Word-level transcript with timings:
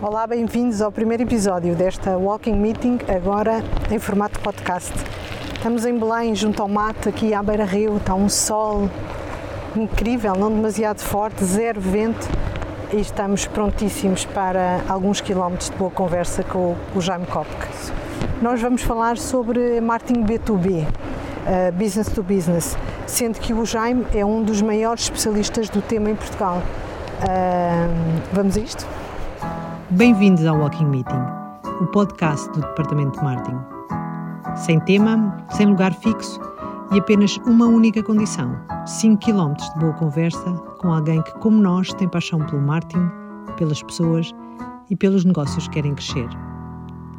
Olá, 0.00 0.28
bem-vindos 0.28 0.80
ao 0.80 0.92
primeiro 0.92 1.24
episódio 1.24 1.74
desta 1.74 2.16
Walking 2.16 2.54
Meeting, 2.54 3.00
agora 3.08 3.64
em 3.90 3.98
formato 3.98 4.38
podcast. 4.38 4.92
Estamos 5.52 5.84
em 5.84 5.98
Belém, 5.98 6.36
junto 6.36 6.62
ao 6.62 6.68
mato, 6.68 7.08
aqui 7.08 7.34
à 7.34 7.42
beira-rio, 7.42 7.96
está 7.96 8.14
um 8.14 8.28
sol 8.28 8.88
incrível, 9.74 10.36
não 10.36 10.52
demasiado 10.52 11.00
forte, 11.00 11.44
zero 11.44 11.80
vento 11.80 12.28
e 12.92 13.00
estamos 13.00 13.48
prontíssimos 13.48 14.24
para 14.24 14.82
alguns 14.88 15.20
quilómetros 15.20 15.68
de 15.68 15.76
boa 15.76 15.90
conversa 15.90 16.44
com 16.44 16.76
o 16.94 17.00
Jaime 17.00 17.26
Kopke. 17.26 17.66
Nós 18.40 18.62
vamos 18.62 18.82
falar 18.82 19.18
sobre 19.18 19.80
marketing 19.80 20.22
B2B, 20.22 20.86
uh, 20.86 21.72
business 21.72 22.08
to 22.08 22.22
business, 22.22 22.78
sendo 23.04 23.40
que 23.40 23.52
o 23.52 23.66
Jaime 23.66 24.06
é 24.14 24.24
um 24.24 24.44
dos 24.44 24.62
maiores 24.62 25.02
especialistas 25.02 25.68
do 25.68 25.82
tema 25.82 26.08
em 26.08 26.14
Portugal. 26.14 26.62
Uh, 27.18 28.22
vamos 28.32 28.56
a 28.56 28.60
isto? 28.60 28.97
Bem-vindos 29.92 30.44
ao 30.44 30.58
Walking 30.58 30.84
Meeting, 30.84 31.24
o 31.80 31.86
podcast 31.86 32.46
do 32.50 32.60
Departamento 32.60 33.18
de 33.18 33.24
Marketing. 33.24 33.56
Sem 34.54 34.78
tema, 34.80 35.46
sem 35.56 35.66
lugar 35.66 35.94
fixo 35.94 36.38
e 36.92 36.98
apenas 36.98 37.38
uma 37.46 37.66
única 37.66 38.02
condição: 38.02 38.54
5 38.86 39.24
km 39.24 39.54
de 39.54 39.80
boa 39.80 39.94
conversa 39.94 40.52
com 40.78 40.92
alguém 40.92 41.22
que, 41.22 41.32
como 41.38 41.62
nós, 41.62 41.90
tem 41.94 42.06
paixão 42.06 42.38
pelo 42.44 42.60
marketing, 42.60 43.08
pelas 43.56 43.82
pessoas 43.82 44.30
e 44.90 44.94
pelos 44.94 45.24
negócios 45.24 45.66
que 45.68 45.74
querem 45.74 45.94
crescer. 45.94 46.28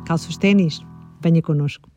Calça 0.05 0.29
os 0.29 0.37
ténis? 0.37 0.85
Venha 1.19 1.41
connosco. 1.41 1.89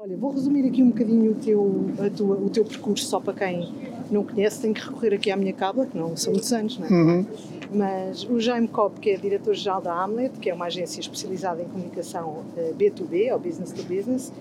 Olha, 0.00 0.16
vou 0.16 0.32
resumir 0.32 0.66
aqui 0.66 0.82
um 0.82 0.88
bocadinho 0.88 1.30
o 1.30 1.34
teu, 1.36 1.94
tua, 2.16 2.36
o 2.36 2.50
teu 2.50 2.64
percurso, 2.64 3.04
só 3.06 3.20
para 3.20 3.34
quem 3.34 3.72
não 4.12 4.24
conhece, 4.24 4.60
tem 4.60 4.72
que 4.72 4.80
recorrer 4.80 5.14
aqui 5.14 5.30
à 5.30 5.36
minha 5.36 5.52
cábula, 5.52 5.86
que 5.86 5.96
não 5.96 6.16
são 6.16 6.32
muitos 6.32 6.52
anos, 6.52 6.78
não 6.78 6.86
é? 6.86 6.90
Uhum. 6.90 7.26
Mas 7.72 8.24
o 8.24 8.40
Jaime 8.40 8.68
Cobb, 8.68 8.98
que 9.00 9.10
é 9.10 9.16
diretor-geral 9.16 9.80
da 9.80 9.92
Hamlet, 9.92 10.38
que 10.38 10.48
é 10.48 10.54
uma 10.54 10.66
agência 10.66 11.00
especializada 11.00 11.62
em 11.62 11.66
comunicação 11.66 12.44
B2B, 12.78 13.26
eh, 13.26 13.34
ou 13.34 13.38
Business 13.38 13.72
to 13.72 13.82
Business, 13.82 14.32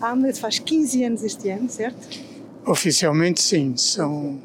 a 0.00 0.10
Hamlet 0.10 0.38
faz 0.38 0.58
15 0.58 1.04
anos 1.04 1.24
este 1.24 1.48
ano, 1.48 1.68
certo? 1.68 2.08
Oficialmente, 2.66 3.42
sim. 3.42 3.76
São 3.76 4.40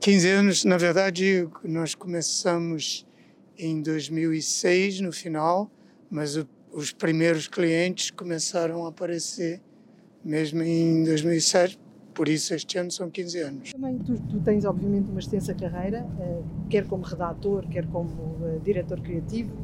15 0.00 0.28
anos, 0.28 0.64
na 0.64 0.78
verdade, 0.78 1.46
nós 1.62 1.94
começamos 1.94 3.06
em 3.58 3.82
2006, 3.82 5.00
no 5.00 5.12
final, 5.12 5.70
mas 6.10 6.36
o 6.36 6.46
os 6.72 6.92
primeiros 6.92 7.48
clientes 7.48 8.10
começaram 8.10 8.84
a 8.86 8.88
aparecer 8.88 9.60
mesmo 10.24 10.62
em 10.62 11.04
2007, 11.04 11.78
por 12.18 12.28
isso 12.28 12.52
este 12.52 12.76
ano 12.76 12.90
são 12.90 13.08
15 13.08 13.38
anos. 13.38 13.72
Também 13.72 13.96
tu, 13.98 14.20
tu 14.22 14.40
tens 14.40 14.64
obviamente 14.64 15.08
uma 15.08 15.20
extensa 15.20 15.54
carreira, 15.54 16.04
uh, 16.04 16.44
quer 16.68 16.84
como 16.84 17.04
redator, 17.04 17.64
quer 17.68 17.86
como 17.86 18.10
uh, 18.10 18.60
diretor 18.64 19.00
criativo, 19.00 19.54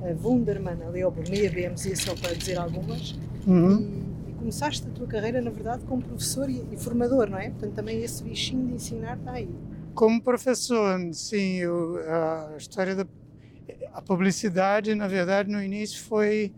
uh, 0.00 0.16
Wunderman, 0.24 0.80
a 0.86 0.90
Leo 0.90 1.10
Burnet, 1.10 1.48
a 1.48 1.50
BMZ, 1.50 2.00
só 2.00 2.14
para 2.14 2.32
dizer 2.34 2.56
algumas, 2.56 3.18
uhum. 3.44 3.80
e, 4.28 4.30
e, 4.30 4.34
começaste 4.34 4.86
a 4.86 4.90
tua 4.92 5.08
carreira 5.08 5.40
na 5.40 5.50
verdade 5.50 5.84
como 5.86 6.04
professor 6.04 6.48
e, 6.48 6.64
e, 6.70 6.76
formador, 6.76 7.28
não 7.28 7.36
é? 7.36 7.50
Portanto 7.50 7.74
também 7.74 8.00
esse 8.00 8.22
bichinho 8.22 8.64
de 8.68 8.74
ensinar 8.74 9.18
está 9.18 9.32
aí. 9.32 9.50
Como 9.92 10.22
professor, 10.22 11.00
sim, 11.12 11.56
eu, 11.56 11.98
a 12.08 12.54
história 12.56 12.94
da 12.94 13.04
a 13.92 14.00
publicidade, 14.00 14.94
na 14.94 15.08
verdade, 15.08 15.50
no 15.50 15.60
início 15.60 16.00
foi 16.04 16.52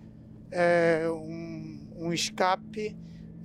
é, 0.51 1.07
um, 1.09 1.79
um 1.97 2.13
escape 2.13 2.95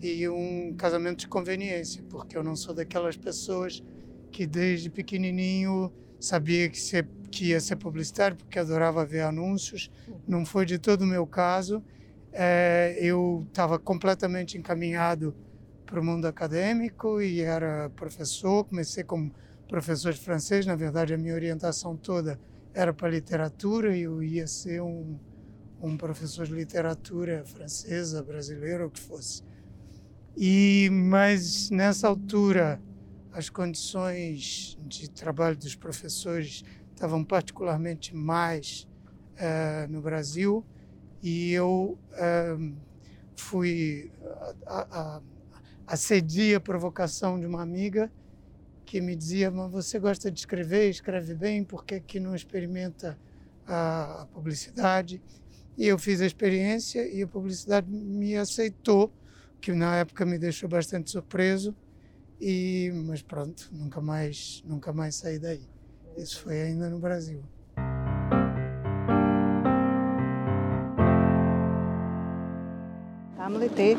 e 0.01 0.27
um 0.27 0.73
casamento 0.75 1.19
de 1.19 1.27
conveniência, 1.27 2.03
porque 2.09 2.37
eu 2.37 2.43
não 2.43 2.55
sou 2.55 2.73
daquelas 2.73 3.15
pessoas 3.15 3.83
que 4.31 4.47
desde 4.47 4.89
pequenininho 4.89 5.91
sabia 6.19 6.69
que, 6.69 6.79
que 7.29 7.45
ia 7.47 7.59
ser 7.59 7.75
publicitário, 7.75 8.37
porque 8.37 8.57
adorava 8.57 9.05
ver 9.05 9.21
anúncios. 9.21 9.91
Não 10.27 10.45
foi 10.45 10.65
de 10.65 10.77
todo 10.77 11.01
o 11.01 11.07
meu 11.07 11.27
caso. 11.27 11.83
É, 12.31 12.97
eu 12.99 13.45
estava 13.47 13.77
completamente 13.77 14.57
encaminhado 14.57 15.35
para 15.85 15.99
o 15.99 16.03
mundo 16.03 16.25
acadêmico 16.25 17.21
e 17.21 17.41
era 17.41 17.89
professor. 17.89 18.63
Comecei 18.63 19.03
como 19.03 19.33
professor 19.67 20.13
de 20.13 20.19
francês. 20.19 20.65
Na 20.65 20.75
verdade, 20.75 21.13
a 21.13 21.17
minha 21.17 21.33
orientação 21.33 21.97
toda 21.97 22.39
era 22.73 22.93
para 22.93 23.09
literatura 23.09 23.95
e 23.95 24.01
eu 24.01 24.23
ia 24.23 24.47
ser 24.47 24.81
um, 24.81 25.19
um 25.81 25.97
professor 25.97 26.45
de 26.45 26.53
literatura 26.53 27.43
francesa, 27.45 28.23
brasileira, 28.23 28.85
o 28.85 28.89
que 28.89 28.99
fosse. 28.99 29.43
E 30.35 30.89
mas 30.91 31.69
nessa 31.69 32.07
altura 32.07 32.81
as 33.33 33.49
condições 33.49 34.77
de 34.85 35.09
trabalho 35.09 35.55
dos 35.55 35.75
professores 35.75 36.63
estavam 36.93 37.23
particularmente 37.23 38.15
mais 38.15 38.87
uh, 39.37 39.91
no 39.91 40.01
Brasil. 40.01 40.65
E 41.23 41.51
eu 41.51 41.97
uh, 42.13 42.75
fui 43.35 44.11
a, 44.65 44.87
a, 44.91 45.21
acedi 45.87 46.53
a 46.55 46.59
provocação 46.59 47.39
de 47.39 47.45
uma 47.45 47.61
amiga 47.61 48.11
que 48.85 48.99
me 48.99 49.15
dizia, 49.15 49.49
mas 49.49 49.71
você 49.71 49.99
gosta 49.99 50.29
de 50.29 50.39
escrever, 50.39 50.89
escreve 50.89 51.33
bem, 51.33 51.63
por 51.63 51.85
que, 51.85 51.99
que 51.99 52.19
não 52.19 52.35
experimenta 52.35 53.17
a, 53.65 54.23
a 54.23 54.25
publicidade? 54.25 55.21
E 55.77 55.87
eu 55.87 55.97
fiz 55.97 56.21
a 56.21 56.25
experiência 56.25 57.07
e 57.07 57.23
a 57.23 57.27
publicidade 57.27 57.89
me 57.89 58.35
aceitou, 58.35 59.11
que 59.61 59.71
na 59.71 59.97
época 59.97 60.25
me 60.25 60.39
deixou 60.39 60.67
bastante 60.67 61.11
surpreso, 61.11 61.75
e 62.39 62.91
mas 63.05 63.21
pronto, 63.21 63.69
nunca 63.71 64.01
mais, 64.01 64.63
nunca 64.65 64.91
mais 64.91 65.15
saí 65.15 65.37
daí. 65.37 65.61
Isso 66.17 66.41
foi 66.41 66.59
ainda 66.59 66.89
no 66.89 66.99
Brasil. 66.99 67.41
Hamlet 73.37 73.79
é 73.79 73.95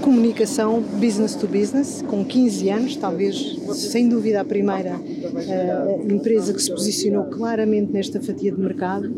comunicação 0.00 0.80
business 0.80 1.34
to 1.34 1.46
business, 1.46 2.02
com 2.02 2.24
15 2.24 2.68
anos, 2.70 2.96
talvez, 2.96 3.58
sem 3.74 4.08
dúvida, 4.08 4.40
a 4.40 4.44
primeira 4.44 4.96
uh, 4.96 6.12
empresa 6.12 6.52
que 6.52 6.62
se 6.62 6.70
posicionou 6.70 7.24
claramente 7.24 7.92
nesta 7.92 8.20
fatia 8.20 8.52
de 8.52 8.60
mercado. 8.60 9.08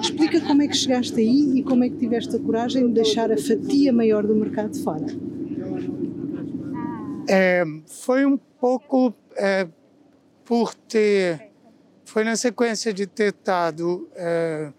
Explica 0.00 0.40
como 0.40 0.62
é 0.62 0.68
que 0.68 0.76
chegaste 0.76 1.18
aí 1.18 1.58
e 1.58 1.62
como 1.62 1.84
é 1.84 1.88
que 1.88 1.96
tiveste 1.96 2.36
a 2.36 2.38
coragem 2.38 2.86
de 2.88 2.92
deixar 2.94 3.30
a 3.32 3.36
fatia 3.36 3.92
maior 3.92 4.26
do 4.26 4.34
mercado 4.34 4.76
fora. 4.82 5.06
É, 7.28 7.64
foi 7.86 8.24
um 8.24 8.36
pouco 8.36 9.14
é, 9.36 9.68
por 10.44 10.74
ter. 10.74 11.50
Foi 12.04 12.22
na 12.24 12.36
sequência 12.36 12.92
de 12.92 13.06
ter 13.06 13.34
estado. 13.34 14.08
É, 14.14 14.72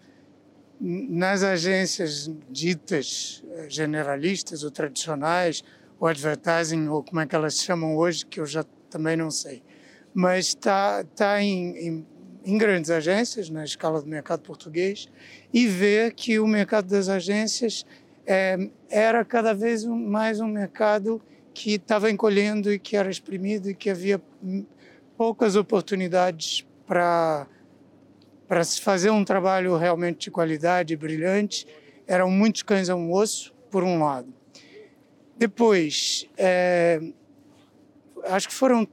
nas 0.80 1.42
agências 1.42 2.30
ditas 2.48 3.42
eh, 3.50 3.66
generalistas 3.68 4.62
ou 4.62 4.70
tradicionais, 4.70 5.64
ou 5.98 6.06
advertising, 6.06 6.86
ou 6.88 7.02
como 7.02 7.20
é 7.20 7.26
que 7.26 7.34
elas 7.34 7.56
chamam 7.56 7.96
hoje, 7.96 8.24
que 8.24 8.38
eu 8.40 8.46
já 8.46 8.64
também 8.88 9.16
não 9.16 9.30
sei. 9.30 9.62
Mas 10.14 10.48
está 10.48 11.04
tá 11.04 11.42
em, 11.42 11.76
em, 11.76 12.06
em, 12.48 12.56
grandes 12.56 12.90
agências, 12.90 13.50
na 13.50 13.64
escala 13.64 14.00
do 14.00 14.08
mercado 14.08 14.40
português, 14.40 15.08
e 15.52 15.66
ver 15.66 16.14
que 16.14 16.38
o 16.38 16.46
mercado 16.46 16.88
das 16.88 17.08
agências 17.08 17.84
é, 18.26 18.68
era 18.88 19.24
cada 19.24 19.52
vez 19.52 19.84
mais 19.84 20.40
um 20.40 20.46
mercado 20.46 21.20
que 21.52 21.74
estava 21.74 22.10
encolhendo 22.10 22.72
e 22.72 22.78
que 22.78 22.96
era 22.96 23.10
exprimido 23.10 23.68
e 23.68 23.74
que 23.74 23.90
havia 23.90 24.20
poucas 25.16 25.56
oportunidades 25.56 26.64
para 26.86 27.46
para 28.46 28.64
se 28.64 28.80
fazer 28.80 29.10
um 29.10 29.22
trabalho 29.22 29.76
realmente 29.76 30.20
de 30.20 30.30
qualidade, 30.30 30.96
brilhante, 30.96 31.66
eram 32.06 32.30
muitos 32.30 32.62
cães 32.62 32.88
a 32.88 32.96
um 32.96 33.12
osso, 33.12 33.54
por 33.70 33.84
um 33.84 34.02
lado. 34.02 34.32
Depois, 35.36 36.26
é, 36.38 36.98
acho 38.24 38.48
que 38.48 38.54
foram 38.54 38.88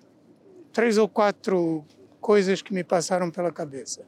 três 0.74 0.98
ou 0.98 1.08
quatro 1.08 1.86
coisas 2.25 2.59
que 2.59 2.74
me 2.74 2.84
passaram 2.84 3.30
pela 3.30 3.52
cabeça. 3.52 4.02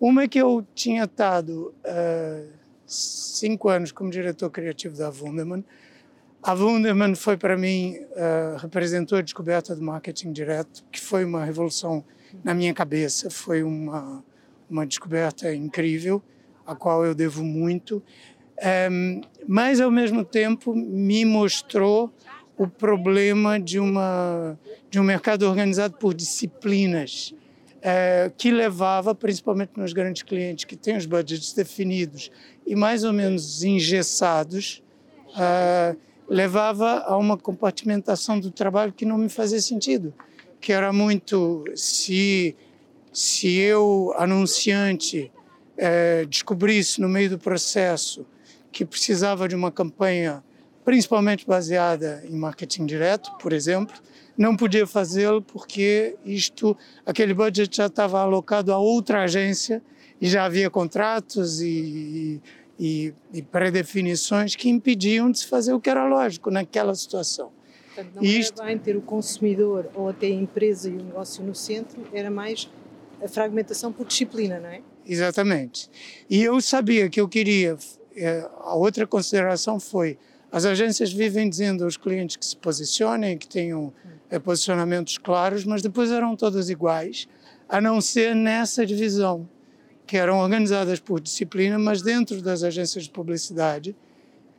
Uma 0.00 0.24
é 0.24 0.28
que 0.28 0.40
eu 0.40 0.66
tinha 0.74 1.04
estado 1.04 1.72
é, 1.84 2.46
cinco 2.84 3.68
anos 3.68 3.92
como 3.92 4.10
diretor 4.10 4.50
criativo 4.50 4.96
da 4.96 5.08
Wunderman. 5.10 5.64
A 6.42 6.54
Wunderman 6.54 7.14
foi 7.14 7.36
para 7.36 7.56
mim, 7.56 8.04
é, 8.16 8.56
representou 8.58 9.16
a 9.16 9.22
descoberta 9.22 9.76
do 9.76 9.82
marketing 9.82 10.32
direto, 10.32 10.84
que 10.90 11.00
foi 11.00 11.24
uma 11.24 11.44
revolução 11.44 12.04
na 12.42 12.52
minha 12.52 12.74
cabeça, 12.74 13.30
foi 13.30 13.62
uma 13.62 14.24
uma 14.68 14.84
descoberta 14.84 15.54
incrível, 15.54 16.20
a 16.66 16.74
qual 16.74 17.04
eu 17.04 17.14
devo 17.14 17.44
muito, 17.44 18.02
um, 18.90 19.20
mas 19.46 19.80
ao 19.80 19.90
mesmo 19.90 20.24
tempo 20.24 20.74
me 20.74 21.24
mostrou 21.24 22.12
o 22.56 22.66
problema 22.66 23.60
de 23.60 23.78
uma 23.78 24.58
de 24.90 24.98
um 24.98 25.04
mercado 25.04 25.46
organizado 25.46 25.96
por 25.96 26.12
disciplinas 26.12 27.32
é, 27.82 28.30
que 28.38 28.50
levava, 28.50 29.14
principalmente 29.14 29.72
nos 29.76 29.92
grandes 29.92 30.22
clientes 30.22 30.64
que 30.64 30.76
têm 30.76 30.96
os 30.96 31.04
budgets 31.04 31.52
definidos 31.52 32.30
e 32.64 32.76
mais 32.76 33.02
ou 33.02 33.12
menos 33.12 33.64
engessados, 33.64 34.82
é, 35.36 35.96
levava 36.28 37.00
a 37.00 37.16
uma 37.16 37.36
compartimentação 37.36 38.38
do 38.38 38.50
trabalho 38.50 38.92
que 38.92 39.04
não 39.04 39.18
me 39.18 39.28
fazia 39.28 39.60
sentido, 39.60 40.14
que 40.60 40.72
era 40.72 40.92
muito 40.92 41.64
se 41.74 42.56
se 43.12 43.58
eu, 43.58 44.14
anunciante, 44.16 45.30
é, 45.76 46.24
descobrisse 46.24 46.98
no 46.98 47.10
meio 47.10 47.28
do 47.28 47.38
processo 47.38 48.24
que 48.72 48.86
precisava 48.86 49.46
de 49.46 49.54
uma 49.54 49.70
campanha 49.70 50.42
principalmente 50.82 51.46
baseada 51.46 52.22
em 52.26 52.34
marketing 52.34 52.86
direto, 52.86 53.30
por 53.38 53.52
exemplo, 53.52 53.94
não 54.36 54.56
podia 54.56 54.86
fazê-lo 54.86 55.42
porque 55.42 56.16
isto, 56.24 56.76
aquele 57.04 57.34
budget 57.34 57.76
já 57.76 57.86
estava 57.86 58.20
alocado 58.20 58.72
a 58.72 58.78
outra 58.78 59.22
agência 59.22 59.82
e 60.20 60.26
já 60.26 60.44
havia 60.44 60.70
contratos 60.70 61.60
e, 61.60 62.40
e, 62.78 63.12
e 63.32 63.42
pré-definições 63.42 64.56
que 64.56 64.68
impediam 64.68 65.30
de 65.30 65.40
se 65.40 65.46
fazer 65.46 65.72
o 65.72 65.80
que 65.80 65.90
era 65.90 66.06
lógico 66.06 66.50
naquela 66.50 66.94
situação. 66.94 67.50
Portanto, 67.94 68.16
não 68.16 68.22
isto... 68.22 68.60
era 68.60 68.68
bem 68.68 68.78
ter 68.78 68.96
o 68.96 69.02
consumidor 69.02 69.90
ou 69.94 70.08
até 70.08 70.26
a 70.26 70.30
empresa 70.30 70.88
e 70.88 70.92
o 70.92 71.02
negócio 71.02 71.44
no 71.44 71.54
centro, 71.54 72.02
era 72.12 72.30
mais 72.30 72.70
a 73.22 73.28
fragmentação 73.28 73.92
por 73.92 74.06
disciplina, 74.06 74.58
não 74.58 74.68
é? 74.68 74.80
Exatamente. 75.06 75.90
E 76.28 76.42
eu 76.42 76.60
sabia 76.60 77.08
que 77.08 77.20
eu 77.20 77.28
queria. 77.28 77.76
Eh, 78.16 78.48
a 78.60 78.74
outra 78.74 79.06
consideração 79.06 79.78
foi: 79.78 80.18
as 80.50 80.64
agências 80.64 81.12
vivem 81.12 81.48
dizendo 81.48 81.84
aos 81.84 81.96
clientes 81.96 82.36
que 82.36 82.44
se 82.44 82.56
posicionem, 82.56 83.36
que 83.36 83.48
tenham 83.48 83.92
posicionamentos 84.38 85.18
claros, 85.18 85.64
mas 85.64 85.82
depois 85.82 86.10
eram 86.10 86.34
todas 86.36 86.70
iguais, 86.70 87.28
a 87.68 87.80
não 87.80 88.00
ser 88.00 88.34
nessa 88.34 88.84
divisão, 88.84 89.48
que 90.06 90.16
eram 90.16 90.38
organizadas 90.38 91.00
por 91.00 91.20
disciplina, 91.20 91.78
mas 91.78 92.02
dentro 92.02 92.42
das 92.42 92.62
agências 92.62 93.04
de 93.04 93.10
publicidade. 93.10 93.96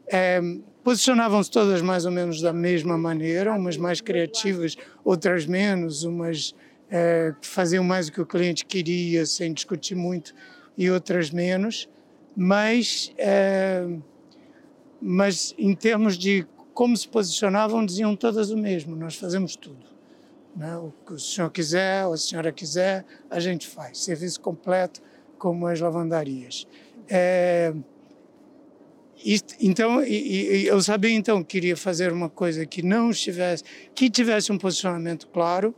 É, 0.07 0.41
posicionavam-se 0.83 1.49
todas 1.49 1.81
mais 1.81 2.05
ou 2.05 2.11
menos 2.11 2.41
da 2.41 2.51
mesma 2.51 2.97
maneira, 2.97 3.53
umas 3.53 3.77
mais 3.77 4.01
criativas, 4.01 4.75
outras 5.03 5.45
menos, 5.45 6.03
umas 6.03 6.53
é, 6.89 7.33
faziam 7.41 7.83
mais 7.83 8.07
o 8.07 8.11
que 8.11 8.21
o 8.21 8.25
cliente 8.25 8.65
queria, 8.65 9.25
sem 9.25 9.51
discutir 9.51 9.95
muito, 9.95 10.33
e 10.77 10.91
outras 10.91 11.31
menos. 11.31 11.89
Mas, 12.35 13.11
é, 13.17 13.83
mas 15.01 15.55
em 15.57 15.73
termos 15.73 16.17
de 16.17 16.45
como 16.73 16.95
se 16.97 17.07
posicionavam, 17.07 17.85
diziam 17.85 18.15
todas 18.15 18.51
o 18.51 18.57
mesmo: 18.57 18.95
nós 18.95 19.15
fazemos 19.15 19.55
tudo. 19.55 19.93
O 20.55 20.93
que 21.05 21.13
o 21.13 21.19
senhor 21.19 21.49
quiser, 21.49 22.05
ou 22.05 22.13
a 22.13 22.17
senhora 22.17 22.51
quiser, 22.51 23.03
a 23.29 23.39
gente 23.39 23.67
faz. 23.67 23.97
Serviço 23.99 24.39
completo, 24.39 25.01
como 25.37 25.65
as 25.65 25.79
lavandarias. 25.79 26.67
É, 27.09 27.73
então, 29.59 30.03
e, 30.03 30.63
e 30.63 30.67
eu 30.67 30.81
sabia 30.81 31.11
então 31.11 31.41
que 31.41 31.51
queria 31.53 31.77
fazer 31.77 32.11
uma 32.11 32.29
coisa 32.29 32.65
que 32.65 32.81
não 32.81 33.09
estivesse, 33.09 33.63
que 33.95 34.09
tivesse 34.09 34.51
um 34.51 34.57
posicionamento 34.57 35.27
claro 35.27 35.73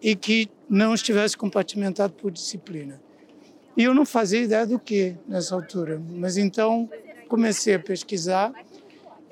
e 0.00 0.16
que 0.16 0.48
não 0.68 0.94
estivesse 0.94 1.36
compartimentado 1.36 2.12
por 2.14 2.30
disciplina. 2.30 3.00
E 3.76 3.84
eu 3.84 3.94
não 3.94 4.06
fazia 4.06 4.40
ideia 4.40 4.66
do 4.66 4.78
que 4.78 5.14
nessa 5.28 5.54
altura, 5.54 6.02
mas 6.10 6.36
então 6.36 6.88
comecei 7.28 7.74
a 7.74 7.78
pesquisar 7.78 8.52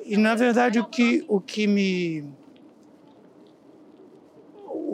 e 0.05 0.17
na 0.17 0.35
verdade 0.35 0.79
o 0.79 0.85
que 0.85 1.25
o 1.29 1.41
que 1.41 1.67
me 1.67 2.25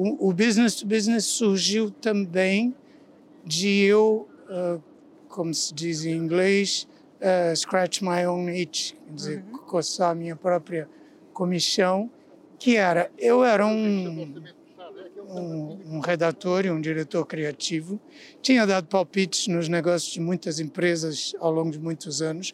o, 0.00 0.28
o 0.28 0.32
business 0.32 0.76
to 0.76 0.86
business 0.86 1.24
surgiu 1.24 1.90
também 1.90 2.74
de 3.44 3.82
eu, 3.82 4.28
uh, 4.48 4.82
como 5.28 5.52
se 5.52 5.74
diz 5.74 6.04
em 6.04 6.16
inglês, 6.16 6.88
uh, 7.20 7.54
scratch 7.54 8.00
my 8.00 8.26
own 8.26 8.48
itch, 8.48 8.92
quer 8.92 9.14
dizer, 9.14 9.44
uhum. 9.50 9.58
coçar 9.58 10.10
a 10.10 10.14
minha 10.14 10.36
própria 10.36 10.88
comissão, 11.32 12.10
que 12.58 12.76
era, 12.76 13.10
eu 13.18 13.44
era 13.44 13.66
um 13.66 14.42
um, 15.30 15.96
um 15.96 16.00
redator 16.00 16.66
e 16.66 16.70
um 16.70 16.80
diretor 16.80 17.24
criativo. 17.24 18.00
Tinha 18.42 18.66
dado 18.66 18.88
palpites 18.88 19.46
nos 19.46 19.68
negócios 19.68 20.12
de 20.12 20.20
muitas 20.20 20.58
empresas 20.58 21.34
ao 21.38 21.52
longo 21.52 21.70
de 21.70 21.78
muitos 21.78 22.20
anos, 22.20 22.52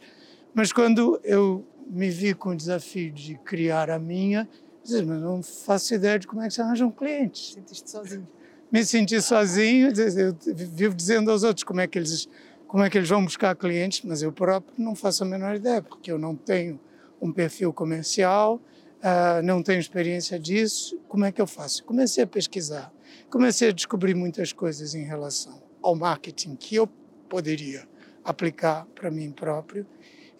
mas 0.52 0.72
quando 0.72 1.18
eu 1.24 1.64
me 1.86 2.10
vi 2.10 2.34
com 2.34 2.50
o 2.50 2.56
desafio 2.56 3.12
de 3.12 3.36
criar 3.44 3.90
a 3.90 3.98
minha, 3.98 4.48
disse, 4.82 5.02
mas 5.02 5.20
não 5.20 5.42
faço 5.42 5.94
ideia 5.94 6.18
de 6.18 6.26
como 6.26 6.42
é 6.42 6.48
que 6.48 6.54
se 6.54 6.60
arranjam 6.60 6.90
clientes. 6.90 7.54
Sentiste 7.54 7.90
sozinho? 7.90 8.28
Me 8.70 8.84
senti 8.84 9.22
sozinho, 9.22 9.92
eu 10.16 10.36
vivo 10.54 10.94
dizendo 10.94 11.30
aos 11.30 11.42
outros 11.44 11.62
como 11.62 11.80
é 11.80 11.86
que 11.86 11.98
eles 11.98 12.28
como 12.66 12.82
é 12.82 12.90
que 12.90 12.98
eles 12.98 13.08
vão 13.08 13.24
buscar 13.24 13.54
clientes, 13.54 14.02
mas 14.04 14.22
eu 14.22 14.32
próprio 14.32 14.74
não 14.76 14.94
faço 14.94 15.22
a 15.22 15.26
menor 15.26 15.54
ideia, 15.54 15.80
porque 15.80 16.10
eu 16.10 16.18
não 16.18 16.34
tenho 16.34 16.80
um 17.22 17.32
perfil 17.32 17.72
comercial, 17.72 18.56
uh, 18.56 19.40
não 19.42 19.62
tenho 19.62 19.78
experiência 19.78 20.38
disso, 20.38 20.98
como 21.08 21.24
é 21.24 21.30
que 21.30 21.40
eu 21.40 21.46
faço? 21.46 21.84
Comecei 21.84 22.24
a 22.24 22.26
pesquisar, 22.26 22.92
comecei 23.30 23.68
a 23.68 23.72
descobrir 23.72 24.14
muitas 24.14 24.52
coisas 24.52 24.96
em 24.96 25.04
relação 25.04 25.62
ao 25.80 25.94
marketing 25.94 26.56
que 26.56 26.74
eu 26.74 26.88
poderia 27.28 27.86
aplicar 28.24 28.84
para 28.94 29.10
mim 29.10 29.30
próprio 29.30 29.86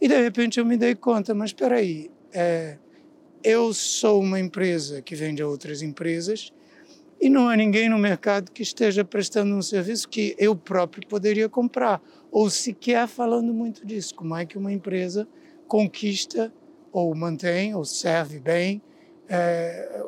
e 0.01 0.09
de 0.09 0.21
repente 0.21 0.59
eu 0.59 0.65
me 0.65 0.77
dei 0.77 0.95
conta, 0.95 1.35
mas 1.35 1.51
espera 1.51 1.77
aí, 1.77 2.11
é, 2.33 2.77
eu 3.43 3.73
sou 3.73 4.21
uma 4.21 4.41
empresa 4.41 5.01
que 5.01 5.15
vende 5.15 5.43
a 5.43 5.49
outras 5.49 5.83
empresas 5.83 6.53
e 7.21 7.29
não 7.29 7.49
há 7.49 7.57
ninguém 7.57 7.89
no 7.89 7.99
mercado 7.99 8.51
que 8.51 8.63
esteja 8.63 9.05
prestando 9.05 9.55
um 9.55 9.63
serviço 9.63 10.09
que 10.09 10.35
eu 10.39 10.55
próprio 10.55 11.07
poderia 11.09 11.49
comprar, 11.49 12.03
ou 12.31 12.51
sequer 12.51 13.09
falando 13.09 13.55
muito 13.55 13.87
disso. 13.87 14.15
Como 14.15 14.37
é 14.37 14.45
que 14.45 14.59
uma 14.59 14.73
empresa 14.73 15.27
conquista 15.67 16.53
ou 16.93 17.15
mantém 17.15 17.75
ou 17.75 17.85
serve 17.85 18.39
bem 18.39 18.83
é, 19.29 20.05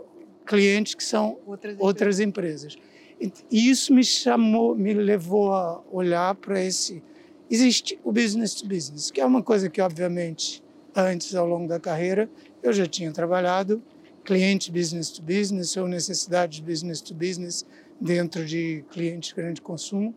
clientes 0.46 0.94
que 0.94 1.05
são 1.05 1.38
outras, 1.46 1.76
outras 1.79 2.20
empresas. 2.20 2.76
empresas. 3.20 3.44
E 3.50 3.69
isso 3.69 3.93
me 3.93 4.05
chamou, 4.05 4.75
me 4.75 4.94
levou 4.94 5.52
a 5.52 5.82
olhar 5.90 6.35
para 6.37 6.62
esse. 6.62 7.02
Existe 7.50 7.99
o 8.05 8.12
business 8.12 8.55
to 8.55 8.67
business, 8.67 9.11
que 9.11 9.21
é 9.21 9.25
uma 9.25 9.43
coisa 9.43 9.71
que, 9.71 9.81
obviamente, 9.81 10.62
antes, 10.95 11.35
ao 11.35 11.47
longo 11.47 11.67
da 11.67 11.81
carreira, 11.81 12.29
eu 12.62 12.73
já 12.73 12.87
tinha 12.87 13.11
trabalhado, 13.11 13.83
cliente 14.25 14.71
business 14.71 15.11
to 15.11 15.23
business 15.23 15.77
ou 15.77 15.89
necessidades 15.89 16.61
business 16.61 17.00
to 17.00 17.15
business 17.15 17.65
dentro 17.99 18.45
de 18.45 18.85
clientes 18.91 19.31
de 19.31 19.35
grande 19.35 19.62
consumo, 19.62 20.15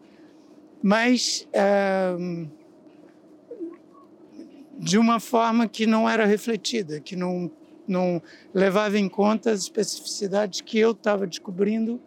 mas. 0.81 1.47
De 4.77 4.97
uma 4.97 5.19
forma 5.19 5.67
que 5.67 5.85
não 5.85 6.09
era 6.09 6.25
refletida, 6.25 6.99
que 6.99 7.15
não, 7.15 7.51
não 7.87 8.19
levava 8.51 8.97
em 8.97 9.07
conta 9.07 9.51
as 9.51 9.59
especificidades 9.59 10.59
que 10.61 10.79
eu 10.79 10.89
estava 10.89 11.27
descobrindo 11.27 12.01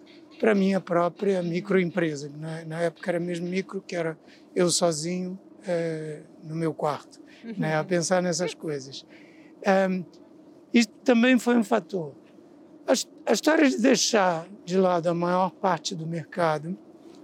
para 0.45 0.55
minha 0.55 0.79
própria 0.79 1.43
microempresa. 1.43 2.31
Na, 2.39 2.63
na, 2.67 2.81
época 2.83 3.11
era 3.11 3.19
mesmo 3.19 3.49
micro, 3.49 3.81
que 3.81 3.97
era 3.97 4.15
eu 4.55 4.69
sozinho 4.69 5.41
é, 5.67 6.21
no 6.43 6.55
meu 6.55 6.75
quarto, 6.75 7.19
uhum. 7.43 7.55
né, 7.57 7.79
a 7.79 7.83
pensar 7.83 8.23
nessas 8.23 8.53
coisas. 8.53 9.07
Um, 9.89 10.05
isto 10.71 10.93
também 11.03 11.39
foi 11.39 11.57
um 11.57 11.65
fator. 11.65 12.13
A, 12.87 12.93
a 13.31 13.33
história 13.33 13.71
de 13.71 13.79
deixar 13.79 14.47
de 14.67 14.77
lado 14.77 15.07
a 15.07 15.15
maior 15.15 15.51
parte 15.51 15.95
do 15.95 16.07
mercado 16.07 16.77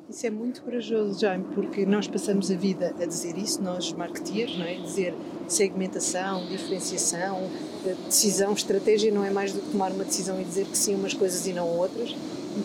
isso 0.08 0.26
é 0.26 0.30
muito 0.30 0.62
corajoso, 0.62 1.20
Jaime, 1.20 1.44
porque 1.54 1.86
nós 1.86 2.08
passamos 2.08 2.50
a 2.50 2.56
vida 2.56 2.92
a 3.00 3.06
dizer 3.06 3.38
isso, 3.38 3.62
nós 3.62 3.92
marketeers, 3.92 4.58
não 4.58 4.64
é? 4.64 4.74
Dizer 4.74 5.14
segmentação, 5.46 6.48
diferenciação, 6.48 7.48
eh, 7.86 7.94
decisão, 8.06 8.52
estratégia 8.52 9.12
não 9.12 9.24
é 9.24 9.30
mais 9.30 9.52
do 9.52 9.60
que 9.60 9.70
tomar 9.70 9.92
uma 9.92 10.02
decisão 10.02 10.40
e 10.40 10.44
dizer 10.44 10.66
que 10.66 10.76
sim 10.76 10.96
umas 10.96 11.14
coisas 11.14 11.46
e 11.46 11.52
não 11.52 11.68
outras. 11.68 12.12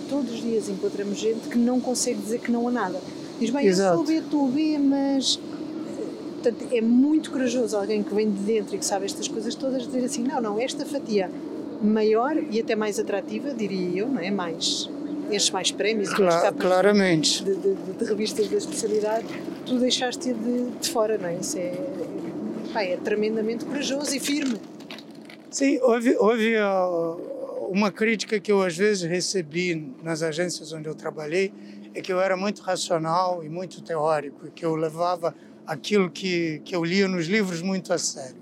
Todos 0.10 0.32
os 0.32 0.42
dias 0.42 0.70
encontramos 0.70 1.18
gente 1.18 1.48
que 1.48 1.58
não 1.58 1.80
consegue 1.80 2.20
dizer 2.20 2.40
que 2.40 2.52
não 2.52 2.68
a 2.68 2.72
nada. 2.72 3.00
Diz, 3.40 3.50
bem, 3.50 3.66
Exato. 3.68 4.00
eu 4.00 4.06
sou 4.06 4.06
B, 4.06 4.24
tu 4.30 4.48
B, 4.48 4.78
mas. 4.78 5.40
Eh, 5.40 6.42
portanto, 6.42 6.68
é 6.72 6.82
muito 6.82 7.32
corajoso 7.32 7.76
alguém 7.78 8.02
que 8.02 8.14
vem 8.14 8.32
de 8.32 8.40
dentro 8.40 8.76
e 8.76 8.80
que 8.80 8.86
sabe 8.86 9.06
estas 9.06 9.28
coisas 9.28 9.54
todas 9.56 9.86
dizer 9.86 10.06
assim: 10.06 10.24
não, 10.24 10.42
não, 10.42 10.60
esta 10.60 10.86
fatia 10.86 11.30
maior 11.82 12.36
e 12.50 12.60
até 12.60 12.76
mais 12.76 13.00
atrativa, 13.00 13.54
diria 13.54 14.02
eu, 14.02 14.08
não 14.08 14.22
é? 14.22 14.32
Mais 14.32 14.90
enche 15.32 15.52
mais 15.52 15.72
prémios 15.72 16.14
Cla 16.14 16.52
claramente 16.52 17.44
de, 17.44 17.56
de, 17.56 17.74
de, 17.98 18.06
revistas 18.06 18.48
da 18.48 18.58
especialidade, 18.58 19.26
tu 19.66 19.78
deixaste 19.80 20.34
de, 20.34 20.70
de 20.70 20.90
fora, 20.90 21.18
não 21.18 21.30
é? 21.30 21.36
Isso 21.36 21.58
é, 21.58 21.74
pá, 22.74 22.84
é 22.84 22.98
tremendamente 22.98 23.66
corajoso 23.66 24.16
e 24.16 24.20
firme. 24.20 24.60
Sim, 25.50 25.80
houve, 25.82 26.16
houve 26.18 26.56
uh, 26.58 27.18
uma 27.70 27.92
crítica 27.92 28.40
que 28.40 28.52
eu 28.52 28.62
às 28.62 28.76
vezes 28.76 29.04
recebi 29.04 29.94
nas 30.04 30.22
agências 30.22 30.72
onde 30.72 30.88
eu 30.88 30.96
trabalhei, 30.96 31.54
é 31.94 32.02
que 32.02 32.12
eu 32.12 32.20
era 32.20 32.36
muito 32.36 32.62
racional 32.62 33.44
e 33.44 33.50
muito 33.50 33.82
teórico, 33.82 34.52
que 34.52 34.66
eu 34.66 34.76
levava 34.76 35.34
aquilo 35.66 36.10
que, 36.10 36.62
que 36.64 36.76
eu 36.76 36.84
lia 36.84 37.08
nos 37.08 37.28
livros 37.28 37.62
muito 37.62 37.94
a 37.94 37.98
sério. 37.98 38.38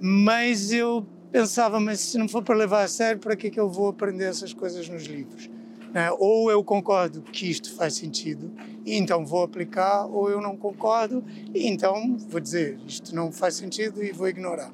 Mas 0.00 0.72
eu 0.72 1.06
pensava, 1.30 1.80
mas 1.80 2.00
se 2.00 2.18
não 2.18 2.28
for 2.28 2.42
para 2.42 2.54
levar 2.54 2.82
a 2.82 2.88
sério, 2.88 3.20
para 3.20 3.36
que, 3.36 3.50
que 3.50 3.58
eu 3.58 3.68
vou 3.68 3.88
aprender 3.88 4.24
essas 4.24 4.52
coisas 4.52 4.88
nos 4.88 5.04
livros? 5.04 5.48
Né? 5.92 6.10
Ou 6.18 6.50
eu 6.50 6.62
concordo 6.64 7.22
que 7.22 7.48
isto 7.48 7.72
faz 7.74 7.94
sentido 7.94 8.52
e 8.84 8.96
então 8.96 9.24
vou 9.24 9.44
aplicar, 9.44 10.06
ou 10.06 10.28
eu 10.28 10.40
não 10.40 10.56
concordo 10.56 11.24
e 11.54 11.68
então 11.68 12.16
vou 12.28 12.40
dizer 12.40 12.78
isto 12.86 13.14
não 13.14 13.30
faz 13.30 13.54
sentido 13.54 14.02
e 14.02 14.10
vou 14.12 14.28
ignorar. 14.28 14.72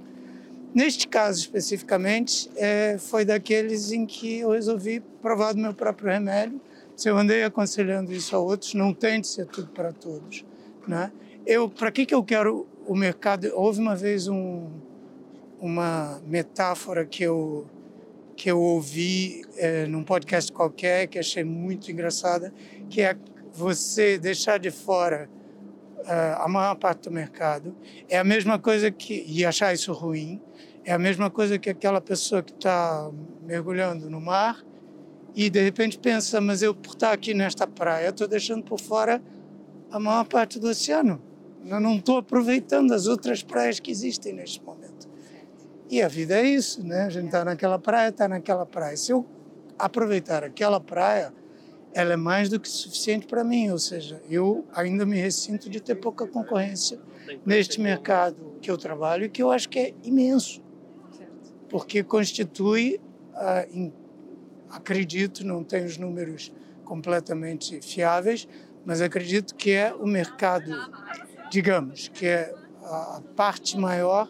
Neste 0.74 1.08
caso 1.08 1.40
especificamente, 1.40 2.50
é, 2.56 2.96
foi 2.98 3.24
daqueles 3.24 3.90
em 3.90 4.06
que 4.06 4.38
eu 4.38 4.50
resolvi 4.50 5.00
provar 5.20 5.52
do 5.52 5.60
meu 5.60 5.74
próprio 5.74 6.10
remédio. 6.10 6.60
Se 6.96 7.08
eu 7.08 7.16
andei 7.16 7.42
aconselhando 7.42 8.12
isso 8.12 8.36
a 8.36 8.38
outros, 8.38 8.74
não 8.74 8.94
tem 8.94 9.20
de 9.20 9.26
ser 9.26 9.46
tudo 9.46 9.68
para 9.68 9.92
todos, 9.92 10.44
né? 10.86 11.10
Eu, 11.46 11.68
para 11.68 11.90
que 11.90 12.06
que 12.06 12.14
eu 12.14 12.22
quero 12.22 12.66
o 12.86 12.94
mercado? 12.94 13.50
Houve 13.54 13.80
uma 13.80 13.96
vez 13.96 14.28
um, 14.28 14.68
uma 15.58 16.20
metáfora 16.26 17.04
que 17.04 17.22
eu 17.22 17.66
que 18.36 18.50
eu 18.50 18.58
ouvi 18.58 19.42
é, 19.58 19.84
num 19.86 20.02
podcast 20.02 20.50
qualquer 20.50 21.06
que 21.08 21.18
achei 21.18 21.44
muito 21.44 21.92
engraçada, 21.92 22.54
que 22.88 23.02
é 23.02 23.14
você 23.52 24.16
deixar 24.16 24.58
de 24.58 24.70
fora 24.70 25.28
uh, 25.98 26.42
a 26.42 26.48
maior 26.48 26.74
parte 26.76 27.02
do 27.02 27.10
mercado. 27.10 27.76
É 28.08 28.18
a 28.18 28.24
mesma 28.24 28.58
coisa 28.58 28.90
que 28.90 29.24
e 29.26 29.44
achar 29.44 29.74
isso 29.74 29.92
ruim. 29.92 30.40
É 30.84 30.92
a 30.92 30.98
mesma 30.98 31.30
coisa 31.30 31.58
que 31.58 31.70
aquela 31.70 32.00
pessoa 32.00 32.42
que 32.42 32.52
está 32.52 33.10
mergulhando 33.42 34.08
no 34.08 34.20
mar 34.20 34.64
e 35.34 35.48
de 35.50 35.62
repente 35.62 35.98
pensa, 35.98 36.40
mas 36.40 36.62
eu 36.62 36.74
por 36.74 36.94
estar 36.94 37.12
aqui 37.12 37.34
nesta 37.34 37.66
praia 37.66 38.08
estou 38.08 38.26
deixando 38.26 38.64
por 38.64 38.80
fora 38.80 39.22
a 39.90 40.00
maior 40.00 40.24
parte 40.24 40.58
do 40.58 40.68
oceano. 40.68 41.22
Eu 41.66 41.78
não 41.78 41.96
estou 41.96 42.18
aproveitando 42.18 42.92
as 42.92 43.06
outras 43.06 43.42
praias 43.42 43.78
que 43.78 43.90
existem 43.90 44.32
neste 44.32 44.62
momento. 44.62 45.08
E 45.90 46.00
a 46.00 46.08
vida 46.08 46.36
é 46.36 46.44
isso, 46.44 46.84
né? 46.86 47.02
A 47.02 47.10
gente 47.10 47.26
está 47.26 47.44
naquela 47.44 47.78
praia, 47.78 48.08
está 48.08 48.26
naquela 48.28 48.64
praia. 48.64 48.96
Se 48.96 49.12
eu 49.12 49.26
aproveitar 49.78 50.44
aquela 50.44 50.80
praia, 50.80 51.34
ela 51.92 52.12
é 52.12 52.16
mais 52.16 52.48
do 52.48 52.58
que 52.58 52.68
suficiente 52.68 53.26
para 53.26 53.42
mim. 53.44 53.70
Ou 53.70 53.78
seja, 53.78 54.22
eu 54.30 54.64
ainda 54.72 55.04
me 55.04 55.20
ressinto 55.20 55.68
de 55.68 55.80
ter 55.80 55.96
pouca 55.96 56.26
concorrência 56.26 56.98
neste 57.44 57.80
mercado 57.80 58.54
que 58.60 58.70
eu 58.70 58.78
trabalho 58.78 59.28
que 59.30 59.42
eu 59.42 59.50
acho 59.50 59.68
que 59.68 59.78
é 59.78 59.94
imenso. 60.04 60.62
Porque 61.70 62.02
constitui, 62.02 63.00
uh, 63.34 63.92
acredito, 64.68 65.46
não 65.46 65.64
tenho 65.64 65.86
os 65.86 65.96
números 65.96 66.52
completamente 66.84 67.80
fiáveis, 67.80 68.46
mas 68.84 69.00
acredito 69.00 69.54
que 69.54 69.70
é 69.70 69.94
o 69.94 70.06
mercado, 70.06 70.72
digamos, 71.50 72.08
que 72.08 72.26
é 72.26 72.52
a 72.82 73.22
parte 73.36 73.78
maior 73.78 74.28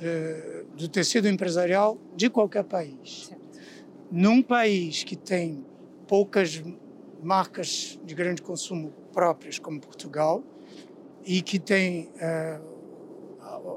eh, 0.00 0.64
do 0.76 0.88
tecido 0.88 1.28
empresarial 1.28 1.98
de 2.16 2.30
qualquer 2.30 2.64
país. 2.64 3.32
Num 4.10 4.42
país 4.42 5.02
que 5.02 5.16
tem 5.16 5.64
poucas 6.06 6.62
marcas 7.22 7.98
de 8.04 8.14
grande 8.14 8.42
consumo 8.42 8.92
próprias, 9.12 9.58
como 9.58 9.80
Portugal, 9.80 10.42
e 11.24 11.40
que 11.40 11.58
tem 11.58 12.10
uh, 12.16 12.71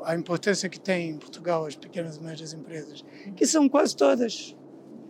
a 0.03 0.15
importância 0.15 0.69
que 0.69 0.79
tem 0.79 1.11
em 1.11 1.17
Portugal 1.17 1.65
as 1.65 1.75
pequenas 1.75 2.17
e 2.17 2.23
médias 2.23 2.53
empresas, 2.53 3.03
que 3.35 3.45
são 3.45 3.67
quase 3.67 3.95
todas 3.95 4.55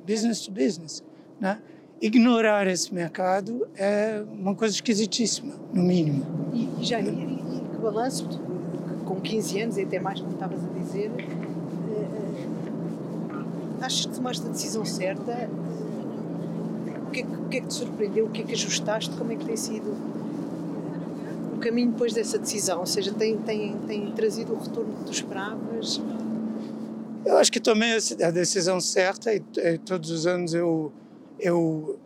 business 0.05 0.41
to 0.41 0.51
business, 0.51 1.03
né? 1.39 1.61
Ignorar 2.01 2.67
esse 2.67 2.93
mercado 2.93 3.67
é 3.75 4.23
uma 4.31 4.53
coisa 4.53 4.75
esquisitíssima, 4.75 5.55
no 5.73 5.81
mínimo. 5.81 6.25
E, 6.53 6.83
já, 6.83 6.99
e, 6.99 7.07
e 7.07 7.61
que 7.71 7.77
balanço 7.81 8.27
com 9.05 9.21
15 9.21 9.61
anos 9.61 9.77
e 9.77 9.83
até 9.83 9.99
mais, 9.99 10.19
como 10.19 10.33
estavas 10.33 10.59
a 10.63 10.67
dizer, 10.79 11.09
uh, 11.09 11.25
achas 13.81 14.05
que 14.05 14.13
tomaste 14.13 14.45
a 14.45 14.49
decisão 14.49 14.83
certa? 14.83 15.49
O 17.07 17.11
que, 17.11 17.21
é 17.21 17.25
o 17.25 17.47
que 17.47 17.57
é 17.57 17.61
que 17.61 17.67
te 17.67 17.73
surpreendeu? 17.73 18.25
O 18.25 18.29
que 18.29 18.41
é 18.41 18.45
que 18.45 18.53
ajustaste? 18.53 19.15
Como 19.15 19.31
é 19.31 19.35
que 19.35 19.45
tem 19.45 19.55
sido 19.55 19.95
caminho 21.65 21.91
depois 21.91 22.13
dessa 22.13 22.37
decisão? 22.37 22.79
Ou 22.79 22.85
seja, 22.85 23.11
tem, 23.11 23.37
tem, 23.39 23.75
tem 23.87 24.11
trazido 24.11 24.53
o 24.53 24.59
retorno 24.59 24.93
que 24.99 25.05
tu 25.05 25.11
esperavas? 25.11 25.99
Eu 27.25 27.37
acho 27.37 27.51
que 27.51 27.59
tomei 27.59 27.97
a 28.23 28.29
decisão 28.29 28.79
certa 28.79 29.33
e, 29.33 29.41
e 29.57 29.77
todos 29.79 30.11
os 30.11 30.27
anos 30.27 30.53
eu, 30.53 30.93
eu 31.39 31.99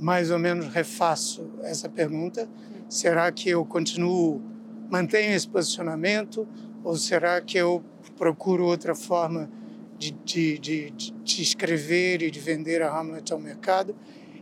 mais 0.00 0.32
ou 0.32 0.38
menos 0.38 0.66
refaço 0.66 1.48
essa 1.62 1.88
pergunta. 1.88 2.48
Será 2.88 3.30
que 3.30 3.48
eu 3.48 3.64
continuo 3.64 4.42
mantenho 4.90 5.32
esse 5.32 5.46
posicionamento 5.46 6.46
ou 6.82 6.96
será 6.96 7.40
que 7.40 7.56
eu 7.56 7.84
procuro 8.16 8.64
outra 8.64 8.96
forma 8.96 9.48
de, 9.96 10.10
de, 10.10 10.58
de, 10.58 10.90
de 10.90 11.42
escrever 11.42 12.22
e 12.22 12.30
de 12.30 12.40
vender 12.40 12.82
a 12.82 12.98
Hamlet 12.98 13.32
ao 13.32 13.38
mercado? 13.38 13.94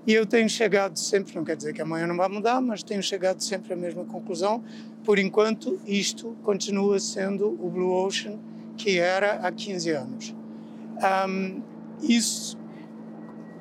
E 0.07 0.13
eu 0.13 0.25
tenho 0.25 0.49
chegado 0.49 0.97
sempre, 0.99 1.35
não 1.35 1.45
quer 1.45 1.57
dizer 1.57 1.73
que 1.73 1.83
amanhã 1.83 2.07
não 2.07 2.17
vai 2.17 2.29
mudar, 2.29 2.61
mas 2.61 2.83
tenho 2.83 3.03
chegado 3.03 3.41
sempre 3.41 3.73
à 3.73 3.77
mesma 3.77 4.05
conclusão. 4.05 4.63
Por 5.05 5.19
enquanto, 5.19 5.81
isto 5.85 6.37
continua 6.43 7.01
sendo 7.01 7.49
o 7.49 7.69
Blue 7.69 7.93
Ocean 7.93 8.39
que 8.77 8.99
era 8.99 9.41
há 9.43 9.51
15 9.51 9.91
anos. 9.91 10.35
Um, 11.29 11.63
isso 12.03 12.57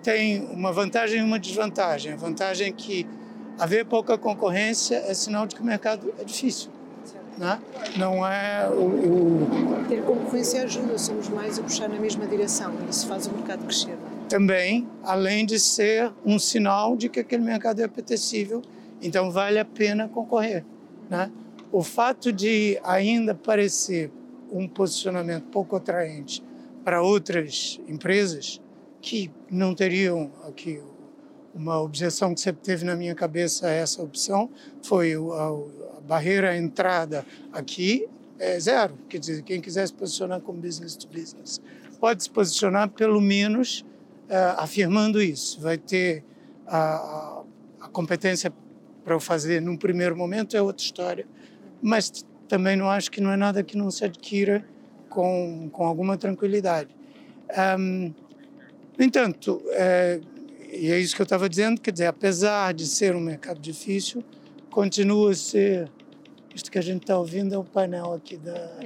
tem 0.03 0.45
uma 0.51 0.71
vantagem 0.71 1.19
e 1.19 1.23
uma 1.23 1.39
desvantagem. 1.39 2.13
A 2.13 2.15
vantagem 2.15 2.67
é 2.67 2.71
que 2.71 3.07
haver 3.57 3.85
pouca 3.85 4.17
concorrência 4.17 4.97
é 4.97 5.13
sinal 5.13 5.47
de 5.47 5.55
que 5.55 5.61
o 5.61 5.65
mercado 5.65 6.13
é 6.19 6.23
difícil. 6.23 6.69
Né? 7.37 7.59
Não 7.97 8.25
é 8.25 8.69
o, 8.69 8.85
o, 8.85 9.85
Ter 9.89 10.01
concorrência 10.03 10.63
ajuda, 10.63 10.97
somos 10.97 11.27
mais 11.27 11.59
a 11.59 11.63
puxar 11.63 11.89
na 11.89 11.99
mesma 11.99 12.25
direção 12.25 12.71
isso 12.89 13.07
faz 13.07 13.27
o 13.27 13.31
mercado 13.31 13.65
crescer. 13.65 13.97
Também, 14.27 14.87
além 15.03 15.45
de 15.45 15.59
ser 15.59 16.11
um 16.25 16.39
sinal 16.39 16.95
de 16.95 17.09
que 17.09 17.19
aquele 17.19 17.43
mercado 17.43 17.81
é 17.81 17.83
apetecível, 17.83 18.61
então 19.01 19.31
vale 19.31 19.59
a 19.59 19.65
pena 19.65 20.07
concorrer. 20.07 20.65
Né? 21.09 21.31
O 21.71 21.83
fato 21.83 22.31
de 22.31 22.79
ainda 22.83 23.35
parecer 23.35 24.11
um 24.51 24.67
posicionamento 24.67 25.45
pouco 25.45 25.75
atraente 25.75 26.43
para 26.83 27.01
outras 27.01 27.79
empresas 27.87 28.61
que 29.01 29.31
não 29.49 29.75
teriam 29.75 30.31
aqui 30.47 30.81
uma 31.53 31.81
objeção 31.81 32.33
que 32.33 32.41
sempre 32.41 32.61
teve 32.61 32.83
na 32.83 32.95
minha 32.95 33.15
cabeça 33.15 33.69
essa 33.69 34.03
opção 34.03 34.49
foi 34.83 35.13
a, 35.13 36.01
barreira 36.05 36.51
à 36.51 36.57
entrada 36.57 37.25
aqui 37.51 38.07
é 38.37 38.59
zero. 38.59 38.97
Quer 39.07 39.17
dizer, 39.19 39.41
quem 39.43 39.61
quiser 39.61 39.87
se 39.87 39.93
posicionar 39.93 40.41
como 40.41 40.59
business 40.59 40.95
to 40.95 41.07
business 41.07 41.61
pode 41.99 42.23
se 42.23 42.29
posicionar 42.29 42.89
pelo 42.89 43.21
menos 43.21 43.85
afirmando 44.57 45.21
isso. 45.21 45.59
Vai 45.61 45.77
ter 45.77 46.23
a, 46.67 47.43
a 47.81 47.87
competência 47.89 48.51
para 49.03 49.15
o 49.15 49.19
fazer 49.19 49.61
num 49.61 49.77
primeiro 49.77 50.17
momento 50.17 50.57
é 50.57 50.61
outra 50.61 50.83
história, 50.83 51.27
mas 51.81 52.25
também 52.47 52.75
não 52.75 52.89
acho 52.89 53.11
que 53.11 53.21
não 53.21 53.31
é 53.31 53.37
nada 53.37 53.63
que 53.63 53.77
não 53.77 53.91
se 53.91 54.03
adquira 54.03 54.65
com, 55.09 55.69
com 55.71 55.85
alguma 55.85 56.17
tranquilidade. 56.17 56.89
Um, 57.79 58.13
no 58.97 59.05
entanto, 59.05 59.61
é, 59.69 60.19
e 60.71 60.91
é 60.91 60.99
isso 60.99 61.15
que 61.15 61.21
eu 61.21 61.25
estava 61.25 61.47
dizendo, 61.47 61.79
quer 61.79 61.91
dizer, 61.91 62.07
apesar 62.07 62.73
de 62.73 62.85
ser 62.87 63.15
um 63.15 63.19
mercado 63.19 63.59
difícil, 63.59 64.23
continua 64.69 65.31
a 65.31 65.35
ser 65.35 65.89
isto 66.53 66.71
que 66.71 66.79
a 66.79 66.81
gente 66.81 67.01
está 67.01 67.17
ouvindo 67.17 67.53
é 67.53 67.57
o 67.57 67.63
painel 67.63 68.13
aqui 68.13 68.37
da, 68.37 68.79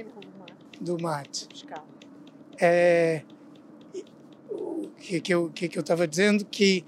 do 0.80 1.00
mate. 1.00 1.48
É, 2.60 3.22
que, 5.00 5.20
que 5.20 5.34
eu 5.34 5.50
que, 5.50 5.70
eu 5.76 5.80
estava 5.80 6.06
dizendo 6.06 6.44
que 6.44 6.84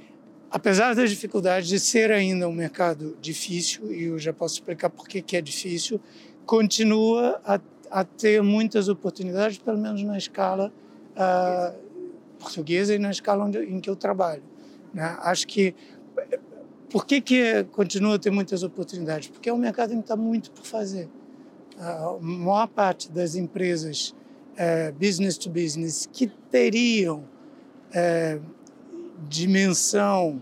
apesar 0.51 0.95
das 0.95 1.11
dificuldades 1.11 1.69
de 1.69 1.81
ser 1.81 2.13
ainda 2.13 2.49
um 2.49 2.53
mercado 2.53 3.17
difícil 3.21 3.93
e 3.93 4.05
eu 4.05 4.19
já 4.19 4.33
posso 4.33 4.55
explicar 4.55 4.91
por 4.91 5.09
que 5.09 5.23
que 5.23 5.37
é 5.37 5.41
difícil, 5.41 6.01
continua 6.45 7.41
a, 7.45 7.59
a 7.91 8.05
ter 8.05 8.43
muitas 8.43 8.89
oportunidades, 8.89 9.59
pelo 9.59 9.79
menos 9.79 10.03
na 10.03 10.19
escala 10.19 10.73
uh, 11.17 11.79
portuguesa 12.39 12.95
e 12.95 12.99
na 12.99 13.11
escala 13.11 13.45
onde, 13.45 13.59
em 13.59 13.81
que 13.81 13.89
eu 13.89 13.97
trabalho. 13.97 14.43
Né? 14.93 15.17
Acho 15.21 15.47
que 15.47 15.75
por 16.91 17.07
que, 17.07 17.23
que 17.23 17.65
continua 17.73 18.17
a 18.17 18.19
ter 18.19 18.31
muitas 18.31 18.63
oportunidades? 18.63 19.29
Porque 19.29 19.49
é 19.49 19.53
um 19.53 19.59
mercado 19.59 19.95
que 19.95 20.01
está 20.01 20.15
muito 20.15 20.51
por 20.51 20.67
fazer. 20.67 21.09
A 21.79 22.19
maior 22.21 22.69
parte 22.69 23.11
das 23.11 23.35
empresas 23.35 24.15
é, 24.57 24.93
business 24.93 25.39
to 25.39 25.49
business 25.49 26.07
que 26.13 26.27
teriam 26.51 27.25
é, 27.93 28.39
dimensão 29.29 30.41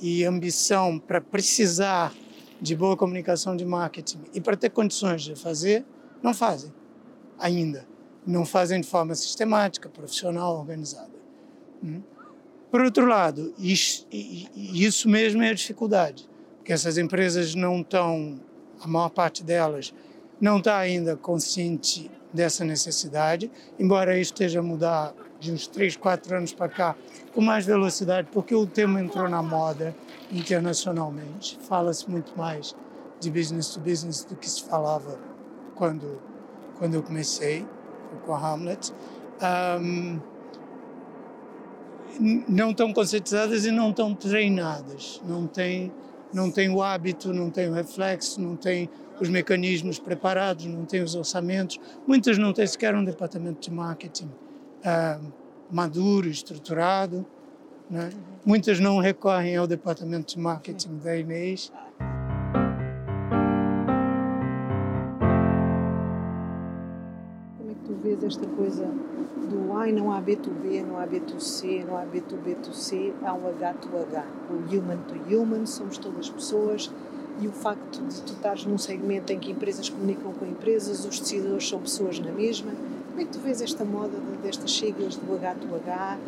e 0.00 0.24
ambição 0.24 0.98
para 0.98 1.20
precisar 1.20 2.12
de 2.60 2.76
boa 2.76 2.96
comunicação 2.96 3.56
de 3.56 3.64
marketing 3.64 4.20
e 4.34 4.40
para 4.40 4.56
ter 4.56 4.70
condições 4.70 5.22
de 5.22 5.34
fazer, 5.34 5.84
não 6.22 6.34
fazem 6.34 6.72
ainda. 7.38 7.88
Não 8.26 8.44
fazem 8.44 8.80
de 8.80 8.86
forma 8.86 9.14
sistemática, 9.14 9.88
profissional, 9.88 10.58
organizada. 10.58 11.10
Hum? 11.82 12.02
Por 12.70 12.82
outro 12.82 13.06
lado, 13.06 13.52
isso, 13.58 14.06
isso 14.10 15.08
mesmo 15.08 15.42
é 15.42 15.50
a 15.50 15.54
dificuldade, 15.54 16.28
porque 16.58 16.72
essas 16.72 16.98
empresas 16.98 17.54
não 17.54 17.80
estão, 17.80 18.38
a 18.80 18.86
maior 18.86 19.08
parte 19.08 19.42
delas, 19.42 19.92
não 20.40 20.58
está 20.58 20.78
ainda 20.78 21.16
consciente 21.16 22.10
dessa 22.32 22.64
necessidade, 22.64 23.50
embora 23.78 24.16
isso 24.16 24.32
esteja 24.32 24.60
a 24.60 24.62
mudar 24.62 25.14
de 25.40 25.50
uns 25.50 25.66
3, 25.66 25.96
4 25.96 26.36
anos 26.36 26.52
para 26.52 26.68
cá 26.68 26.96
com 27.34 27.40
mais 27.40 27.64
velocidade, 27.64 28.28
porque 28.30 28.54
o 28.54 28.66
tema 28.66 29.00
entrou 29.00 29.28
na 29.28 29.42
moda 29.42 29.96
internacionalmente. 30.30 31.58
Fala-se 31.62 32.08
muito 32.08 32.36
mais 32.36 32.76
de 33.18 33.30
business 33.30 33.68
to 33.68 33.80
business 33.80 34.24
do 34.24 34.36
que 34.36 34.48
se 34.48 34.62
falava 34.62 35.18
quando, 35.74 36.20
quando 36.78 36.94
eu 36.94 37.02
comecei 37.02 37.66
com 38.24 38.34
a 38.34 38.38
Hamlet. 38.38 38.92
Um, 39.80 40.20
não 42.48 42.72
estão 42.72 42.92
conscientizadas 42.92 43.64
e 43.64 43.70
não 43.70 43.90
estão 43.90 44.14
treinadas. 44.14 45.20
Não 45.24 45.46
têm 45.46 45.90
não 46.32 46.48
tem 46.48 46.68
o 46.68 46.80
hábito, 46.80 47.32
não 47.32 47.50
tem 47.50 47.68
o 47.68 47.72
reflexo, 47.72 48.40
não 48.40 48.54
tem 48.54 48.88
os 49.20 49.28
mecanismos 49.28 49.98
preparados, 49.98 50.64
não 50.66 50.84
tem 50.84 51.02
os 51.02 51.16
orçamentos. 51.16 51.80
Muitas 52.06 52.38
não 52.38 52.52
têm 52.52 52.66
sequer 52.68 52.94
um 52.94 53.04
departamento 53.04 53.60
de 53.60 53.74
marketing 53.74 54.30
uh, 54.84 55.32
maduro, 55.70 56.28
estruturado. 56.28 57.24
Né? 57.88 58.10
Muitas 58.44 58.78
não 58.80 58.98
recorrem 58.98 59.56
ao 59.56 59.66
departamento 59.66 60.34
de 60.34 60.40
marketing 60.40 60.98
da 60.98 61.16
Inês. 61.16 61.72
Como 67.58 67.70
é 67.70 67.74
que 67.74 67.80
tu 67.84 67.94
vês 68.02 68.22
esta 68.24 68.46
coisa 68.46 68.86
do 69.48 69.72
ai, 69.76 69.92
não 69.92 70.12
há 70.12 70.20
B2B, 70.20 70.84
não 70.86 70.98
há 70.98 71.06
B2C, 71.06 71.84
não 71.84 71.96
há 71.96 72.04
B2B2C, 72.04 73.12
há 73.22 73.34
um 73.34 73.42
H2H, 73.42 74.24
o 74.50 74.76
human 74.76 74.98
to 74.98 75.14
human, 75.28 75.66
somos 75.66 75.98
todas 75.98 76.30
pessoas 76.30 76.92
e 77.40 77.48
o 77.48 77.52
facto 77.52 78.02
de 78.06 78.20
tu 78.22 78.32
estares 78.34 78.64
num 78.66 78.76
segmento 78.76 79.32
em 79.32 79.38
que 79.38 79.50
empresas 79.50 79.88
comunicam 79.88 80.32
com 80.32 80.46
empresas, 80.46 81.04
os 81.04 81.18
decisores 81.18 81.68
são 81.68 81.80
pessoas 81.80 82.18
na 82.18 82.30
mesma. 82.30 82.72
Como 83.20 83.28
é 83.28 83.32
que 83.32 83.38
tu 83.38 83.44
vês 83.44 83.60
esta 83.60 83.84
moda 83.84 84.18
destas 84.42 84.72
siglas 84.74 85.14
do 85.14 85.26
H2H? 85.38 86.18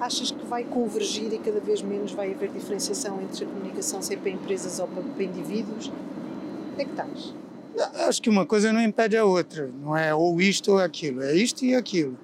Achas 0.00 0.30
que 0.30 0.46
vai 0.46 0.64
convergir 0.64 1.30
e 1.30 1.38
cada 1.38 1.60
vez 1.60 1.82
menos 1.82 2.12
vai 2.12 2.32
haver 2.32 2.50
diferenciação 2.50 3.20
entre 3.20 3.44
a 3.44 3.46
comunicação 3.46 4.00
ser 4.00 4.16
para 4.16 4.30
empresas 4.30 4.78
ou 4.78 4.88
para 4.88 5.22
indivíduos? 5.22 5.92
Onde 6.72 6.80
é 6.80 6.84
que 6.86 6.90
estás? 6.92 7.34
Acho 8.08 8.22
que 8.22 8.30
uma 8.30 8.46
coisa 8.46 8.72
não 8.72 8.80
impede 8.80 9.18
a 9.18 9.24
outra, 9.26 9.70
não 9.82 9.94
é 9.94 10.14
ou 10.14 10.40
isto 10.40 10.72
ou 10.72 10.78
aquilo, 10.78 11.22
é 11.22 11.34
isto 11.34 11.62
e 11.62 11.74
aquilo. 11.74 12.16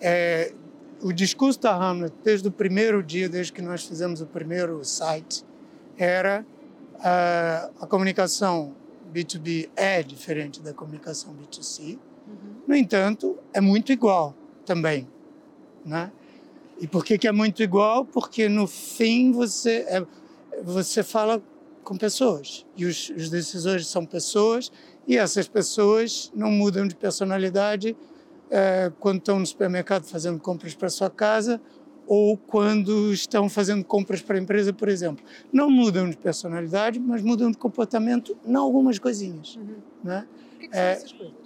É, 0.00 0.54
o 1.02 1.12
discurso 1.12 1.60
da 1.60 1.76
Hamlet, 1.76 2.14
desde 2.24 2.48
o 2.48 2.50
primeiro 2.50 3.02
dia, 3.02 3.28
desde 3.28 3.52
que 3.52 3.60
nós 3.60 3.84
fizemos 3.84 4.22
o 4.22 4.26
primeiro 4.26 4.82
site, 4.86 5.44
era 5.98 6.46
a, 6.98 7.68
a 7.78 7.86
comunicação 7.86 8.74
B2B 9.12 9.68
é 9.76 10.02
diferente 10.02 10.62
da 10.62 10.72
comunicação 10.72 11.34
B2C. 11.34 11.98
No 12.72 12.78
entanto, 12.78 13.36
é 13.52 13.60
muito 13.60 13.92
igual 13.92 14.34
também, 14.64 15.06
né? 15.84 16.10
E 16.80 16.86
por 16.86 17.04
que, 17.04 17.18
que 17.18 17.28
é 17.28 17.32
muito 17.32 17.62
igual? 17.62 18.02
Porque 18.02 18.48
no 18.48 18.66
fim 18.66 19.30
você 19.30 19.84
é, 19.86 20.02
você 20.64 21.02
fala 21.02 21.42
com 21.84 21.98
pessoas 21.98 22.64
e 22.74 22.86
os, 22.86 23.10
os 23.10 23.28
decisores 23.28 23.86
são 23.88 24.06
pessoas 24.06 24.72
e 25.06 25.18
essas 25.18 25.46
pessoas 25.46 26.32
não 26.34 26.50
mudam 26.50 26.88
de 26.88 26.94
personalidade 26.96 27.94
é, 28.50 28.90
quando 28.98 29.18
estão 29.18 29.38
no 29.38 29.44
supermercado 29.44 30.04
fazendo 30.04 30.40
compras 30.40 30.74
para 30.74 30.88
sua 30.88 31.10
casa 31.10 31.60
ou 32.06 32.38
quando 32.38 33.12
estão 33.12 33.50
fazendo 33.50 33.84
compras 33.84 34.22
para 34.22 34.38
a 34.38 34.40
empresa, 34.40 34.72
por 34.72 34.88
exemplo. 34.88 35.22
Não 35.52 35.68
mudam 35.68 36.08
de 36.08 36.16
personalidade, 36.16 36.98
mas 36.98 37.20
mudam 37.20 37.50
de 37.50 37.58
comportamento 37.58 38.34
em 38.46 38.54
algumas 38.54 38.98
coisinhas. 38.98 39.56
Uhum. 39.56 39.76
Né? 40.02 40.26
O 40.54 40.58
que, 40.58 40.68
que 40.68 40.74
são 40.74 40.82
é, 40.82 40.92
essas 40.92 41.12
coisas? 41.12 41.41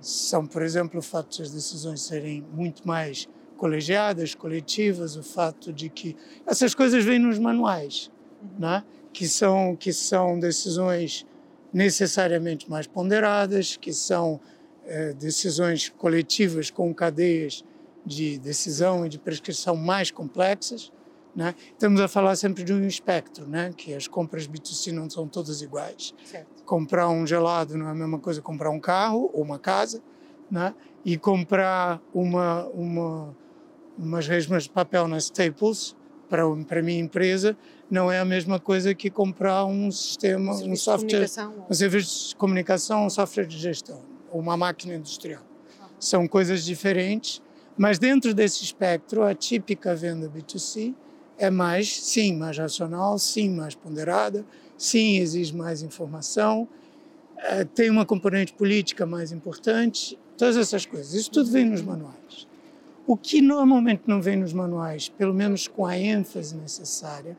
São, 0.00 0.46
por 0.46 0.62
exemplo, 0.62 0.98
o 0.98 1.02
fato 1.02 1.36
de 1.36 1.42
as 1.42 1.50
decisões 1.50 2.00
serem 2.02 2.42
muito 2.52 2.86
mais 2.86 3.28
colegiadas, 3.56 4.34
coletivas, 4.34 5.16
o 5.16 5.22
fato 5.22 5.72
de 5.72 5.90
que 5.90 6.16
essas 6.46 6.74
coisas 6.74 7.04
vêm 7.04 7.18
nos 7.18 7.38
manuais, 7.38 8.10
uhum. 8.42 8.60
né? 8.60 8.84
que 9.12 9.28
são 9.28 9.76
que 9.76 9.92
são 9.92 10.38
decisões 10.38 11.26
necessariamente 11.72 12.68
mais 12.70 12.86
ponderadas, 12.86 13.76
que 13.76 13.92
são 13.92 14.40
é, 14.84 15.12
decisões 15.12 15.88
coletivas 15.90 16.70
com 16.70 16.92
cadeias 16.94 17.64
de 18.04 18.38
decisão 18.38 19.04
e 19.04 19.08
de 19.08 19.18
prescrição 19.18 19.76
mais 19.76 20.10
complexas. 20.10 20.90
Né? 21.34 21.54
Estamos 21.72 22.00
a 22.00 22.08
falar 22.08 22.34
sempre 22.36 22.64
de 22.64 22.72
um 22.72 22.84
espectro, 22.86 23.46
né? 23.46 23.72
que 23.76 23.94
as 23.94 24.08
compras 24.08 24.48
B2C 24.48 24.92
não 24.92 25.08
são 25.08 25.28
todas 25.28 25.62
iguais. 25.62 26.14
Certo. 26.24 26.49
Comprar 26.70 27.08
um 27.08 27.26
gelado 27.26 27.76
não 27.76 27.88
é 27.88 27.90
a 27.90 27.94
mesma 27.94 28.20
coisa 28.20 28.40
comprar 28.40 28.70
um 28.70 28.78
carro 28.78 29.28
ou 29.34 29.42
uma 29.42 29.58
casa, 29.58 30.00
né? 30.48 30.72
e 31.04 31.18
comprar 31.18 32.00
uma, 32.14 32.68
uma, 32.68 33.36
umas 33.98 34.28
resmas 34.28 34.62
de 34.62 34.70
papel 34.70 35.08
na 35.08 35.18
Staples 35.18 35.96
para, 36.28 36.44
para 36.68 36.78
a 36.78 36.82
minha 36.82 37.00
empresa 37.00 37.56
não 37.90 38.12
é 38.12 38.20
a 38.20 38.24
mesma 38.24 38.60
coisa 38.60 38.94
que 38.94 39.10
comprar 39.10 39.64
um 39.64 39.90
sistema, 39.90 40.54
um, 40.54 40.70
um 40.70 40.76
software, 40.76 41.26
um 41.68 41.74
serviço 41.74 42.28
de 42.28 42.36
comunicação, 42.36 43.04
um 43.04 43.10
software 43.10 43.46
de 43.46 43.58
gestão 43.58 44.00
uma 44.32 44.56
máquina 44.56 44.94
industrial. 44.94 45.42
São 45.98 46.28
coisas 46.28 46.64
diferentes, 46.64 47.42
mas 47.76 47.98
dentro 47.98 48.32
desse 48.32 48.62
espectro, 48.62 49.24
a 49.24 49.34
típica 49.34 49.92
venda 49.92 50.28
B2C 50.30 50.94
é 51.36 51.50
mais, 51.50 52.04
sim, 52.04 52.36
mais 52.36 52.56
racional, 52.56 53.18
sim, 53.18 53.50
mais 53.50 53.74
ponderada, 53.74 54.44
sim, 54.80 55.18
exige 55.18 55.54
mais 55.54 55.82
informação, 55.82 56.66
eh, 57.36 57.64
tem 57.66 57.90
uma 57.90 58.06
componente 58.06 58.54
política 58.54 59.04
mais 59.04 59.30
importante, 59.30 60.18
todas 60.38 60.56
essas 60.56 60.86
coisas. 60.86 61.12
Isso 61.12 61.30
tudo 61.30 61.50
vem 61.50 61.66
nos 61.66 61.82
manuais. 61.82 62.48
O 63.06 63.14
que 63.14 63.42
normalmente 63.42 64.04
não 64.06 64.22
vem 64.22 64.36
nos 64.36 64.54
manuais, 64.54 65.10
pelo 65.10 65.34
menos 65.34 65.68
com 65.68 65.84
a 65.84 65.98
ênfase 65.98 66.56
necessária, 66.56 67.36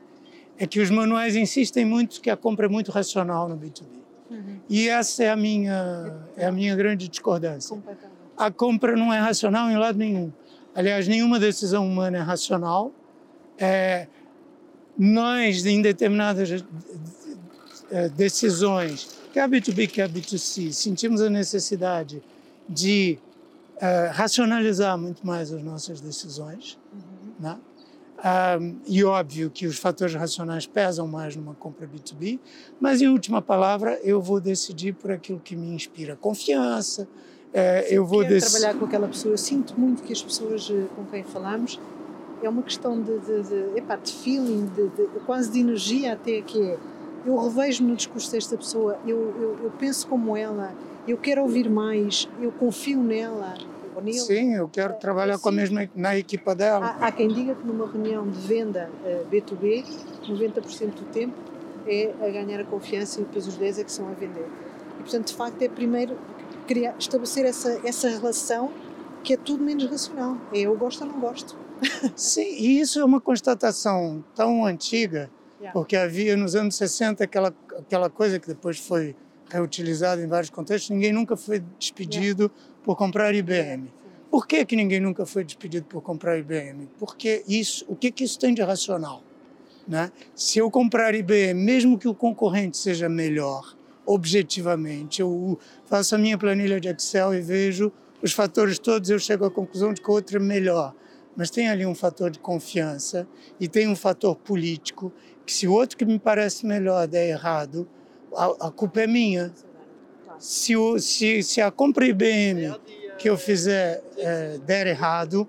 é 0.56 0.68
que 0.68 0.78
os 0.78 0.88
manuais 0.88 1.34
insistem 1.34 1.84
muito 1.84 2.20
que 2.20 2.30
a 2.30 2.36
compra 2.36 2.66
é 2.66 2.68
muito 2.68 2.92
racional 2.92 3.48
no 3.48 3.56
B2B. 3.56 3.86
Uhum. 4.30 4.60
E 4.68 4.88
essa 4.88 5.24
é 5.24 5.30
a 5.30 5.36
minha 5.36 6.14
é 6.36 6.46
a 6.46 6.52
minha 6.52 6.76
grande 6.76 7.08
discordância. 7.08 7.76
A 8.36 8.52
compra 8.52 8.96
não 8.96 9.12
é 9.12 9.18
racional 9.18 9.68
em 9.68 9.76
lado 9.76 9.98
nenhum. 9.98 10.32
Aliás, 10.74 11.08
nenhuma 11.08 11.40
decisão 11.40 11.84
humana 11.84 12.18
é 12.18 12.20
racional. 12.20 12.92
É, 13.58 14.06
nós, 14.96 15.64
em 15.66 15.82
determinadas 15.82 16.64
é, 17.92 18.08
decisões, 18.08 19.08
quer 19.32 19.48
B2B, 19.48 19.88
quer 19.88 20.08
B2C, 20.08 20.72
sentimos 20.72 21.20
a 21.20 21.28
necessidade 21.28 22.22
de 22.68 23.18
é, 23.76 24.06
racionalizar 24.06 24.96
muito 24.96 25.26
mais 25.26 25.52
as 25.52 25.62
nossas 25.62 26.00
decisões. 26.00 26.78
Uhum. 26.92 27.32
Né? 27.38 27.58
Um, 28.58 28.76
e 28.86 29.02
óbvio 29.04 29.50
que 29.50 29.66
os 29.66 29.78
fatores 29.78 30.14
racionais 30.14 30.64
pesam 30.64 31.08
mais 31.08 31.34
numa 31.34 31.54
compra 31.54 31.88
B2B, 31.88 32.38
mas 32.80 33.02
em 33.02 33.08
última 33.08 33.42
palavra 33.42 33.98
eu 34.04 34.22
vou 34.22 34.40
decidir 34.40 34.94
por 34.94 35.10
aquilo 35.10 35.40
que 35.40 35.56
me 35.56 35.74
inspira 35.74 36.16
confiança. 36.16 37.06
É, 37.52 37.88
eu 37.90 38.06
vou 38.06 38.24
dec... 38.24 38.40
trabalhar 38.40 38.74
com 38.74 38.84
aquela 38.86 39.08
pessoa. 39.08 39.34
Eu 39.34 39.38
sinto 39.38 39.78
muito 39.78 40.02
que 40.02 40.12
as 40.12 40.22
pessoas 40.22 40.70
eh, 40.70 40.86
com 40.96 41.04
quem 41.06 41.22
falamos 41.24 41.78
é 42.42 42.48
uma 42.48 42.62
questão 42.62 43.02
de, 43.02 43.18
de, 43.18 43.42
de, 43.42 43.78
epá, 43.78 43.96
de 43.96 44.12
feeling, 44.12 44.66
de, 44.66 44.88
de, 44.88 45.20
quase 45.26 45.50
de 45.50 45.60
energia 45.60 46.14
até 46.14 46.40
que 46.40 46.60
é. 46.62 46.78
Eu 47.24 47.36
revejo-me 47.36 47.90
no 47.90 47.96
discurso 47.96 48.32
desta 48.32 48.56
pessoa, 48.56 48.98
eu, 49.06 49.16
eu, 49.16 49.58
eu 49.64 49.72
penso 49.78 50.06
como 50.06 50.36
ela, 50.36 50.72
eu 51.06 51.16
quero 51.16 51.42
ouvir 51.42 51.70
mais, 51.70 52.28
eu 52.40 52.50
confio 52.52 53.00
nela 53.00 53.54
nele. 54.02 54.18
Sim, 54.18 54.54
eu 54.54 54.68
quero 54.68 54.94
trabalhar 54.94 55.38
com 55.38 55.48
a 55.48 55.52
mesma 55.52 55.88
na 55.94 56.16
equipa 56.16 56.54
dela. 56.54 56.96
Há, 57.00 57.06
há 57.06 57.12
quem 57.12 57.28
diga 57.28 57.54
que 57.54 57.66
numa 57.66 57.86
reunião 57.86 58.28
de 58.28 58.38
venda 58.40 58.90
uh, 59.04 59.26
B2B, 59.30 59.84
90% 60.26 60.94
do 60.94 61.04
tempo 61.12 61.34
é 61.86 62.12
a 62.20 62.30
ganhar 62.30 62.60
a 62.60 62.64
confiança 62.64 63.20
e 63.20 63.24
depois 63.24 63.46
os 63.46 63.56
10 63.56 63.78
é 63.80 63.84
que 63.84 63.92
são 63.92 64.08
a 64.08 64.12
vender. 64.12 64.46
E 64.98 65.02
portanto, 65.02 65.28
de 65.28 65.34
facto, 65.34 65.62
é 65.62 65.68
primeiro 65.68 66.16
criar, 66.66 66.94
estabelecer 66.98 67.44
essa, 67.44 67.80
essa 67.84 68.08
relação 68.08 68.70
que 69.24 69.34
é 69.34 69.36
tudo 69.36 69.62
menos 69.64 69.84
racional. 69.86 70.36
É 70.52 70.60
eu 70.60 70.76
gosto 70.76 71.02
ou 71.02 71.10
não 71.10 71.20
gosto. 71.20 71.56
Sim, 72.14 72.56
e 72.58 72.80
isso 72.80 73.00
é 73.00 73.04
uma 73.04 73.20
constatação 73.20 74.24
tão 74.34 74.64
antiga. 74.64 75.30
Porque 75.72 75.96
havia 75.96 76.36
nos 76.36 76.54
anos 76.54 76.76
60 76.76 77.24
aquela, 77.24 77.54
aquela 77.78 78.10
coisa 78.10 78.38
que 78.38 78.48
depois 78.48 78.78
foi 78.78 79.14
reutilizada 79.50 80.22
em 80.22 80.26
vários 80.26 80.50
contextos, 80.50 80.90
ninguém 80.90 81.12
nunca 81.12 81.36
foi 81.36 81.62
despedido 81.78 82.50
por 82.82 82.96
comprar 82.96 83.34
IBM. 83.34 83.92
Por 84.30 84.46
que, 84.46 84.64
que 84.64 84.74
ninguém 84.74 84.98
nunca 84.98 85.26
foi 85.26 85.44
despedido 85.44 85.86
por 85.86 86.00
comprar 86.00 86.38
IBM? 86.38 86.88
Porque 86.98 87.44
isso, 87.46 87.84
o 87.86 87.94
que, 87.94 88.10
que 88.10 88.24
isso 88.24 88.38
tem 88.38 88.54
de 88.54 88.62
racional? 88.62 89.22
Né? 89.86 90.10
Se 90.34 90.58
eu 90.58 90.70
comprar 90.70 91.14
IBM, 91.14 91.54
mesmo 91.54 91.98
que 91.98 92.08
o 92.08 92.14
concorrente 92.14 92.78
seja 92.78 93.10
melhor, 93.10 93.76
objetivamente, 94.06 95.20
eu 95.20 95.58
faço 95.84 96.14
a 96.14 96.18
minha 96.18 96.38
planilha 96.38 96.80
de 96.80 96.88
Excel 96.88 97.34
e 97.34 97.42
vejo 97.42 97.92
os 98.22 98.32
fatores 98.32 98.78
todos, 98.78 99.10
eu 99.10 99.18
chego 99.18 99.44
à 99.44 99.50
conclusão 99.50 99.92
de 99.92 100.00
que 100.00 100.10
o 100.10 100.14
outro 100.14 100.36
é 100.36 100.40
melhor. 100.40 100.94
Mas 101.36 101.50
tem 101.50 101.68
ali 101.68 101.84
um 101.84 101.94
fator 101.94 102.30
de 102.30 102.38
confiança 102.38 103.26
e 103.58 103.66
tem 103.66 103.88
um 103.88 103.96
fator 103.96 104.36
político 104.36 105.12
que 105.44 105.52
se 105.52 105.66
o 105.66 105.72
outro 105.72 105.96
que 105.96 106.04
me 106.04 106.18
parece 106.18 106.66
melhor 106.66 107.06
der 107.06 107.28
errado, 107.28 107.88
a, 108.34 108.68
a 108.68 108.70
culpa 108.70 109.00
é 109.00 109.06
minha 109.06 109.52
se, 110.38 110.76
o, 110.76 110.98
se, 110.98 111.42
se 111.42 111.60
a 111.60 111.70
compra 111.70 112.04
IBM 112.06 112.74
que 113.18 113.30
eu 113.30 113.36
fizer 113.36 114.02
é, 114.16 114.58
der 114.58 114.88
errado, 114.88 115.46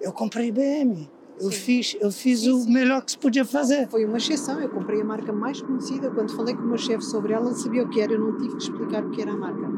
eu 0.00 0.12
comprei 0.12 0.48
IBM. 0.48 1.10
Eu 1.38 1.50
sim. 1.50 1.58
fiz, 1.58 1.96
eu 2.00 2.10
fiz 2.10 2.40
sim, 2.40 2.50
o 2.50 2.66
melhor 2.66 3.02
que 3.02 3.12
se 3.12 3.18
podia 3.18 3.44
fazer. 3.44 3.88
Foi 3.88 4.04
uma 4.06 4.16
exceção, 4.16 4.58
eu 4.58 4.68
comprei 4.70 5.02
a 5.02 5.04
marca 5.04 5.32
mais 5.32 5.60
conhecida. 5.60 6.10
Quando 6.10 6.34
falei 6.34 6.54
com 6.54 6.62
o 6.62 6.68
meu 6.68 6.78
chefe 6.78 7.04
sobre 7.04 7.34
ela, 7.34 7.50
ele 7.50 7.58
sabia 7.58 7.82
o 7.82 7.88
que 7.88 8.00
era, 8.00 8.12
eu 8.12 8.18
não 8.18 8.36
tive 8.38 8.56
que 8.56 8.62
explicar 8.62 9.04
o 9.04 9.10
que 9.10 9.20
era 9.20 9.32
a 9.32 9.36
marca. 9.36 9.68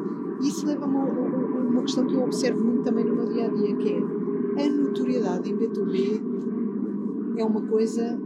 Isso 0.40 0.64
leva-me 0.66 0.96
a 0.96 1.00
uma 1.00 1.82
questão 1.82 2.06
que 2.06 2.14
eu 2.14 2.22
observo 2.22 2.62
muito 2.62 2.84
também 2.84 3.04
no 3.04 3.16
meu 3.16 3.32
dia 3.32 3.46
a 3.46 3.48
dia, 3.48 3.76
que 3.76 4.04
é 4.58 4.66
a 4.66 4.70
notoriedade 4.70 5.50
em 5.50 5.56
B2B 5.56 6.32
é 7.36 7.44
uma 7.44 7.62
coisa, 7.62 8.18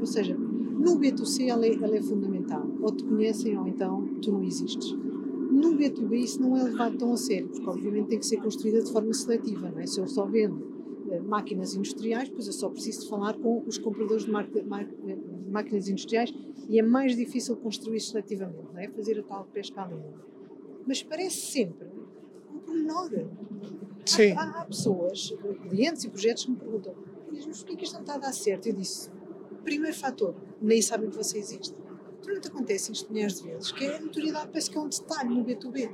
ou 0.00 0.06
seja, 0.06 0.36
no 0.36 0.98
B2C 0.98 1.48
ela 1.48 1.66
é, 1.66 1.74
ela 1.74 1.96
é 1.96 2.02
fundamental. 2.02 2.66
Ou 2.80 2.90
te 2.90 3.04
conhecem 3.04 3.56
ou 3.58 3.66
então 3.68 4.06
tu 4.22 4.32
não 4.32 4.42
existes. 4.42 4.92
No 4.92 5.76
B2B 5.76 6.12
isso 6.14 6.40
não 6.40 6.56
é 6.56 6.62
levado 6.62 6.96
tão 6.96 7.12
a 7.12 7.16
sério, 7.16 7.48
porque 7.48 7.68
obviamente 7.68 8.08
tem 8.08 8.18
que 8.18 8.26
ser 8.26 8.38
construída 8.38 8.82
de 8.82 8.90
forma 8.90 9.12
seletiva, 9.12 9.70
não 9.70 9.80
é? 9.80 9.86
Se 9.86 10.00
eu 10.00 10.06
só 10.08 10.24
vendo 10.24 10.54
uh, 10.54 11.22
máquinas 11.22 11.74
industriais, 11.74 12.28
pois 12.30 12.46
eu 12.46 12.52
só 12.52 12.70
preciso 12.70 13.08
falar 13.08 13.34
com 13.34 13.62
os 13.66 13.76
compradores 13.76 14.24
de 14.24 14.30
máquinas 15.50 15.88
industriais 15.88 16.32
e 16.68 16.78
é 16.78 16.82
mais 16.82 17.14
difícil 17.16 17.56
construir 17.56 18.00
seletivamente, 18.00 18.72
não 18.72 18.80
é? 18.80 18.88
Fazer 18.88 19.18
a 19.18 19.22
tal 19.22 19.44
pesca 19.52 19.82
à 19.82 19.88
linha. 19.88 20.14
Mas 20.86 21.02
parece 21.02 21.52
sempre 21.52 21.88
um 22.54 22.58
pormenor. 22.58 23.10
Sim. 24.06 24.32
Há, 24.32 24.60
há, 24.60 24.64
pessoas, 24.64 25.34
clientes 25.68 26.04
e 26.04 26.08
projetos 26.08 26.44
que 26.44 26.52
me 26.52 26.56
perguntam: 26.56 26.94
mas 27.46 27.62
porquê 27.62 27.76
que 27.76 27.84
isto 27.84 27.94
não 27.94 28.00
está 28.00 28.14
a 28.14 28.18
dar 28.18 28.32
certo? 28.32 28.66
Eu 28.66 28.74
disse: 28.74 29.10
primeiro 29.62 29.96
fator, 29.96 30.34
nem 30.60 30.80
sabem 30.82 31.10
que 31.10 31.16
você 31.16 31.38
existe. 31.38 31.74
Durante 32.22 32.48
acontece 32.48 32.92
isto 32.92 33.12
milhares 33.12 33.40
de 33.40 33.48
vezes, 33.48 33.72
que 33.72 33.84
é 33.84 33.96
a 33.96 34.00
notoriedade 34.00 34.48
parece 34.48 34.70
que 34.70 34.76
é 34.76 34.80
um 34.80 34.88
detalhe 34.88 35.30
no 35.30 35.44
B2B. 35.44 35.90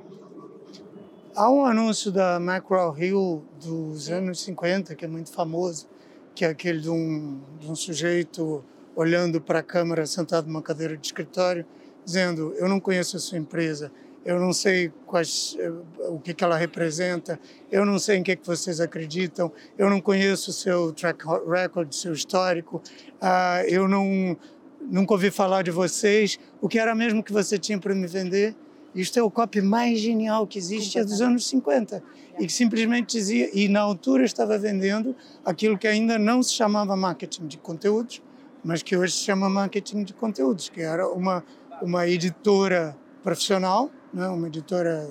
Há 1.35 1.51
um 1.51 1.65
anúncio 1.65 2.11
da 2.11 2.41
Macro 2.41 2.97
Hill 2.99 3.45
dos 3.63 4.09
anos 4.11 4.41
50 4.41 4.95
que 4.95 5.05
é 5.05 5.09
muito 5.09 5.31
famoso, 5.31 5.87
que 6.35 6.45
é 6.45 6.49
aquele 6.49 6.81
de 6.81 6.91
um, 6.91 7.41
de 7.61 7.71
um 7.71 7.75
sujeito 7.75 8.65
olhando 8.95 9.41
para 9.41 9.59
a 9.59 9.63
câmera 9.63 10.07
sentado 10.07 10.47
numa 10.47 10.63
cadeira 10.63 10.97
de 10.97 11.07
escritório, 11.07 11.67
dizendo: 12.05 12.55
Eu 12.57 12.69
não 12.69 12.81
conheço 12.81 13.17
a 13.17 13.21
sua 13.21 13.37
empresa, 13.37 13.93
eu 14.27 14.41
não 14.41 14.53
sei 14.53 14.93
quais, 15.07 15.57
eh, 15.57 15.71
o 16.09 16.19
que, 16.19 16.35
que 16.35 16.43
ela 16.43 16.57
representa, 16.57 17.39
eu 17.71 17.87
não 17.87 17.97
sei 17.97 18.17
em 18.17 18.25
que, 18.25 18.35
que 18.35 18.45
vocês 18.45 18.81
acreditam, 18.81 19.53
eu 19.79 19.89
não 19.89 20.01
conheço 20.01 20.51
o 20.51 20.53
seu 20.53 20.93
track 20.93 21.25
record, 21.49 21.93
seu 21.93 22.13
histórico, 22.13 22.83
uh, 23.23 23.65
eu 23.69 23.87
não, 23.87 24.37
nunca 24.81 25.15
ouvi 25.15 25.31
falar 25.31 25.63
de 25.63 25.71
vocês, 25.71 26.41
o 26.61 26.69
que 26.69 26.77
era 26.77 26.93
mesmo 26.93 27.23
que 27.23 27.33
você 27.33 27.57
tinha 27.57 27.79
para 27.79 27.95
me 27.95 28.09
vender? 28.09 28.57
Isto 28.93 29.21
é 29.21 29.23
o 29.23 29.31
copy 29.31 29.63
mais 29.63 30.01
genial 30.01 30.45
que 30.45 30.59
existe, 30.59 30.99
é 30.99 31.05
dos 31.05 31.21
anos 31.21 31.47
50. 31.47 32.03
E 32.39 32.47
que 32.47 32.53
simplesmente 32.53 33.17
dizia, 33.17 33.49
e 33.53 33.69
na 33.69 33.81
altura 33.81 34.25
estava 34.25 34.59
vendendo 34.59 35.15
aquilo 35.45 35.79
que 35.79 35.87
ainda 35.87 36.19
não 36.19 36.43
se 36.43 36.53
chamava 36.55 36.97
marketing 36.97 37.47
de 37.47 37.59
conteúdos, 37.59 38.21
mas 38.65 38.83
que 38.83 38.97
hoje 38.97 39.13
se 39.13 39.23
chama 39.23 39.49
marketing 39.49 40.03
de 40.03 40.15
conteúdos, 40.15 40.69
que 40.69 40.81
era 40.81 41.07
uma, 41.09 41.45
uma 41.81 42.09
editora 42.09 42.97
profissional, 43.23 43.91
né, 44.13 44.29
uma 44.29 44.47
editora 44.49 45.09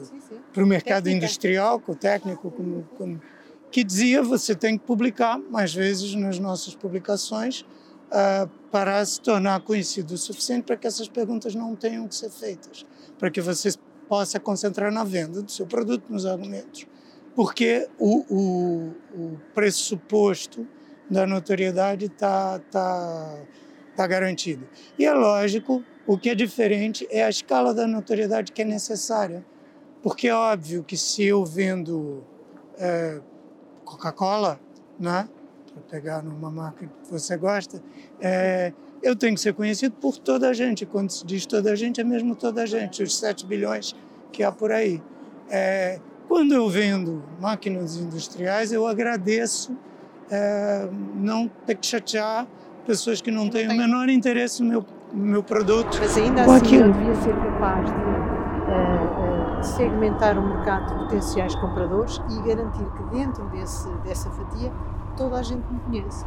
para 0.54 0.64
o 0.64 0.68
mercado 0.68 1.04
Técnica. 1.04 1.26
industrial, 1.26 1.80
com 1.80 1.94
técnico, 1.94 2.52
com, 2.52 2.84
com, 2.98 3.20
que 3.72 3.84
dizia 3.84 4.22
você 4.22 4.56
tem 4.56 4.78
que 4.78 4.86
publicar 4.86 5.38
mais 5.38 5.74
vezes 5.74 6.16
nas 6.16 6.40
nossas 6.40 6.76
publicações 6.76 7.62
uh, 7.62 8.50
para 8.72 9.04
se 9.06 9.20
tornar 9.22 9.62
conhecido 9.62 10.14
o 10.14 10.18
suficiente 10.18 10.64
para 10.64 10.78
que 10.78 10.88
essas 10.88 11.08
perguntas 11.08 11.56
não 11.56 11.76
tenham 11.76 12.08
que 12.08 12.16
ser 12.16 12.30
feitas, 12.30 12.86
para 13.20 13.30
que 13.30 13.42
você 13.42 13.72
possa 14.08 14.40
concentrar 14.40 14.92
na 14.92 15.04
venda 15.04 15.42
do 15.42 15.52
seu 15.52 15.66
produto, 15.66 16.04
nos 16.10 16.26
argumentos. 16.26 16.88
Porque 17.36 17.88
o, 18.00 18.26
o, 18.34 18.96
o 19.14 19.40
pressuposto 19.54 20.66
da 21.10 21.28
notoriedade 21.28 22.06
está 22.06 22.60
tá, 22.72 23.38
tá 23.96 24.08
garantido. 24.08 24.68
E 24.98 25.06
é 25.06 25.14
lógico, 25.14 25.84
o 26.08 26.18
que 26.18 26.30
é 26.30 26.36
diferente 26.36 27.08
é 27.10 27.24
a 27.24 27.30
escala 27.30 27.74
da 27.74 27.88
notoriedade 27.88 28.52
que 28.52 28.62
é 28.62 28.66
necessária. 28.66 29.46
Porque 30.04 30.28
é 30.28 30.36
óbvio 30.36 30.84
que 30.84 30.96
se 30.96 31.24
eu 31.24 31.44
vendo 31.44 32.24
é, 32.78 33.20
Coca-Cola, 33.84 34.60
né, 35.00 35.28
para 35.74 35.82
pegar 35.90 36.24
numa 36.24 36.52
marca 36.52 36.86
que 36.86 37.12
você 37.12 37.36
gosta, 37.36 37.82
é, 38.22 38.72
eu 39.02 39.16
tenho 39.16 39.34
que 39.34 39.42
ser 39.42 39.54
conhecido 39.54 39.96
por 39.96 40.18
toda 40.18 40.50
a 40.50 40.54
gente. 40.54 40.86
Quando 40.86 41.10
se 41.10 41.26
diz 41.26 41.46
toda 41.46 41.72
a 41.72 41.76
gente, 41.76 42.00
é 42.00 42.04
mesmo 42.04 42.36
toda 42.36 42.64
a 42.64 42.66
gente, 42.66 43.02
os 43.02 43.18
7 43.18 43.46
bilhões 43.46 43.96
que 44.32 44.44
há 44.44 44.52
por 44.52 44.72
aí. 44.72 45.02
É, 45.50 46.00
quando 46.28 46.54
eu 46.54 46.70
vendo 46.70 47.24
máquinas 47.40 47.98
industriais, 47.98 48.72
eu 48.72 48.86
agradeço 48.88 49.76
é, 50.30 50.88
não 51.16 51.48
ter 51.48 51.76
que 51.76 51.86
chatear 51.86 52.48
pessoas 52.86 53.22
que 53.22 53.32
não 53.32 53.50
têm 53.50 53.68
o 53.68 53.76
menor 53.76 54.10
interesse 54.10 54.62
no 54.62 54.70
meu, 54.70 54.86
meu 55.16 55.44
produto. 55.44 55.98
Mas 56.00 56.18
ainda 56.18 56.42
assim 56.44 56.56
aquilo. 56.56 56.86
eu 56.86 56.94
devia 56.94 57.16
ser 57.16 57.36
capaz 57.36 57.86
de 57.86 57.92
uh, 57.92 59.60
uh, 59.60 59.64
segmentar 59.64 60.38
o 60.38 60.42
mercado 60.42 60.94
de 60.94 61.00
potenciais 61.04 61.56
compradores 61.56 62.22
e 62.30 62.48
garantir 62.48 62.86
que 62.86 63.16
dentro 63.16 63.46
desse, 63.50 63.90
dessa 64.04 64.30
fatia 64.32 64.72
toda 65.18 65.38
a 65.38 65.44
gente 65.44 65.64
me 65.72 65.80
conhece. 65.80 66.26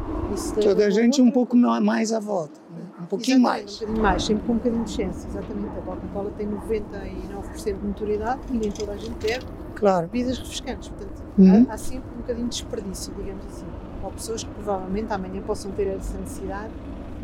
toda 0.63 0.87
a 0.87 0.91
gente 0.91 1.21
um 1.21 1.31
pouco 1.31 1.55
mais 1.57 2.11
à 2.11 2.21
volta, 2.21 2.59
né? 2.75 2.83
um 3.03 3.05
pouquinho 3.05 3.41
mais. 3.41 3.77
Um 3.77 3.81
bocadinho 3.81 4.03
mais, 4.03 4.25
sempre 4.25 4.47
com 4.47 4.53
um 4.53 4.57
bocadinho 4.57 4.85
de 4.85 4.91
chance, 4.91 5.27
exatamente. 5.27 5.79
A 5.79 5.83
Coca-Cola 5.83 6.31
tem 6.39 6.49
99% 6.49 7.65
de 7.65 7.87
notoriedade 7.87 8.41
e 8.51 8.57
nem 8.57 8.71
toda 8.71 8.93
a 8.93 8.97
gente 8.97 9.15
bebe 9.25 9.45
claro. 9.75 10.07
bebidas 10.07 10.39
refrescantes. 10.39 10.89
Portanto, 10.89 11.23
uhum. 11.37 11.67
há, 11.69 11.75
há 11.75 11.77
sempre 11.77 12.09
um 12.15 12.21
bocadinho 12.23 12.49
de 12.49 12.57
desperdício, 12.57 13.13
digamos 13.15 13.45
assim 13.45 13.67
ou 14.03 14.13
pessoas 14.13 14.45
que 14.45 14.51
provavelmente 14.51 15.13
amanhã 15.13 15.43
possam 15.43 15.71
ter 15.73 15.89
essa 15.89 16.19
necessidade 16.19 16.73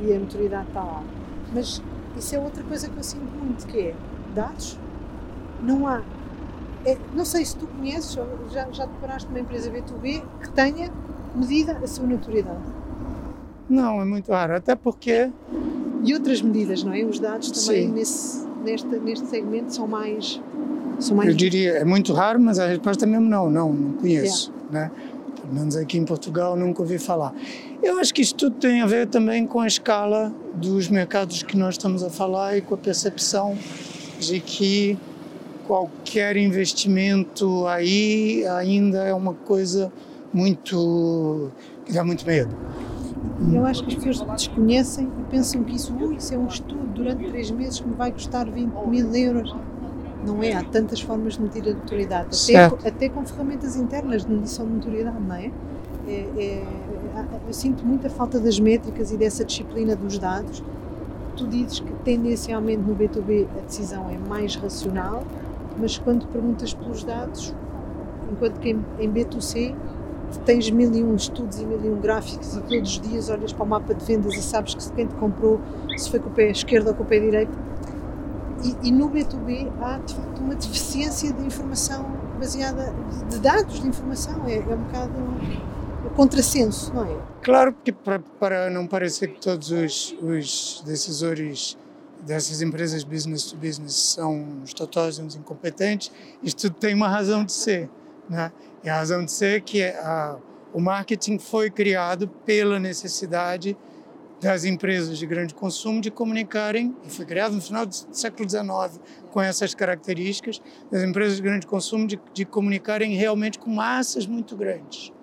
e 0.00 0.12
a 0.12 0.18
maturidade 0.18 0.68
está 0.68 0.82
lá. 0.82 1.02
Mas 1.54 1.80
isso 2.16 2.34
é 2.34 2.38
outra 2.38 2.62
coisa 2.64 2.88
que 2.88 2.96
eu 2.96 3.02
sinto 3.02 3.24
muito, 3.24 3.66
que 3.66 3.78
é 3.78 3.94
dados, 4.34 4.78
não 5.62 5.86
há. 5.86 6.02
É, 6.84 6.98
não 7.14 7.24
sei 7.24 7.44
se 7.44 7.56
tu 7.56 7.66
conheces, 7.66 8.18
já, 8.52 8.70
já 8.70 8.84
deparaste 8.84 9.28
uma 9.28 9.40
empresa 9.40 9.70
B2B 9.70 10.22
que 10.42 10.50
tenha 10.50 10.90
medida 11.34 11.78
a 11.82 11.86
sua 11.86 12.06
notoriedade. 12.06 12.60
Não, 13.68 14.00
é 14.00 14.04
muito 14.04 14.30
raro, 14.30 14.56
até 14.56 14.74
porque... 14.74 15.30
E 16.02 16.12
outras 16.12 16.42
medidas, 16.42 16.84
não 16.84 16.92
é? 16.92 17.02
Os 17.02 17.18
dados 17.18 17.50
também 17.50 17.88
nesse, 17.88 18.46
neste, 18.62 18.86
neste 18.86 19.26
segmento 19.26 19.74
são 19.74 19.86
mais, 19.86 20.38
são 20.98 21.16
mais... 21.16 21.30
Eu 21.30 21.34
diria, 21.34 21.78
é 21.78 21.84
muito 21.84 22.12
raro, 22.12 22.38
mas 22.38 22.58
a 22.58 22.66
resposta 22.66 23.06
mesmo 23.06 23.26
não, 23.26 23.48
não, 23.48 23.72
não 23.72 23.92
conheço, 23.92 24.52
yeah. 24.70 24.90
né? 24.90 25.14
pelo 25.44 25.54
menos 25.54 25.76
aqui 25.76 25.98
em 25.98 26.04
Portugal 26.04 26.56
nunca 26.56 26.82
ouvi 26.82 26.98
falar. 26.98 27.34
Eu 27.84 27.98
acho 27.98 28.14
que 28.14 28.22
isto 28.22 28.34
tudo 28.36 28.56
tem 28.56 28.80
a 28.80 28.86
ver 28.86 29.06
também 29.08 29.46
com 29.46 29.60
a 29.60 29.66
escala 29.66 30.32
dos 30.54 30.88
mercados 30.88 31.42
que 31.42 31.54
nós 31.54 31.74
estamos 31.74 32.02
a 32.02 32.08
falar 32.08 32.56
e 32.56 32.62
com 32.62 32.74
a 32.74 32.78
percepção 32.78 33.58
de 34.18 34.40
que 34.40 34.98
qualquer 35.66 36.34
investimento 36.38 37.66
aí 37.66 38.42
ainda 38.46 39.04
é 39.04 39.12
uma 39.12 39.34
coisa 39.34 39.92
muito 40.32 41.50
que 41.84 41.92
dá 41.92 42.02
muito 42.02 42.26
medo. 42.26 42.56
Eu 43.52 43.66
acho 43.66 43.84
que 43.84 43.94
as 43.94 44.02
pessoas 44.02 44.30
desconhecem 44.30 45.06
e 45.20 45.30
pensam 45.30 45.62
que 45.62 45.76
isso, 45.76 45.92
uh, 45.92 46.14
isso 46.14 46.32
é 46.32 46.38
um 46.38 46.46
estudo 46.46 46.86
durante 46.94 47.28
três 47.28 47.50
meses 47.50 47.80
que 47.80 47.86
me 47.86 47.96
vai 47.96 48.10
custar 48.10 48.50
20 48.50 48.72
mil 48.86 49.14
euros. 49.14 49.54
Não 50.24 50.42
é? 50.42 50.54
Há 50.54 50.64
tantas 50.64 51.02
formas 51.02 51.34
de 51.34 51.42
medir 51.42 51.68
a 51.68 51.74
notoriedade, 51.74 52.28
até, 52.50 52.88
até, 52.88 53.08
com 53.10 53.26
ferramentas 53.26 53.76
internas 53.76 54.24
de 54.24 54.32
medição 54.32 54.64
de 54.64 54.72
notoriedade, 54.72 55.20
não 55.20 55.34
é? 55.34 55.50
É, 56.08 56.12
é? 56.38 56.64
Eu 57.46 57.52
sinto 57.52 57.84
muita 57.84 58.08
falta 58.08 58.38
das 58.38 58.58
métricas 58.58 59.10
e 59.12 59.16
dessa 59.16 59.44
disciplina 59.44 59.94
dos 59.94 60.18
dados. 60.18 60.62
Tu 61.36 61.46
dizes 61.46 61.80
que 61.80 61.92
tendencialmente 62.04 62.82
no 62.82 62.94
B2B 62.94 63.46
a 63.58 63.60
decisão 63.62 64.08
é 64.08 64.16
mais 64.28 64.54
racional, 64.56 65.24
mas 65.78 65.98
quando 65.98 66.26
perguntas 66.28 66.72
pelos 66.72 67.02
dados, 67.02 67.54
enquanto 68.30 68.60
que 68.60 68.70
em, 68.70 68.84
em 69.00 69.12
B2C 69.12 69.74
tens 70.44 70.70
mil 70.70 70.92
e 70.92 71.02
um 71.02 71.14
estudos 71.14 71.60
e 71.60 71.64
mil 71.64 71.80
e 71.84 71.90
um 71.90 72.00
gráficos 72.00 72.56
e 72.56 72.60
todos 72.60 72.90
os 72.90 73.00
dias 73.00 73.28
olhas 73.28 73.52
para 73.52 73.64
o 73.64 73.68
mapa 73.68 73.94
de 73.94 74.04
vendas 74.04 74.34
e 74.34 74.42
sabes 74.42 74.74
que 74.74 74.92
quem 74.92 75.06
te 75.06 75.14
comprou, 75.14 75.60
se 75.96 76.10
foi 76.10 76.20
com 76.20 76.28
o 76.28 76.32
pé 76.32 76.50
esquerdo 76.50 76.88
ou 76.88 76.94
com 76.94 77.02
o 77.02 77.06
pé 77.06 77.18
direito, 77.18 77.52
e, 78.62 78.88
e, 78.88 78.90
no 78.90 79.10
B2B 79.10 79.70
há 79.82 79.98
de 79.98 80.14
facto 80.14 80.38
uma 80.38 80.54
deficiência 80.54 81.32
de 81.32 81.44
informação 81.44 82.06
baseada, 82.38 82.94
de 83.28 83.38
dados 83.38 83.80
de 83.80 83.86
informação, 83.86 84.46
é, 84.46 84.56
é 84.56 84.74
um 84.74 84.84
bocado 84.84 85.12
contrassenso, 86.14 86.92
não 86.94 87.04
é? 87.04 87.18
Claro, 87.42 87.72
porque 87.72 87.92
para, 87.92 88.18
para 88.18 88.70
não 88.70 88.86
parecer 88.86 89.28
que 89.28 89.40
todos 89.40 89.70
os, 89.70 90.16
os 90.22 90.82
decisores 90.86 91.76
dessas 92.20 92.62
empresas 92.62 93.04
business 93.04 93.50
to 93.50 93.56
business 93.56 93.94
são 93.94 94.34
uns 94.62 94.72
totós, 94.72 95.18
uns 95.18 95.36
incompetentes, 95.36 96.10
isto 96.42 96.70
tem 96.70 96.94
uma 96.94 97.08
razão 97.08 97.44
de 97.44 97.52
ser. 97.52 97.90
Né? 98.28 98.50
E 98.82 98.88
a 98.88 98.96
razão 98.96 99.24
de 99.24 99.32
ser 99.32 99.58
é 99.58 99.60
que 99.60 99.82
a, 99.82 100.38
o 100.72 100.80
marketing 100.80 101.38
foi 101.38 101.70
criado 101.70 102.28
pela 102.28 102.78
necessidade 102.78 103.76
das 104.40 104.64
empresas 104.64 105.18
de 105.18 105.26
grande 105.26 105.54
consumo 105.54 106.00
de 106.00 106.10
comunicarem, 106.10 106.94
e 107.04 107.10
foi 107.10 107.24
criado 107.24 107.54
no 107.54 107.62
final 107.62 107.86
do 107.86 107.94
século 107.94 108.48
XIX 108.48 109.00
com 109.30 109.40
essas 109.40 109.74
características, 109.74 110.60
das 110.90 111.02
empresas 111.02 111.36
de 111.36 111.42
grande 111.42 111.66
consumo 111.66 112.06
de, 112.06 112.20
de 112.32 112.44
comunicarem 112.44 113.14
realmente 113.14 113.58
com 113.58 113.70
massas 113.70 114.26
muito 114.26 114.54
grandes. 114.54 115.13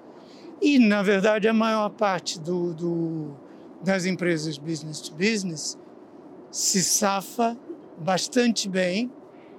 E, 0.61 0.77
na 0.77 1.01
verdade, 1.01 1.47
a 1.47 1.53
maior 1.53 1.89
parte 1.89 2.39
do, 2.39 2.73
do, 2.73 3.35
das 3.83 4.05
empresas 4.05 4.57
business 4.57 5.01
to 5.01 5.13
business 5.15 5.77
se 6.51 6.83
safa 6.83 7.57
bastante 7.97 8.69
bem, 8.69 9.11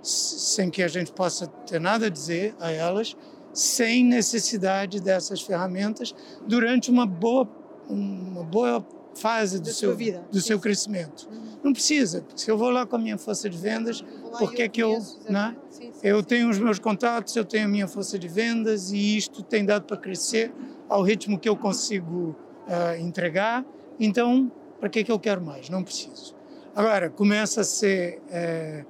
sem 0.03 0.71
que 0.71 0.83
a 0.83 0.89
gente 0.89 1.13
possa 1.13 1.47
ter 1.47 1.81
nada 1.81 2.07
a 2.07 2.09
dizer 2.09 2.55
a 2.61 2.71
elas, 2.71 3.17
sem 3.53 4.05
necessidade 4.05 5.01
dessas 5.01 5.41
ferramentas 5.43 6.15
durante 6.47 6.91
uma 6.91 7.07
boa 7.07 7.49
uma 7.89 8.45
boa 8.45 8.87
fase 9.15 9.61
do 9.61 9.71
seu 9.73 9.95
vida. 9.95 10.25
do 10.31 10.41
seu 10.41 10.59
crescimento. 10.59 11.29
Uhum. 11.31 11.43
Não 11.65 11.73
precisa, 11.73 12.23
porque 12.23 12.41
se 12.41 12.51
eu 12.51 12.57
vou 12.57 12.71
lá 12.71 12.87
com 12.87 12.97
a 12.97 12.99
minha 12.99 13.19
força 13.19 13.49
de 13.49 13.59
vendas, 13.59 14.01
Vou 14.01 14.31
lá 14.33 14.39
porque 14.39 14.63
e 14.63 14.65
é 14.65 14.69
que 14.69 14.83
eu, 14.83 14.99
né? 15.29 15.55
Sim, 15.69 15.93
sim, 15.93 15.99
eu 16.03 16.19
sim. 16.21 16.25
tenho 16.25 16.49
os 16.49 16.59
meus 16.59 16.79
contatos, 16.79 17.37
eu 17.37 17.45
tenho 17.45 17.67
a 17.67 17.69
minha 17.69 17.87
força 17.87 18.19
de 18.19 18.29
vendas 18.29 18.91
e 18.91 19.17
isto 19.17 19.43
tem 19.43 19.65
dado 19.65 19.85
para 19.85 19.97
crescer 19.97 20.53
ao 20.89 21.03
ritmo 21.03 21.39
que 21.39 21.49
eu 21.49 21.57
consigo 21.57 22.37
ah, 22.67 22.97
entregar. 22.99 23.65
Então, 23.99 24.51
para 24.81 24.89
que 24.89 25.01
é 25.01 25.05
que 25.05 25.13
eu 25.13 25.19
quero 25.19 25.41
mais? 25.41 25.69
Não 25.69 25.83
preciso. 25.83 26.35
Agora, 26.75 27.11
começa 27.11 27.61
a 27.61 27.65
ser 27.65 28.21
eh, 28.31 28.85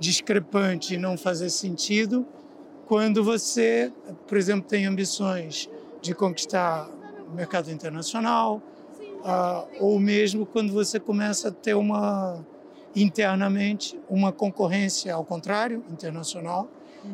discrepante 0.00 0.94
e 0.94 0.98
não 0.98 1.16
fazer 1.16 1.50
sentido 1.50 2.26
quando 2.86 3.22
você, 3.22 3.92
por 4.26 4.36
exemplo, 4.36 4.68
tem 4.68 4.86
ambições 4.86 5.70
de 6.00 6.14
conquistar 6.14 6.88
o 7.30 7.34
mercado 7.34 7.70
internacional, 7.70 8.62
ah, 9.24 9.64
ou 9.78 10.00
mesmo 10.00 10.46
quando 10.46 10.72
você 10.72 10.98
começa 10.98 11.48
a 11.48 11.52
ter 11.52 11.74
uma 11.74 12.44
internamente 12.96 14.00
uma 14.08 14.32
concorrência 14.32 15.14
ao 15.14 15.24
contrário, 15.24 15.84
internacional, 15.90 16.68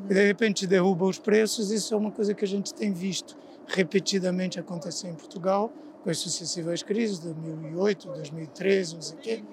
e 0.09 0.15
de 0.15 0.27
repente 0.27 0.67
derruba 0.67 1.05
os 1.05 1.19
preços. 1.19 1.71
Isso 1.71 1.93
é 1.93 1.97
uma 1.97 2.11
coisa 2.11 2.33
que 2.33 2.45
a 2.45 2.49
gente 2.49 2.73
tem 2.73 2.93
visto 2.93 3.37
repetidamente 3.67 4.59
acontecer 4.59 5.09
em 5.09 5.15
Portugal, 5.15 5.73
com 6.03 6.11
as 6.11 6.19
sucessivas 6.19 6.83
crises, 6.83 7.19
2008, 7.19 8.09
2013, 8.09 8.95
não 8.95 9.03
sei 9.03 9.17
o 9.17 9.21
quê. 9.21 9.45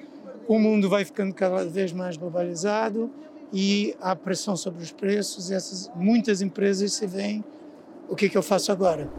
O 0.47 0.60
mundo 0.60 0.89
vai 0.89 1.06
ficando 1.06 1.34
cada 1.34 1.65
vez 1.65 1.93
mais 1.93 2.17
globalizado 2.17 3.10
e 3.54 3.95
há 4.02 4.15
pressão 4.15 4.56
sobre 4.56 4.84
os 4.84 4.91
preços 4.91 5.50
e 5.50 5.54
essas 5.54 5.89
muitas 5.95 6.41
empresas 6.41 6.93
se 6.93 7.08
veem 7.08 7.43
o 8.10 8.15
que, 8.15 8.28
que 8.28 8.38
eu 8.38 8.43
faço 8.43 8.74
agora? 8.74 9.10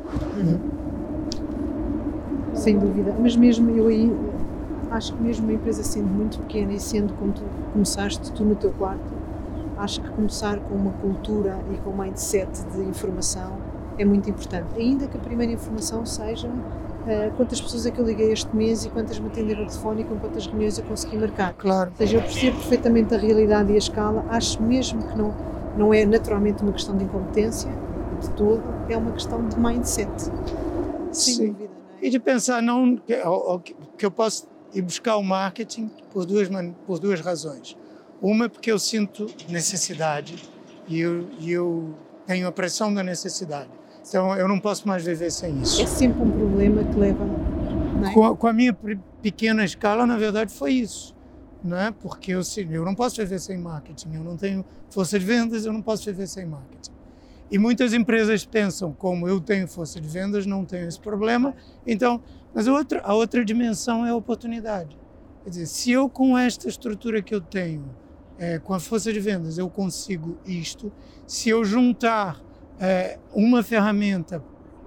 Sem 2.55 2.78
dúvida. 2.78 3.16
Mas 3.18 3.35
mesmo 3.35 3.70
eu 3.70 3.88
aí, 3.88 4.12
acho 4.90 5.14
que 5.14 5.22
mesmo 5.22 5.46
uma 5.46 5.55
empresa 5.55 5.83
sendo 5.83 6.09
muito 6.09 6.38
pequena 6.40 6.74
e 6.74 6.81
sendo 6.81 7.14
como 7.14 7.33
tu 7.33 7.42
começaste, 7.72 8.31
tu 8.33 8.44
no 8.44 8.55
teu 8.55 8.70
quarto, 8.72 9.14
acho 9.78 10.02
que 10.02 10.11
começar 10.11 10.61
com 10.61 10.74
uma 10.74 10.92
cultura 10.92 11.59
e 11.72 11.78
com 11.78 11.90
um 11.90 11.96
mindset 11.96 12.50
de 12.66 12.83
informação 12.83 13.72
é 14.03 14.05
muito 14.05 14.29
importante. 14.29 14.75
Ainda 14.77 15.07
que 15.07 15.17
a 15.17 15.21
primeira 15.21 15.53
informação 15.53 16.05
seja 16.05 16.51
eh, 17.07 17.33
quantas 17.37 17.61
pessoas 17.61 17.87
é 17.87 17.91
que 17.91 18.01
eu 18.01 18.05
liguei 18.05 18.33
este 18.33 18.55
mês 18.55 18.85
e 18.85 18.91
quantas 18.91 19.19
me 19.19 19.29
atenderam 19.29 19.65
e 19.65 20.05
com 20.05 20.19
quantas 20.19 20.47
reuniões 20.47 20.79
eu 20.79 20.85
consegui 20.85 21.17
marcar. 21.17 21.55
Claro. 21.55 21.91
Ou 21.91 21.97
seja, 21.97 22.17
eu 22.19 22.23
percebo 22.23 22.57
perfeitamente 22.59 23.15
a 23.15 23.19
realidade 23.19 23.73
e 23.73 23.75
a 23.75 23.79
escala, 23.79 24.25
acho 24.29 24.62
mesmo 24.62 25.03
que 25.09 25.17
não, 25.17 25.35
não 25.77 25.95
é 25.95 26.05
naturalmente 26.05 26.62
uma 26.62 26.73
questão 26.73 26.97
de 26.97 27.05
incompetência, 27.05 27.71
de 28.21 28.31
todo, 28.31 28.62
é 28.88 28.97
uma 28.97 29.12
questão 29.12 29.47
de 29.49 29.59
mindset. 29.59 30.11
Sem 31.11 31.35
Sim. 31.35 31.47
dúvida, 31.49 31.71
é? 32.01 32.07
E 32.07 32.11
de 32.11 32.19
pensar 32.19 32.62
não 32.62 32.97
que, 32.97 33.21
ó, 33.25 33.59
que 33.59 34.07
eu 34.07 34.11
posso 34.11 34.49
ir 34.73 34.83
buscar 34.83 35.17
o 35.17 35.23
marketing 35.23 35.91
por 36.12 36.25
duas 36.25 36.49
por 36.87 36.99
duas 36.99 37.21
razões. 37.21 37.77
Uma 38.21 38.49
porque 38.49 38.71
eu 38.71 38.79
sinto 38.79 39.27
necessidade 39.49 40.49
e 40.87 41.01
eu, 41.01 41.29
eu 41.41 41.95
tenho 42.27 42.47
a 42.47 42.53
pressão 42.53 42.93
da 42.95 43.03
necessidade. 43.03 43.69
Então 44.07 44.35
eu 44.37 44.49
não 44.49 44.59
posso 44.59 44.87
mais 44.87 45.05
viver 45.05 45.31
sem 45.31 45.59
É 45.59 45.62
isso. 45.62 45.87
sempre 45.87 46.23
um 46.23 46.31
problema 46.31 46.85
que 46.85 46.99
leva. 46.99 47.25
É? 48.09 48.12
Com 48.12 48.25
a, 48.25 48.37
com 48.37 48.47
a 48.47 48.53
minha 48.53 48.77
pequena 49.23 49.65
escala, 49.65 50.07
na 50.07 50.17
verdade, 50.17 50.53
foi 50.53 50.73
isso. 50.73 51.15
Não 51.62 51.77
é? 51.77 51.93
Porque 51.93 52.33
eu, 52.33 52.41
eu 52.71 52.85
não 52.85 52.95
posso 52.95 53.17
viver 53.17 53.38
sem 53.38 53.57
marketing, 53.57 54.15
eu 54.15 54.25
não 54.25 54.37
tenho 54.37 54.65
força 54.91 55.19
de 55.19 55.25
vendas, 55.25 55.65
eu 55.65 55.73
não 55.73 55.81
posso 55.81 56.05
viver 56.07 56.27
sem 56.27 56.45
marketing. 56.45 56.91
E 57.51 57.59
muitas 57.59 57.93
empresas 57.93 58.45
pensam, 58.45 58.93
como 58.93 59.29
eu 59.29 59.38
tenho 59.38 59.69
força 59.69 60.01
de 60.01 60.09
vendas, 60.09 60.47
não 60.47 60.65
tenho 60.65 60.88
esse 60.88 60.99
problema. 60.99 61.55
Então, 61.87 62.21
mas 62.53 62.67
a 62.67 62.73
outra, 62.73 63.01
a 63.05 63.15
outra 63.15 63.45
dimensão 63.45 64.05
é 64.05 64.11
a 64.11 64.17
oportunidade. 64.17 64.99
Quer 65.45 65.51
dizer, 65.51 65.67
se 65.67 65.93
eu 65.93 66.09
com 66.09 66.37
esta 66.37 66.69
estrutura 66.69 67.23
que 67.23 67.35
eu 67.35 67.41
tenho, 67.41 67.85
eh, 68.38 68.59
com 68.59 68.75
a 68.75 68.81
força 68.81 69.12
de 69.12 69.21
vendas, 69.21 69.59
eu 69.59 69.69
consigo 69.69 70.38
isto, 70.47 70.91
se 71.27 71.49
eu 71.51 71.65
juntar 71.65 72.41
eh, 72.83 73.16
uma 73.33 73.62
ferramenta 73.62 74.42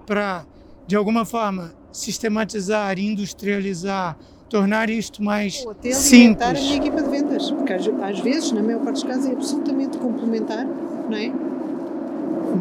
para, 0.05 0.45
de 0.85 0.95
alguma 0.95 1.23
forma, 1.23 1.73
sistematizar, 1.91 2.99
industrializar, 2.99 4.17
tornar 4.49 4.89
isto 4.89 5.23
mais 5.23 5.63
Ou 5.65 5.71
até 5.71 5.93
alimentar 5.93 6.49
a 6.49 6.53
minha 6.53 6.61
simples. 6.63 6.87
equipa 6.87 7.01
de 7.01 7.09
vendas, 7.09 7.51
porque 7.51 7.73
às, 7.73 7.87
às 7.87 8.19
vezes, 8.19 8.51
na 8.51 8.61
maior 8.61 8.81
parte 8.81 8.95
dos 8.95 9.03
casos, 9.05 9.25
é 9.27 9.31
absolutamente 9.31 9.97
complementar, 9.97 10.65
não 10.65 11.17
é? 11.17 11.31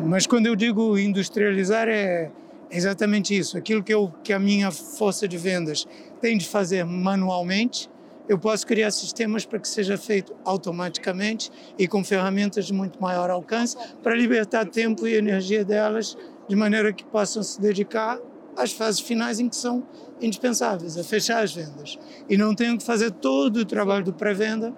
Mas 0.07 0.27
quando 0.27 0.47
eu 0.47 0.57
digo 0.57 0.97
industrializar 0.97 1.89
é 1.89 2.31
exatamente 2.71 3.37
isso. 3.37 3.59
Aquilo 3.59 3.83
que, 3.83 3.93
eu, 3.93 4.13
que 4.23 4.33
a 4.33 4.39
minha 4.39 4.71
força 4.71 5.27
de 5.29 5.37
vendas 5.37 5.87
tem 6.21 6.39
de 6.39 6.47
fazer 6.49 6.85
manualmente, 6.85 7.91
eu 8.29 8.39
posso 8.39 8.67
criar 8.67 8.91
sistemas 8.91 9.45
para 9.45 9.59
que 9.59 9.69
seja 9.69 9.97
feito 9.99 10.35
automaticamente 10.45 11.51
e 11.79 11.87
com 11.87 12.03
ferramentas 12.03 12.67
de 12.67 12.73
muito 12.73 13.01
maior 13.01 13.31
alcance 13.31 13.77
para 14.03 14.15
libertar 14.15 14.67
tempo 14.67 15.07
e 15.07 15.15
energia 15.15 15.65
delas 15.65 16.17
de 16.49 16.57
maneira 16.57 16.93
que 16.93 17.05
possam 17.05 17.43
se 17.43 17.61
dedicar 17.61 18.19
às 18.57 18.73
fases 18.73 19.01
finais 19.01 19.41
em 19.41 19.49
que 19.49 19.57
são 19.57 19.87
indispensáveis, 20.21 20.97
a 20.97 21.05
fechar 21.05 21.43
as 21.43 21.55
vendas. 21.55 21.99
E 22.29 22.37
não 22.37 22.55
tenham 22.55 22.77
que 22.77 22.85
fazer 22.85 23.11
todo 23.11 23.59
o 23.59 23.65
trabalho 23.65 24.05
do 24.05 24.13
pré-venda, 24.13 24.73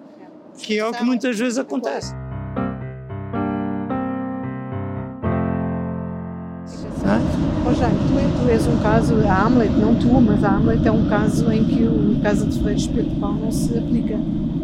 que 0.58 0.78
é 0.78 0.86
o 0.86 0.92
que 0.92 1.04
muitas 1.04 1.38
vezes 1.38 1.58
acontece. 1.58 2.14
Ó 7.08 7.72
Jaime, 7.72 7.98
tu, 8.08 8.18
é- 8.18 8.42
tu 8.42 8.50
és 8.50 8.66
um 8.66 8.82
caso, 8.82 9.14
a 9.28 9.42
Hamlet, 9.44 9.70
não 9.74 9.94
tu, 9.94 10.08
mas 10.20 10.42
a 10.42 10.50
Hamlet 10.56 10.88
é 10.88 10.90
um 10.90 11.08
caso 11.08 11.52
em 11.52 11.64
que 11.64 11.84
o 11.84 12.20
Casa 12.20 12.44
de 12.44 12.56
Ferreira 12.58 12.78
Espeto 12.78 13.10
de 13.10 13.20
Pau 13.20 13.32
não 13.32 13.52
se 13.52 13.78
aplica. 13.78 14.18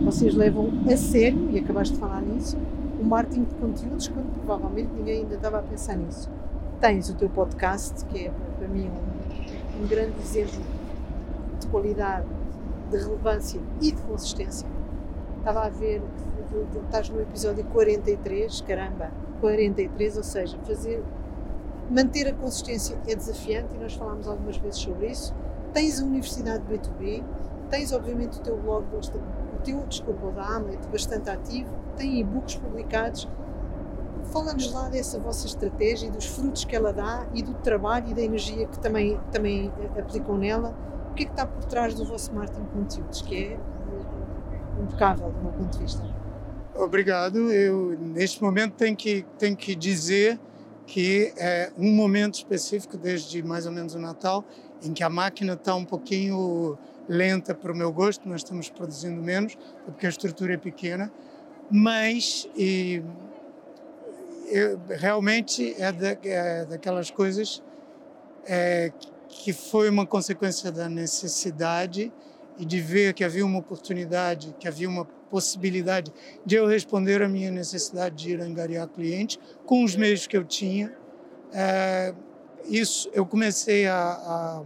Vocês 0.04 0.34
levam 0.34 0.68
a 0.92 0.96
sério, 0.96 1.48
e 1.52 1.58
acabaste 1.60 1.94
de 1.94 2.00
falar 2.00 2.20
nisso, 2.20 2.58
o 3.00 3.04
marketing 3.04 3.44
de 3.44 3.54
conteúdos, 3.54 4.08
quando 4.08 4.26
provavelmente 4.44 4.90
ninguém 4.92 5.20
ainda 5.22 5.36
estava 5.36 5.58
a 5.60 5.62
pensar 5.62 5.96
nisso. 5.96 6.28
Tens 6.80 7.08
o 7.10 7.14
teu 7.14 7.28
podcast, 7.28 8.04
que 8.06 8.26
é 8.26 8.32
para 8.58 8.66
mim 8.66 8.88
um, 8.90 9.84
um 9.84 9.86
grande 9.86 10.14
exemplo 10.20 10.60
de 11.60 11.66
qualidade, 11.68 12.26
de 12.90 12.96
relevância 12.96 13.60
e 13.80 13.92
de 13.92 14.02
consistência. 14.02 14.66
Estava 15.38 15.66
a 15.66 15.68
ver, 15.68 16.02
estás 16.86 17.08
no 17.08 17.20
episódio 17.20 17.62
43, 17.66 18.60
caramba, 18.62 19.10
43, 19.40 20.16
ou 20.16 20.24
seja, 20.24 20.58
fazer 20.66 21.04
manter 21.90 22.28
a 22.28 22.34
consistência 22.34 22.98
é 23.06 23.14
desafiante 23.14 23.74
e 23.74 23.78
nós 23.78 23.94
falámos 23.94 24.26
algumas 24.26 24.56
vezes 24.56 24.80
sobre 24.80 25.08
isso. 25.08 25.34
Tens 25.72 26.00
a 26.00 26.04
Universidade 26.04 26.64
B2B, 26.64 27.24
tens 27.70 27.92
obviamente 27.92 28.38
o 28.38 28.42
teu 28.42 28.56
blog, 28.56 28.84
o 28.94 29.58
teu, 29.62 29.84
desculpa, 29.86 30.30
da 30.32 30.44
Hamlet, 30.44 30.86
bastante 30.88 31.30
ativo, 31.30 31.74
tem 31.96 32.20
e-books 32.20 32.56
publicados. 32.56 33.28
Fala-nos 34.32 34.72
lá 34.72 34.88
dessa 34.88 35.18
vossa 35.18 35.46
estratégia 35.46 36.06
e 36.06 36.10
dos 36.10 36.26
frutos 36.26 36.64
que 36.64 36.76
ela 36.76 36.92
dá 36.92 37.26
e 37.34 37.42
do 37.42 37.54
trabalho 37.54 38.10
e 38.10 38.14
da 38.14 38.22
energia 38.22 38.66
que 38.66 38.78
também, 38.78 39.18
também 39.30 39.72
aplicam 39.98 40.38
nela. 40.38 40.74
O 41.10 41.14
que 41.14 41.24
é 41.24 41.26
que 41.26 41.32
está 41.32 41.46
por 41.46 41.64
trás 41.64 41.94
do 41.94 42.04
vosso 42.04 42.32
marketing 42.32 42.62
de 42.62 42.70
conteúdos, 42.70 43.22
que 43.22 43.44
é 43.44 43.58
impecável 44.80 45.30
do 45.30 45.42
meu 45.42 45.52
ponto 45.52 45.70
de 45.70 45.78
vista? 45.78 46.02
Obrigado. 46.74 47.52
Eu, 47.52 47.98
neste 47.98 48.42
momento, 48.42 48.74
tenho 48.74 48.96
que, 48.96 49.26
tenho 49.38 49.56
que 49.56 49.74
dizer 49.74 50.40
que 50.86 51.32
é 51.36 51.72
um 51.78 51.92
momento 51.92 52.34
específico, 52.34 52.96
desde 52.96 53.42
mais 53.42 53.66
ou 53.66 53.72
menos 53.72 53.94
o 53.94 53.98
Natal, 53.98 54.44
em 54.82 54.92
que 54.92 55.02
a 55.02 55.08
máquina 55.10 55.54
está 55.54 55.74
um 55.74 55.84
pouquinho 55.84 56.76
lenta 57.08 57.54
para 57.54 57.72
o 57.72 57.76
meu 57.76 57.92
gosto, 57.92 58.28
nós 58.28 58.40
estamos 58.40 58.68
produzindo 58.70 59.20
menos, 59.22 59.56
porque 59.84 60.06
a 60.06 60.08
estrutura 60.08 60.54
é 60.54 60.56
pequena, 60.56 61.12
mas 61.70 62.48
e, 62.56 63.02
eu- 64.48 64.78
realmente 64.88 65.74
é, 65.78 65.92
da, 65.92 66.16
é 66.22 66.64
daquelas 66.66 67.10
coisas 67.10 67.62
é, 68.44 68.92
que 69.28 69.52
foi 69.52 69.88
uma 69.88 70.06
consequência 70.06 70.70
da 70.70 70.88
necessidade 70.88 72.12
e 72.58 72.64
de 72.64 72.80
ver 72.80 73.14
que 73.14 73.24
havia 73.24 73.46
uma 73.46 73.58
oportunidade, 73.58 74.54
que 74.58 74.68
havia 74.68 74.88
uma 74.88 75.06
possibilidade 75.32 76.12
de 76.44 76.56
eu 76.56 76.66
responder 76.66 77.22
à 77.22 77.28
minha 77.28 77.50
necessidade 77.50 78.14
de 78.16 78.32
ir 78.32 78.40
angariar 78.42 78.86
clientes 78.86 79.38
com 79.64 79.82
os 79.82 79.96
meios 79.96 80.26
que 80.26 80.36
eu 80.36 80.44
tinha. 80.44 80.94
É, 81.54 82.14
isso 82.66 83.08
eu 83.14 83.24
comecei 83.24 83.86
a, 83.86 83.96
a, 83.96 84.62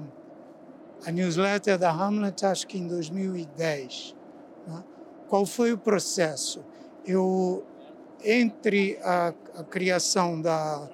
a 1.06 1.12
newsletter 1.12 1.78
da 1.78 1.92
Hamlet 1.92 2.44
acho 2.44 2.66
que 2.66 2.76
em 2.76 2.88
2010. 2.88 4.16
né? 4.66 4.82
Qual 5.28 5.46
foi 5.46 5.72
o 5.72 5.78
processo? 5.78 6.64
Eu 7.06 7.64
entre 8.24 8.98
a, 9.04 9.32
a 9.54 9.62
criação 9.62 10.40
da 10.40 10.88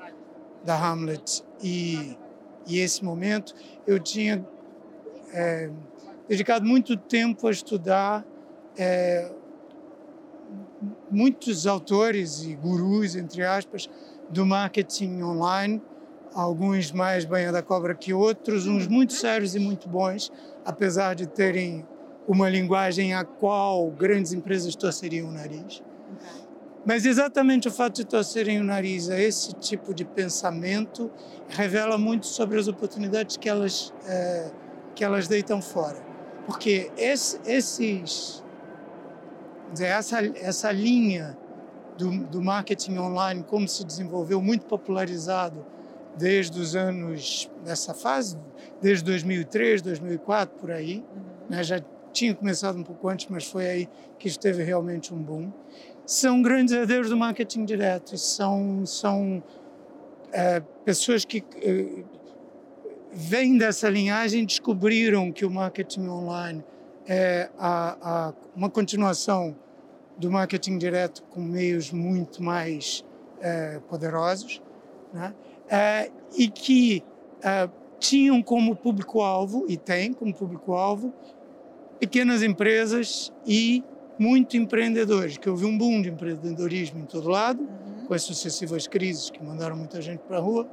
da 0.63 0.77
Hamlet 0.77 1.43
e 1.63 2.17
e 2.67 2.79
esse 2.79 3.03
momento 3.03 3.55
eu 3.87 3.99
tinha 3.99 4.47
é, 5.33 5.71
dedicado 6.29 6.65
muito 6.65 6.97
tempo 6.97 7.49
a 7.49 7.51
estudar 7.51 8.25
é, 8.77 9.33
muitos 11.13 11.67
autores 11.67 12.43
e 12.43 12.55
gurus, 12.55 13.15
entre 13.15 13.45
aspas, 13.45 13.89
do 14.31 14.47
marketing 14.47 15.23
online, 15.23 15.83
alguns 16.35 16.91
mais 16.91 17.25
banha 17.25 17.53
da 17.53 17.63
cobra 17.63 17.95
que 17.95 18.15
outros, 18.15 18.67
uns 18.67 18.87
muito 18.87 19.13
sérios 19.13 19.55
e 19.55 19.59
muito 19.59 19.89
bons, 19.89 20.33
apesar 20.65 21.15
de 21.15 21.27
terem 21.27 21.87
uma 22.27 22.49
linguagem 22.49 23.15
a 23.15 23.25
qual 23.25 23.91
grandes 23.91 24.33
empresas 24.33 24.75
torceriam 24.75 25.29
o 25.29 25.33
nariz. 25.33 25.83
Mas 26.85 27.07
exatamente 27.07 27.69
o 27.69 27.71
fato 27.71 27.97
de 27.97 28.05
torcerem 28.05 28.61
o 28.61 28.65
nariz 28.65 29.09
a 29.09 29.19
esse 29.19 29.53
tipo 29.55 29.95
de 29.95 30.05
pensamento 30.05 31.11
revela 31.49 31.97
muito 31.97 32.27
sobre 32.27 32.59
as 32.59 32.67
oportunidades 32.67 33.37
que 33.37 33.49
elas, 33.49 33.95
é, 34.05 34.51
que 34.95 35.05
elas 35.05 35.29
deitam 35.29 35.63
fora. 35.63 36.03
Porque 36.45 36.91
esse, 36.97 37.39
esses, 37.47 38.43
dizer, 39.73 39.87
essa, 39.87 40.25
essa 40.37 40.73
linha 40.73 41.37
do, 41.97 42.11
do 42.27 42.43
marketing 42.43 42.99
online, 42.99 43.45
como 43.45 43.67
se 43.67 43.85
desenvolveu, 43.85 44.41
muito 44.41 44.67
popularizado 44.67 45.65
desde 46.17 46.61
os 46.61 46.77
anos, 46.77 47.51
nessa 47.65 47.95
fase, 47.95 48.39
desde 48.81 49.05
2003, 49.05 49.83
2004, 49.83 50.59
por 50.59 50.71
aí, 50.71 51.05
né? 51.49 51.65
já 51.65 51.81
tinha 52.13 52.35
começado 52.35 52.79
um 52.79 52.83
pouco 52.83 53.09
antes, 53.09 53.27
mas 53.31 53.45
foi 53.45 53.67
aí 53.67 53.89
que 54.19 54.29
esteve 54.29 54.63
realmente 54.63 55.15
um 55.15 55.23
boom 55.23 55.51
são 56.07 56.43
grandes 56.43 56.75
herdeiros 56.75 57.09
do 57.09 57.17
marketing 57.17 57.65
direto, 57.65 58.17
são, 58.19 58.85
são 58.85 59.43
é, 60.33 60.61
pessoas 60.85 61.25
que 61.25 61.45
é, 61.57 62.05
vêm 63.13 63.57
dessa 63.57 63.89
linhagem, 63.89 64.45
descobriram 64.45 65.31
que 65.31 65.45
o 65.45 65.51
marketing 65.51 66.09
online 66.09 66.65
é 67.07 67.51
a, 67.59 67.97
a, 68.29 68.35
uma 68.55 68.71
continuação 68.71 69.57
do 70.17 70.31
marketing 70.31 70.79
direto 70.79 71.23
com 71.25 71.41
meios 71.41 71.91
muito 71.91 72.43
mais 72.43 73.05
é, 73.41 73.81
poderosos, 73.89 74.63
né? 75.13 75.35
É, 75.69 76.11
e 76.37 76.49
que 76.49 77.03
é, 77.43 77.69
tinham 77.99 78.43
como 78.43 78.75
público-alvo, 78.77 79.65
e 79.69 79.77
têm 79.77 80.13
como 80.13 80.35
público-alvo, 80.35 81.13
pequenas 81.99 82.43
empresas 82.43 83.33
e 83.47 83.83
muito 84.19 84.57
empreendedores, 84.57 85.37
que 85.37 85.49
houve 85.49 85.65
um 85.65 85.77
boom 85.77 86.03
de 86.03 86.11
empreendedorismo 86.11 87.01
em 87.01 87.05
todo 87.05 87.29
lado, 87.29 87.63
uhum. 87.63 88.07
com 88.07 88.15
as 88.15 88.23
sucessivas 88.23 88.87
crises 88.87 89.31
que 89.31 89.43
mandaram 89.43 89.77
muita 89.77 90.01
gente 90.03 90.21
para 90.21 90.39
a 90.39 90.41
rua, 90.41 90.69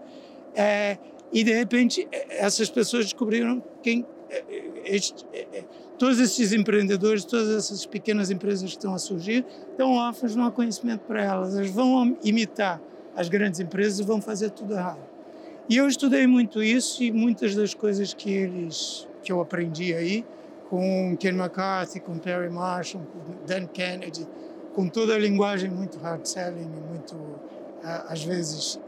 é, 0.56 0.98
e 1.32 1.44
de 1.44 1.54
repente 1.54 2.08
essas 2.30 2.70
pessoas 2.70 3.06
descobriram 3.06 3.64
quem 3.82 4.06
é, 4.30 4.44
este, 4.86 5.26
é, 5.34 5.64
todos 6.00 6.20
esses 6.20 6.54
empreendedores, 6.54 7.26
todas 7.26 7.50
essas 7.50 7.86
pequenas 7.86 8.32
empresas 8.32 8.64
que 8.64 8.78
estão 8.78 8.94
a 8.94 8.98
surgir, 8.98 9.46
estão 9.70 9.92
órfãs, 9.92 10.34
não 10.36 10.46
há 10.46 10.52
conhecimento 10.52 11.02
para 11.02 11.22
elas. 11.22 11.56
Elas 11.56 11.70
vão 11.70 12.18
imitar 12.24 12.82
as 13.16 13.28
grandes 13.28 13.60
empresas 13.60 14.00
e 14.00 14.04
vão 14.04 14.22
fazer 14.22 14.50
tudo 14.52 14.74
errado. 14.74 15.02
E 15.68 15.76
eu 15.76 15.88
estudei 15.88 16.26
muito 16.26 16.64
isso 16.64 17.04
e 17.04 17.12
muitas 17.12 17.54
das 17.54 17.74
coisas 17.74 18.14
que 18.14 18.32
eles 18.32 19.08
que 19.22 19.32
eu 19.32 19.42
aprendi 19.42 19.94
aí 19.94 20.26
com 20.70 21.18
Ken 21.20 21.34
McCarthy, 21.34 22.00
com 22.00 22.18
Perry 22.18 22.50
Marshall, 22.50 23.04
com 23.04 23.46
Dan 23.46 23.68
Kennedy, 23.68 24.26
com 24.74 24.88
toda 24.88 25.14
a 25.14 25.18
linguagem 25.20 25.70
muito 25.70 26.00
hard 26.00 26.26
selling 26.26 26.62
e 26.62 26.90
muito, 26.90 27.16
às 28.08 28.24
vezes, 28.24 28.80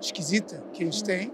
esquisita 0.00 0.62
que 0.72 0.84
eles 0.84 1.02
têm, 1.02 1.32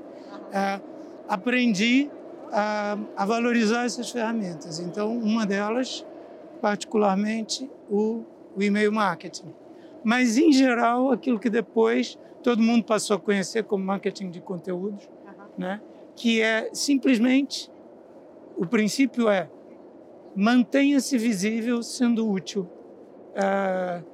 aprendi 1.29 2.11
a, 2.53 2.99
a 3.17 3.25
valorizar 3.25 3.87
essas 3.87 4.11
ferramentas. 4.11 4.79
Então, 4.79 5.17
uma 5.17 5.47
delas, 5.47 6.05
particularmente, 6.61 7.69
o, 7.91 8.23
o 8.55 8.63
e-mail 8.63 8.93
marketing. 8.93 9.55
Mas, 10.05 10.37
em 10.37 10.53
geral, 10.53 11.11
aquilo 11.11 11.39
que 11.39 11.49
depois 11.49 12.19
todo 12.43 12.63
mundo 12.63 12.85
passou 12.85 13.17
a 13.17 13.19
conhecer 13.19 13.65
como 13.65 13.85
marketing 13.85 14.31
de 14.31 14.41
conteúdos, 14.41 15.09
né? 15.57 15.81
que 16.15 16.43
é 16.43 16.71
simplesmente 16.73 17.71
o 18.57 18.67
princípio 18.67 19.29
é 19.29 19.49
mantenha-se 20.35 21.17
visível 21.17 21.83
sendo 21.83 22.29
útil. 22.29 22.69
Uh, 23.33 24.05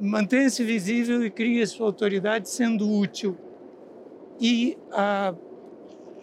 mantenha-se 0.00 0.62
visível 0.64 1.24
e 1.24 1.30
crie 1.30 1.66
sua 1.66 1.86
autoridade 1.86 2.48
sendo 2.48 2.90
útil. 2.90 3.36
E 4.40 4.76
uh, 4.88 5.36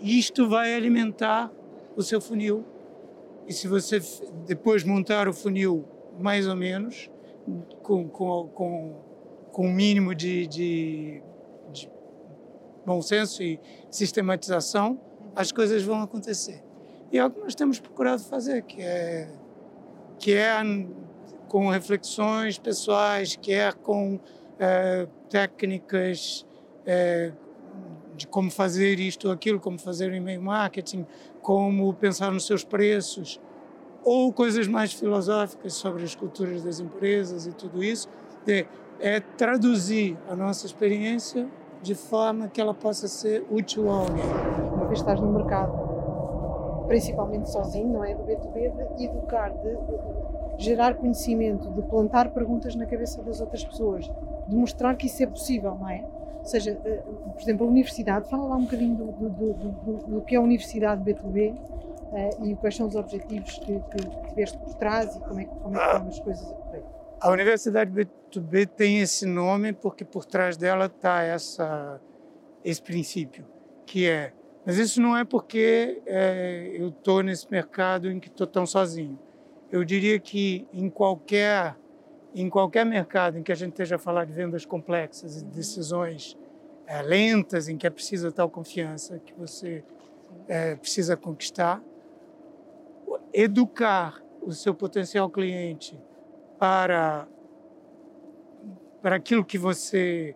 isto 0.02 0.48
vai 0.48 0.74
alimentar 0.74 1.52
o 1.96 2.04
seu 2.04 2.22
funil. 2.22 2.64
E 3.48 3.54
se 3.54 3.68
você 3.68 4.02
depois 4.46 4.84
montar 4.84 5.28
o 5.28 5.34
funil 5.34 5.86
mais 6.20 6.48
ou 6.48 6.56
menos, 6.56 7.10
com, 7.82 8.08
com, 8.08 8.48
com, 8.50 8.96
com 9.52 9.68
um 9.68 9.74
mínimo 9.74 10.14
de, 10.14 10.46
de, 10.48 11.24
de 11.72 11.90
bom 12.86 13.02
senso 13.02 13.42
e 13.42 13.60
sistematização, 13.90 15.00
as 15.36 15.52
coisas 15.52 15.84
vão 15.84 16.02
acontecer. 16.02 16.64
E 17.12 17.18
é 17.18 17.26
o 17.26 17.32
que 17.32 17.40
nós 17.40 17.56
temos 17.56 17.80
procurado 17.80 18.22
fazer, 18.22 18.62
que 18.64 18.82
é, 18.82 19.32
que 20.20 20.34
é 20.34 20.54
com 21.48 21.70
reflexões 21.70 22.60
pessoais, 22.60 23.36
que 23.36 23.52
é 23.52 23.72
com 23.72 24.20
é, 24.60 25.08
técnicas 25.30 26.46
é, 26.86 27.32
de 28.20 28.28
como 28.28 28.52
fazer 28.52 29.00
isto 29.00 29.28
ou 29.28 29.34
aquilo, 29.34 29.60
como 29.60 29.80
fazer 29.80 30.14
e-mail 30.14 30.42
marketing, 30.42 31.06
como 31.42 31.94
pensar 31.94 32.32
nos 32.32 32.46
seus 32.46 32.64
preços, 32.64 33.40
ou 34.04 34.32
coisas 34.34 34.68
mais 34.68 34.94
filosóficas 34.94 35.74
sobre 35.74 36.04
as 36.04 36.16
culturas 36.16 36.64
das 36.64 36.80
empresas 36.80 37.48
e 37.48 37.54
tudo 37.54 37.84
isso, 37.84 38.10
é, 38.48 38.66
é 39.00 39.20
traduzir 39.20 40.18
a 40.30 40.36
nossa 40.36 40.66
experiência 40.66 41.48
de 41.82 41.96
forma 41.96 42.50
que 42.50 42.60
ela 42.60 42.74
possa 42.74 43.08
ser 43.08 43.46
útil 43.50 43.90
a 43.90 44.00
alguém. 44.00 44.26
Uma 44.74 44.86
vez 44.86 45.00
estás 45.00 45.20
no 45.22 45.32
mercado, 45.32 45.72
principalmente 46.88 47.50
sozinho, 47.50 47.88
não 47.88 48.04
é? 48.04 48.14
Do 48.14 48.24
B2B, 48.24 48.96
de 48.98 49.06
educar, 49.06 49.50
de, 49.50 49.78
gerar 50.58 50.96
conhecimento, 50.96 51.70
de 51.72 51.82
plantar 51.84 52.32
perguntas 52.32 52.76
na 52.76 52.86
cabeça 52.86 53.24
das 53.24 53.40
outras 53.40 53.64
pessoas, 53.64 54.12
de 54.48 54.56
mostrar 54.56 54.96
que 54.96 55.06
isso 55.06 55.24
é 55.24 55.28
possível, 55.28 55.76
não 55.76 55.90
é? 55.90 56.04
Ou 56.40 56.46
seja, 56.46 56.80
eh, 56.84 57.04
por 57.34 57.42
exemplo, 57.42 57.68
a 57.68 57.70
universidade, 57.70 58.30
fala 58.30 58.48
lá 58.48 58.56
um 58.56 58.64
bocadinho 58.64 58.96
do, 58.96 59.06
do, 59.12 59.54
do, 59.54 59.98
do 60.08 60.22
que 60.22 60.36
é 60.36 60.38
a 60.38 60.42
universidade 60.42 61.04
B2B 61.04 61.54
uh, 61.54 61.58
eh, 62.14 62.30
e 62.44 62.56
quais 62.56 62.76
são 62.76 62.88
os 62.88 62.96
objetivos 62.96 63.60
que, 63.60 63.80
que 63.80 64.30
tiveste 64.30 64.58
por 64.58 64.74
trás 64.76 65.16
e 65.16 65.20
como 65.20 65.40
é, 65.40 65.46
como 65.46 65.76
é 65.76 65.80
que 65.80 65.86
estão 65.86 66.08
as 66.08 66.20
coisas 66.20 66.52
a. 67.22 67.28
A 67.28 67.32
Universidade 67.32 67.92
B2B 67.92 68.68
tem 68.68 69.00
esse 69.00 69.26
nome 69.26 69.74
porque 69.74 70.06
por 70.06 70.24
trás 70.24 70.56
dela 70.56 70.86
está 70.86 71.22
esse 72.64 72.82
princípio, 72.82 73.46
que 73.86 74.08
é 74.08 74.32
mas 74.70 74.78
isso 74.78 75.02
não 75.02 75.18
é 75.18 75.26
porque 75.26 76.00
é, 76.06 76.76
eu 76.76 76.90
estou 76.90 77.24
nesse 77.24 77.50
mercado 77.50 78.12
em 78.12 78.20
que 78.20 78.28
estou 78.28 78.46
tão 78.46 78.68
sozinho. 78.68 79.18
Eu 79.72 79.84
diria 79.84 80.20
que 80.20 80.68
em 80.72 80.90
qualquer 80.90 81.76
em 82.34 82.50
qualquer 82.50 82.86
mercado 82.86 83.38
em 83.38 83.44
que 83.44 83.52
a 83.52 83.56
gente 83.56 83.72
esteja 83.72 83.96
a 83.96 84.00
falar 84.00 84.26
de 84.26 84.34
vendas 84.34 84.66
complexas 84.66 85.42
e 85.42 85.46
decisões 85.46 86.38
é, 86.86 87.02
lentas, 87.02 87.68
em 87.68 87.78
que 87.78 87.88
é 87.88 87.90
preciso 87.90 88.32
tal 88.32 88.50
confiança 88.50 89.20
que 89.20 89.34
você 89.34 89.84
é, 90.48 90.76
precisa 90.76 91.16
conquistar, 91.18 91.82
educar 93.34 94.22
o 94.42 94.52
seu 94.52 94.74
potencial 94.74 95.30
cliente 95.30 96.00
para 96.58 97.28
para 99.02 99.16
aquilo 99.16 99.46
que 99.46 99.58
você 99.58 100.36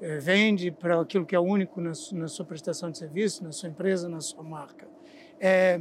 é, 0.00 0.18
vende 0.18 0.70
para 0.70 1.00
aquilo 1.00 1.24
que 1.24 1.34
é 1.34 1.40
único 1.40 1.80
na, 1.80 1.92
na, 2.12 2.28
sua 2.28 2.44
prestação 2.44 2.90
de 2.90 2.98
serviço, 2.98 3.42
na 3.42 3.52
sua 3.52 3.70
empresa, 3.70 4.06
na 4.06 4.20
sua 4.20 4.42
marca. 4.42 4.86
É, 5.40 5.80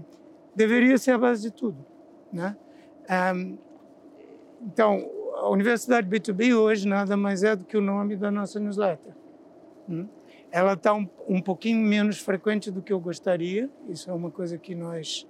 deveria 0.55 0.97
ser 0.97 1.11
a 1.11 1.17
base 1.17 1.41
de 1.41 1.51
tudo. 1.51 1.85
Né? 2.31 2.55
Então, 4.61 5.09
a 5.41 5.49
Universidade 5.49 6.07
B2B 6.07 6.55
hoje 6.55 6.87
nada 6.87 7.17
mais 7.17 7.43
é 7.43 7.55
do 7.55 7.65
que 7.65 7.75
o 7.75 7.81
nome 7.81 8.15
da 8.15 8.29
nossa 8.29 8.59
newsletter. 8.59 9.13
Hum? 9.89 10.05
Ela 10.51 10.73
está 10.73 10.93
um, 10.93 11.07
um 11.27 11.41
pouquinho 11.41 11.81
menos 11.85 12.19
frequente 12.19 12.69
do 12.69 12.81
que 12.81 12.93
eu 12.93 12.99
gostaria, 12.99 13.69
isso 13.89 14.09
é 14.09 14.13
uma 14.13 14.29
coisa 14.29 14.57
que 14.57 14.75
nós 14.75 15.27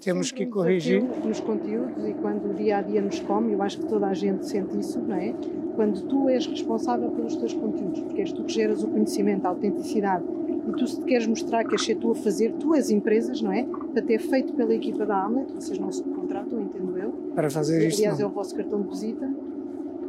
temos 0.00 0.30
que 0.30 0.44
corrigir. 0.46 1.02
Nos 1.02 1.40
conteúdos 1.40 2.04
e 2.04 2.12
quando 2.14 2.50
o 2.50 2.54
dia 2.54 2.78
a 2.78 2.82
dia 2.82 3.00
nos 3.00 3.20
come, 3.20 3.52
eu 3.52 3.62
acho 3.62 3.78
que 3.78 3.86
toda 3.86 4.08
a 4.08 4.14
gente 4.14 4.46
sente 4.46 4.78
isso, 4.78 5.00
não 5.00 5.16
é? 5.16 5.34
Quando 5.74 6.02
tu 6.02 6.28
és 6.28 6.46
responsável 6.46 7.10
pelos 7.10 7.36
teus 7.36 7.54
conteúdos, 7.54 8.00
porque 8.00 8.20
és 8.20 8.32
tu 8.32 8.44
que 8.44 8.52
geras 8.52 8.82
o 8.82 8.88
conhecimento, 8.88 9.46
a 9.46 9.50
autenticidade, 9.50 10.24
e 10.68 10.72
tu 10.72 10.86
se 10.86 10.98
te 10.98 11.06
queres 11.06 11.26
mostrar 11.26 11.64
que 11.64 11.74
és 11.74 11.98
tu 11.98 12.10
a 12.10 12.14
fazer, 12.14 12.52
tu 12.54 12.74
as 12.74 12.90
empresas, 12.90 13.40
não 13.40 13.52
é? 13.52 13.64
Para 13.64 14.02
ter 14.02 14.18
feito 14.18 14.52
pela 14.54 14.74
equipa 14.74 15.06
da 15.06 15.22
Hamlet, 15.22 15.52
vocês 15.52 15.78
não 15.78 15.92
se 15.92 16.02
contratam, 16.02 16.60
entendo 16.60 16.98
eu. 16.98 17.12
Para 17.34 17.48
fazer 17.48 17.86
isto. 17.86 17.98
Aliás, 17.98 18.18
não. 18.18 18.26
é 18.26 18.28
o 18.28 18.32
vosso 18.32 18.54
cartão 18.54 18.82
de 18.82 18.88
visita. 18.88 19.45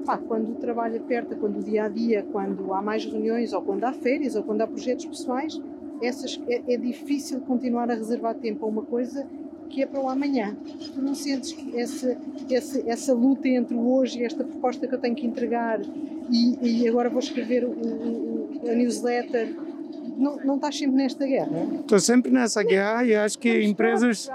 Pá, 0.06 0.18
quando 0.18 0.52
o 0.52 0.56
trabalho 0.56 0.98
aperta, 0.98 1.36
quando 1.36 1.60
o 1.60 1.64
dia 1.64 1.86
a 1.86 1.90
dia, 1.90 2.26
quando 2.32 2.74
há 2.74 2.82
mais 2.82 3.06
reuniões, 3.06 3.54
ou 3.54 3.62
quando 3.62 3.84
há 3.84 3.94
férias, 3.94 4.36
ou 4.36 4.44
quando 4.44 4.62
há 4.62 4.68
projetos 4.68 5.06
pessoais, 5.06 5.60
essas, 6.02 6.40
é, 6.48 6.74
é 6.74 6.78
difícil 6.78 7.42
continuar 7.42 7.90
a 7.90 7.96
reservar 7.96 8.36
tempo 8.36 8.66
a 8.66 8.70
uma 8.70 8.84
coisa 8.84 9.28
que 9.70 9.82
é 9.82 9.86
para 9.86 10.00
o 10.00 10.10
amanhã. 10.10 10.56
Tu 10.94 11.02
não 11.02 11.14
sentes 11.14 11.52
que 11.52 11.78
essa, 11.78 12.18
essa, 12.50 12.90
essa 12.90 13.14
luta 13.14 13.48
entre 13.48 13.76
o 13.76 13.94
hoje 13.94 14.20
e 14.20 14.24
esta 14.24 14.44
proposta 14.44 14.88
que 14.88 14.96
eu 14.96 15.00
tenho 15.00 15.16
que 15.16 15.26
entregar 15.26 15.80
e, 16.32 16.84
e 16.84 16.88
agora 16.88 17.10
vou 17.10 17.20
escrever 17.20 17.66
o, 17.66 17.72
o, 17.72 18.70
a 18.70 18.74
newsletter 18.74 19.67
não, 20.18 20.38
não 20.38 20.56
estás 20.56 20.78
sempre 20.78 20.96
nesta 20.98 21.26
guerra? 21.26 21.50
Estou 21.80 22.00
sempre 22.00 22.32
nessa 22.32 22.64
guerra 22.64 23.04
e 23.06 23.16
acho 23.16 23.38
que 23.40 23.62
empresas 23.64 24.30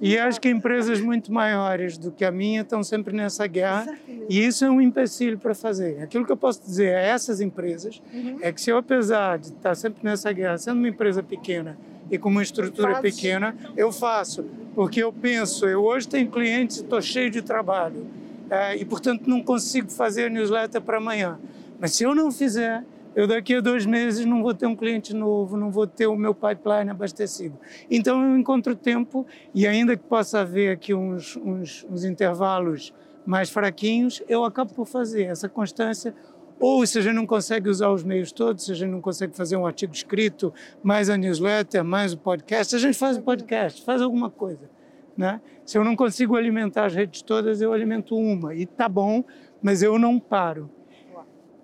e 0.00 0.18
acho 0.18 0.40
que 0.40 0.48
empresas 0.48 1.00
muito 1.00 1.32
maiores 1.32 1.96
do 1.96 2.10
que 2.10 2.24
a 2.24 2.30
minha 2.30 2.60
estão 2.62 2.82
sempre 2.82 3.14
nessa 3.14 3.46
guerra 3.46 3.82
Exatamente. 3.82 4.26
e 4.28 4.44
isso 4.46 4.64
é 4.64 4.70
um 4.70 4.80
empecilho 4.80 5.38
para 5.38 5.54
fazer. 5.54 6.02
Aquilo 6.02 6.24
que 6.26 6.32
eu 6.32 6.36
posso 6.36 6.60
dizer 6.62 6.94
a 6.94 7.00
essas 7.00 7.40
empresas 7.40 8.00
Uhum. 8.12 8.38
é 8.40 8.52
que 8.52 8.60
se 8.60 8.70
eu 8.70 8.76
apesar 8.78 9.38
de 9.38 9.48
estar 9.48 9.74
sempre 9.74 10.02
nessa 10.04 10.32
guerra, 10.32 10.58
sendo 10.58 10.78
uma 10.78 10.88
empresa 10.88 11.22
pequena 11.22 11.76
e 12.10 12.16
com 12.18 12.28
uma 12.28 12.42
estrutura 12.42 13.00
pequena, 13.00 13.54
eu 13.76 13.92
faço 13.92 14.44
porque 14.74 15.02
eu 15.02 15.12
penso, 15.12 15.66
eu 15.66 15.82
hoje 15.82 16.08
tenho 16.08 16.30
clientes, 16.30 16.78
e 16.78 16.80
estou 16.82 17.00
cheio 17.02 17.30
de 17.30 17.42
trabalho 17.42 18.06
eh, 18.50 18.76
e 18.76 18.84
portanto 18.84 19.26
não 19.26 19.42
consigo 19.42 19.90
fazer 19.90 20.26
a 20.26 20.28
newsletter 20.30 20.80
para 20.80 20.98
amanhã. 20.98 21.38
Mas 21.80 21.92
se 21.92 22.04
eu 22.04 22.14
não 22.14 22.30
fizer 22.32 22.84
eu 23.18 23.26
daqui 23.26 23.56
a 23.56 23.60
dois 23.60 23.84
meses 23.84 24.24
não 24.24 24.44
vou 24.44 24.54
ter 24.54 24.66
um 24.66 24.76
cliente 24.76 25.12
novo, 25.12 25.56
não 25.56 25.72
vou 25.72 25.88
ter 25.88 26.06
o 26.06 26.14
meu 26.14 26.32
pipeline 26.32 26.88
abastecido. 26.88 27.58
Então 27.90 28.22
eu 28.22 28.38
encontro 28.38 28.76
tempo 28.76 29.26
e 29.52 29.66
ainda 29.66 29.96
que 29.96 30.04
possa 30.04 30.42
haver 30.42 30.70
aqui 30.70 30.94
uns, 30.94 31.36
uns, 31.36 31.84
uns 31.90 32.04
intervalos 32.04 32.94
mais 33.26 33.50
fraquinhos, 33.50 34.22
eu 34.28 34.44
acabo 34.44 34.72
por 34.72 34.86
fazer 34.86 35.24
essa 35.24 35.48
constância. 35.48 36.14
Ou 36.60 36.86
se 36.86 37.00
a 37.00 37.02
gente 37.02 37.16
não 37.16 37.26
consegue 37.26 37.68
usar 37.68 37.90
os 37.90 38.04
meios 38.04 38.30
todos, 38.30 38.66
se 38.66 38.70
a 38.70 38.74
gente 38.76 38.90
não 38.92 39.00
consegue 39.00 39.34
fazer 39.34 39.56
um 39.56 39.66
artigo 39.66 39.92
escrito, 39.92 40.54
mais 40.80 41.10
a 41.10 41.16
newsletter, 41.16 41.82
mais 41.82 42.12
o 42.12 42.18
podcast, 42.18 42.76
a 42.76 42.78
gente 42.78 42.96
faz 42.96 43.16
o 43.16 43.22
podcast, 43.22 43.84
faz 43.84 44.00
alguma 44.00 44.30
coisa. 44.30 44.70
Né? 45.16 45.40
Se 45.66 45.76
eu 45.76 45.82
não 45.82 45.96
consigo 45.96 46.36
alimentar 46.36 46.84
as 46.84 46.94
redes 46.94 47.20
todas, 47.22 47.60
eu 47.60 47.72
alimento 47.72 48.14
uma. 48.14 48.54
E 48.54 48.64
tá 48.64 48.88
bom, 48.88 49.24
mas 49.60 49.82
eu 49.82 49.98
não 49.98 50.20
paro. 50.20 50.70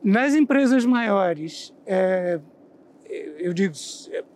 Nas 0.05 0.35
empresas 0.35 0.85
maiores, 0.85 1.73
é, 1.87 2.39
eu 3.39 3.55
digo 3.55 3.75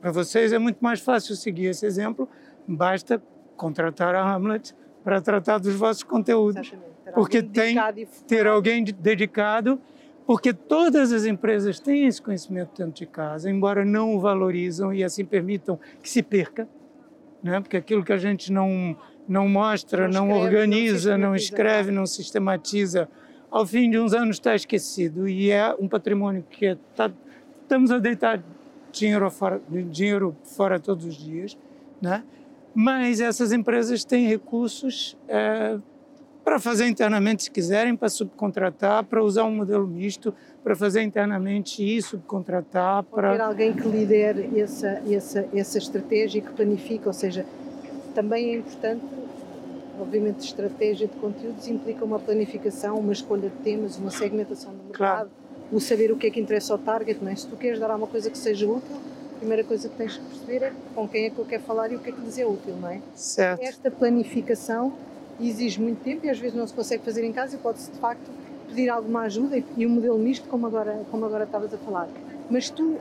para 0.00 0.10
vocês, 0.10 0.52
é 0.52 0.58
muito 0.58 0.78
mais 0.80 0.98
fácil 1.00 1.36
seguir 1.36 1.66
esse 1.66 1.84
exemplo, 1.84 2.26
basta 2.66 3.22
contratar 3.56 4.14
a 4.14 4.22
Hamlet 4.34 4.74
para 5.04 5.20
tratar 5.20 5.58
dos 5.58 5.74
vossos 5.74 6.02
conteúdos, 6.02 6.72
porque 7.14 7.42
tem 7.42 7.76
ter 8.26 8.46
alguém 8.46 8.82
de- 8.82 8.92
dedicado, 8.92 9.78
porque 10.26 10.52
todas 10.54 11.12
as 11.12 11.24
empresas 11.26 11.78
têm 11.80 12.06
esse 12.06 12.20
conhecimento 12.20 12.70
dentro 12.76 12.92
de 12.94 13.06
casa, 13.06 13.50
embora 13.50 13.84
não 13.84 14.16
o 14.16 14.20
valorizam 14.20 14.92
e 14.92 15.04
assim 15.04 15.24
permitam 15.24 15.78
que 16.02 16.08
se 16.08 16.22
perca, 16.22 16.66
né? 17.42 17.60
porque 17.60 17.76
aquilo 17.76 18.02
que 18.04 18.12
a 18.12 18.18
gente 18.18 18.50
não, 18.52 18.96
não 19.26 19.48
mostra, 19.48 20.06
Não 20.08 20.26
não, 20.26 20.26
escreve, 20.26 20.38
não 20.38 20.44
organiza, 20.46 21.18
não 21.18 21.38
sistematiza. 21.38 21.44
escreve, 21.44 21.90
não 21.90 22.06
sistematiza, 22.06 23.08
ao 23.50 23.66
fim 23.66 23.90
de 23.90 23.98
uns 23.98 24.12
anos 24.12 24.36
está 24.36 24.54
esquecido 24.54 25.28
e 25.28 25.50
é 25.50 25.74
um 25.78 25.88
patrimônio 25.88 26.44
que 26.48 26.66
é- 26.66 26.78
tá, 26.94 27.10
estamos 27.62 27.90
a 27.90 27.98
deitar 27.98 28.42
dinheiro 28.92 29.30
fora, 29.30 29.60
dinheiro 29.90 30.36
fora 30.44 30.78
todos 30.78 31.04
os 31.06 31.16
dias, 31.16 31.56
né? 32.00 32.22
mas 32.74 33.20
essas 33.20 33.52
empresas 33.52 34.04
têm 34.04 34.26
recursos 34.26 35.16
eh, 35.28 35.78
para 36.44 36.58
fazer 36.58 36.86
internamente 36.86 37.42
se 37.42 37.50
quiserem, 37.50 37.94
para 37.94 38.08
subcontratar, 38.08 39.04
para 39.04 39.22
usar 39.22 39.44
um 39.44 39.54
modelo 39.54 39.86
misto, 39.86 40.32
para 40.64 40.74
fazer 40.74 41.02
internamente 41.02 41.82
e 41.82 42.00
subcontratar, 42.00 43.04
Pode 43.04 43.22
ter 43.26 43.36
para 43.36 43.46
alguém 43.46 43.74
que 43.74 43.86
lidere 43.86 44.58
essa, 44.58 45.02
essa, 45.10 45.46
essa 45.52 45.76
estratégia 45.76 46.38
e 46.38 46.42
que 46.42 46.50
planifica, 46.52 47.08
ou 47.08 47.12
seja, 47.12 47.44
também 48.14 48.54
é 48.54 48.56
importante, 48.58 49.04
obviamente, 50.00 50.40
estratégia 50.40 51.06
de 51.06 51.14
conteúdos 51.16 51.66
implica 51.68 52.04
uma 52.04 52.18
planificação, 52.18 52.96
uma 52.98 53.12
escolha 53.12 53.48
de 53.48 53.56
temas, 53.62 53.96
uma 53.98 54.10
segmentação 54.10 54.72
do 54.72 54.82
mercado, 54.84 54.96
Claro. 54.98 55.30
o 55.72 55.80
saber 55.80 56.10
o 56.12 56.16
que 56.16 56.26
é 56.26 56.30
que 56.30 56.40
interessa 56.40 56.72
ao 56.72 56.78
target, 56.78 57.22
não 57.22 57.30
é? 57.30 57.36
Se 57.36 57.46
tu 57.46 57.56
queres 57.56 57.78
dar 57.78 57.90
alguma 57.90 58.06
coisa 58.06 58.30
que 58.30 58.38
seja 58.38 58.66
útil, 58.66 58.96
a 59.34 59.38
primeira 59.38 59.62
coisa 59.64 59.88
que 59.88 59.96
tens 59.96 60.16
que 60.16 60.24
perceber 60.24 60.66
é 60.66 60.72
com 60.94 61.06
quem 61.08 61.26
é 61.26 61.30
que 61.30 61.38
eu 61.38 61.44
quero 61.44 61.62
falar 61.62 61.92
e 61.92 61.96
o 61.96 61.98
que 62.00 62.10
é 62.10 62.12
que 62.12 62.20
lhes 62.20 62.38
é 62.38 62.46
útil, 62.46 62.74
não 62.80 62.88
é? 62.90 63.00
certo. 63.14 63.62
Esta 63.62 63.90
planificação 63.90 64.92
exige 65.40 65.80
muito 65.80 66.02
tempo 66.02 66.26
e 66.26 66.30
às 66.30 66.38
vezes 66.38 66.56
não 66.56 66.66
se 66.66 66.74
consegue 66.74 67.04
fazer 67.04 67.22
em 67.24 67.32
casa 67.32 67.54
e 67.54 67.58
pode-se 67.58 67.90
de 67.92 67.98
facto 67.98 68.28
pedir 68.68 68.88
alguma 68.88 69.22
ajuda 69.22 69.62
e, 69.76 69.86
um 69.86 69.90
modelo 69.90 70.18
misto 70.18 70.48
como 70.48 70.66
agora, 70.66 71.02
como 71.10 71.24
agora 71.24 71.44
estavas 71.44 71.72
a 71.72 71.78
falar. 71.78 72.08
Mas 72.50 72.68
tu, 72.68 72.96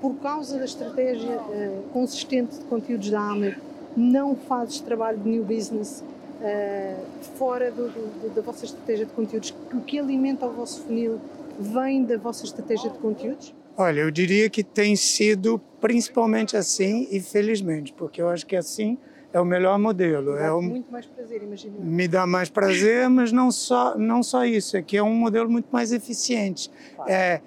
por 0.00 0.16
causa 0.16 0.58
da 0.58 0.64
estratégia 0.64 1.40
eh, 1.52 1.78
consistente 1.92 2.58
de 2.58 2.64
conteúdos 2.64 3.08
da 3.10 3.20
Amer, 3.20 3.58
não 3.96 4.34
fazes 4.36 4.80
trabalho 4.80 5.18
de 5.18 5.28
new 5.28 5.44
business 5.44 6.02
eh, 6.42 6.96
fora 7.38 7.70
do- 7.70 7.88
do- 7.88 8.20
do- 8.28 8.34
da 8.34 8.42
vossa 8.42 8.64
estratégia 8.64 9.06
de 9.06 9.12
conteúdos? 9.12 9.54
O 9.72 9.80
que 9.80 9.98
alimenta 9.98 10.46
o 10.46 10.52
vosso 10.52 10.82
funil 10.82 11.18
vem 11.58 12.04
da 12.04 12.18
vossa 12.18 12.44
estratégia 12.44 12.90
de 12.90 12.98
conteúdos? 12.98 13.54
Olha, 13.76 14.00
eu 14.00 14.10
diria 14.10 14.50
que 14.50 14.62
tem 14.62 14.94
sido 14.96 15.60
principalmente 15.80 16.56
assim 16.56 17.08
e 17.10 17.20
felizmente, 17.20 17.92
porque 17.92 18.20
eu 18.20 18.28
acho 18.28 18.46
que 18.46 18.56
assim 18.56 18.98
é 19.32 19.40
o 19.40 19.44
melhor 19.44 19.78
modelo. 19.78 20.36
É 20.36 20.42
Dá 20.46 20.56
o, 20.56 20.62
muito 20.62 20.90
mais 20.92 21.06
prazer, 21.06 21.42
imagino. 21.42 21.74
me 21.80 22.06
dá 22.06 22.26
mais 22.26 22.48
prazer, 22.50 23.08
mas 23.08 23.32
não 23.32 23.50
só 23.50 23.96
não 23.98 24.22
só 24.22 24.44
isso, 24.44 24.76
é 24.76 24.82
que 24.82 24.96
é 24.96 25.02
um 25.02 25.14
modelo 25.14 25.50
muito 25.50 25.66
mais 25.72 25.92
eficiente. 25.92 26.70
É, 27.06 27.40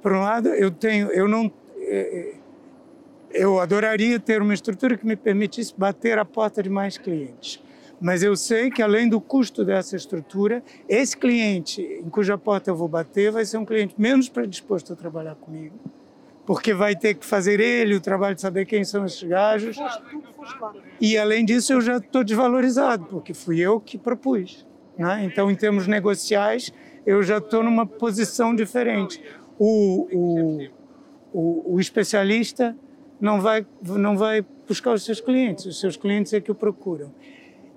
por 0.00 0.12
um 0.12 0.20
lado, 0.22 0.48
eu 0.48 0.70
tenho, 0.70 1.08
eu 1.12 1.28
não, 1.28 1.50
é, 1.78 2.34
eu 3.34 3.60
adoraria 3.60 4.18
ter 4.18 4.40
uma 4.40 4.54
estrutura 4.54 4.96
que 4.96 5.06
me 5.06 5.16
permitisse 5.16 5.74
bater 5.76 6.18
a 6.18 6.24
porta 6.24 6.62
de 6.62 6.70
mais 6.70 6.98
clientes. 6.98 7.62
Mas 8.00 8.22
eu 8.22 8.34
sei 8.34 8.70
que 8.70 8.82
além 8.82 9.08
do 9.08 9.20
custo 9.20 9.64
dessa 9.64 9.94
estrutura, 9.94 10.62
esse 10.88 11.16
cliente 11.16 11.80
em 11.80 12.10
cuja 12.10 12.36
porta 12.36 12.70
eu 12.70 12.74
vou 12.74 12.88
bater 12.88 13.30
vai 13.30 13.44
ser 13.44 13.58
um 13.58 13.64
cliente 13.64 13.94
menos 13.96 14.28
predisposto 14.28 14.92
a 14.92 14.96
trabalhar 14.96 15.36
comigo, 15.36 15.78
porque 16.44 16.74
vai 16.74 16.96
ter 16.96 17.14
que 17.14 17.24
fazer 17.24 17.60
ele 17.60 17.94
o 17.94 18.00
trabalho 18.00 18.34
de 18.34 18.40
saber 18.40 18.66
quem 18.66 18.82
são 18.82 19.06
esses 19.06 19.22
gajos. 19.22 19.76
E 21.00 21.16
além 21.16 21.44
disso, 21.44 21.72
eu 21.72 21.80
já 21.80 21.98
estou 21.98 22.24
desvalorizado, 22.24 23.06
porque 23.06 23.32
fui 23.32 23.60
eu 23.60 23.80
que 23.80 23.96
propus. 23.96 24.66
Né? 24.98 25.24
Então, 25.24 25.48
em 25.48 25.54
termos 25.54 25.86
negociais, 25.86 26.72
eu 27.06 27.22
já 27.22 27.38
estou 27.38 27.62
numa 27.62 27.86
posição 27.86 28.52
diferente. 28.52 29.22
O, 29.58 30.08
o, 30.12 30.68
o, 31.32 31.74
o 31.74 31.80
especialista 31.80 32.76
não 33.22 33.40
vai, 33.40 33.64
não 33.80 34.18
vai 34.18 34.44
buscar 34.66 34.92
os 34.92 35.04
seus 35.04 35.20
clientes, 35.20 35.64
os 35.64 35.78
seus 35.78 35.96
clientes 35.96 36.32
é 36.32 36.40
que 36.40 36.50
o 36.50 36.54
procuram. 36.56 37.12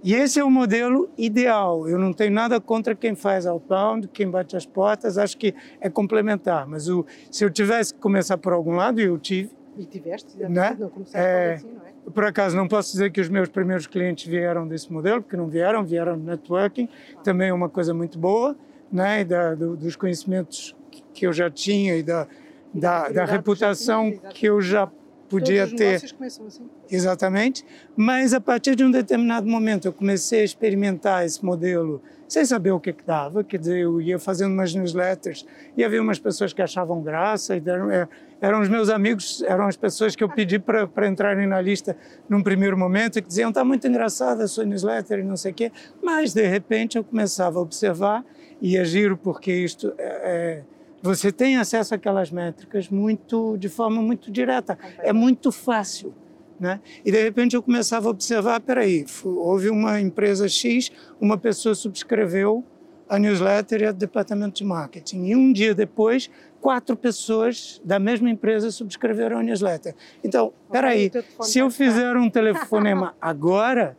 E 0.03 0.13
esse 0.13 0.39
é 0.39 0.43
o 0.43 0.49
modelo 0.49 1.07
ideal. 1.17 1.87
Eu 1.87 1.97
não 1.99 2.11
tenho 2.13 2.31
nada 2.31 2.59
contra 2.59 2.93
quem 2.95 3.15
faz 3.15 3.45
outbound, 3.45 4.07
quem 4.07 4.29
bate 4.29 4.55
as 4.57 4.65
portas, 4.65 5.17
acho 5.19 5.37
que 5.37 5.53
é 5.79 5.87
complementar. 5.89 6.67
Mas 6.67 6.89
o, 6.89 7.05
se 7.31 7.43
eu 7.45 7.49
tivesse 7.51 7.93
que 7.93 7.99
começar 7.99 8.37
por 8.39 8.53
algum 8.53 8.75
lado, 8.75 8.99
e 8.99 9.03
eu 9.05 9.17
tive, 9.19 9.51
E 9.77 9.85
tiveste, 9.85 10.35
Né? 10.37 10.75
não 10.79 10.89
começaste 10.89 11.17
É. 11.17 11.53
assim, 11.53 11.67
não 11.67 11.85
é? 11.85 12.11
por 12.13 12.23
acaso, 12.23 12.55
não 12.55 12.67
posso 12.67 12.91
dizer 12.91 13.11
que 13.11 13.19
os 13.21 13.29
meus 13.29 13.49
primeiros 13.49 13.87
clientes 13.87 14.25
vieram 14.27 14.67
desse 14.67 14.91
modelo, 14.93 15.21
porque 15.21 15.35
não 15.37 15.47
vieram, 15.47 15.83
vieram 15.83 16.17
do 16.17 16.23
networking, 16.23 16.87
também 17.23 17.49
é 17.49 17.53
uma 17.53 17.67
coisa 17.69 17.93
muito 17.93 18.17
boa, 18.19 18.55
né? 18.91 19.21
E 19.21 19.25
da, 19.25 19.53
do, 19.55 19.75
dos 19.75 19.95
conhecimentos 19.95 20.75
que 21.13 21.25
eu 21.25 21.33
já 21.33 21.49
tinha 21.49 21.95
e 21.97 22.03
da, 22.03 22.27
da, 22.73 23.09
da 23.09 23.25
já 23.25 23.25
reputação 23.25 24.07
exato. 24.09 24.35
que 24.35 24.45
eu 24.45 24.61
já 24.61 24.89
podia 25.29 25.67
Todos 25.67 25.73
os 25.73 26.11
ter. 26.11 26.13
começam 26.13 26.45
assim. 26.45 26.69
Exatamente. 26.89 27.65
Mas 27.95 28.33
a 28.33 28.41
partir 28.41 28.75
de 28.75 28.83
um 28.83 28.91
determinado 28.91 29.47
momento 29.47 29.85
eu 29.85 29.93
comecei 29.93 30.41
a 30.41 30.43
experimentar 30.43 31.25
esse 31.25 31.43
modelo 31.43 32.01
sem 32.27 32.43
saber 32.43 32.71
o 32.71 32.79
que, 32.79 32.91
que 32.93 33.03
dava. 33.03 33.43
Quer 33.43 33.59
dizer, 33.59 33.79
eu 33.79 34.01
ia 34.01 34.17
fazendo 34.17 34.53
umas 34.53 34.73
newsletters 34.73 35.45
e 35.77 35.83
havia 35.83 36.01
umas 36.01 36.19
pessoas 36.19 36.53
que 36.53 36.61
achavam 36.61 37.01
graça. 37.01 37.55
E 37.55 37.59
deram, 37.59 37.89
é, 37.91 38.07
eram 38.41 38.61
os 38.61 38.69
meus 38.69 38.89
amigos, 38.89 39.43
eram 39.43 39.67
as 39.67 39.77
pessoas 39.77 40.15
que 40.15 40.23
eu 40.23 40.29
pedi 40.29 40.59
para 40.59 41.07
entrarem 41.07 41.47
na 41.47 41.61
lista 41.61 41.95
num 42.27 42.41
primeiro 42.41 42.77
momento 42.77 43.19
e 43.19 43.21
que 43.21 43.27
diziam: 43.27 43.49
está 43.49 43.63
muito 43.63 43.87
engraçada 43.87 44.43
a 44.43 44.47
sua 44.47 44.65
newsletter 44.65 45.19
e 45.19 45.23
não 45.23 45.37
sei 45.37 45.51
o 45.51 45.55
quê. 45.55 45.71
Mas, 46.01 46.33
de 46.33 46.45
repente, 46.47 46.97
eu 46.97 47.03
começava 47.03 47.59
a 47.59 47.61
observar 47.61 48.25
e 48.61 48.77
é 48.77 48.85
giro 48.85 49.17
porque 49.17 49.51
isto 49.51 49.93
é, 49.97 50.03
é 50.05 50.74
você 51.05 51.31
tem 51.31 51.57
acesso 51.57 51.93
àquelas 51.93 52.31
métricas 52.31 52.89
muito 52.89 53.55
de 53.57 53.69
forma 53.69 54.01
muito 54.01 54.31
direta. 54.31 54.77
É 54.97 55.13
muito 55.13 55.51
fácil. 55.51 56.13
Né? 56.59 56.79
E 57.03 57.11
de 57.11 57.21
repente 57.21 57.55
eu 57.55 57.61
começava 57.61 58.07
a 58.07 58.09
observar, 58.09 58.59
peraí, 58.61 59.05
houve 59.23 59.69
uma 59.69 59.99
empresa 59.99 60.47
X, 60.47 60.91
uma 61.19 61.37
pessoa 61.37 61.75
subscreveu 61.75 62.63
a 63.07 63.19
newsletter 63.19 63.83
e 63.83 63.87
o 63.87 63.93
departamento 63.93 64.55
de 64.55 64.63
marketing. 64.63 65.25
E 65.25 65.35
um 65.35 65.53
dia 65.53 65.75
depois, 65.75 66.29
quatro 66.59 66.95
pessoas 66.95 67.79
da 67.85 67.99
mesma 67.99 68.29
empresa 68.29 68.71
subscreveram 68.71 69.37
a 69.37 69.43
newsletter. 69.43 69.93
Então, 70.23 70.53
peraí, 70.71 71.11
se 71.41 71.59
eu 71.59 71.69
fizer 71.69 72.15
um 72.15 72.29
telefonema 72.29 73.13
agora, 73.21 73.95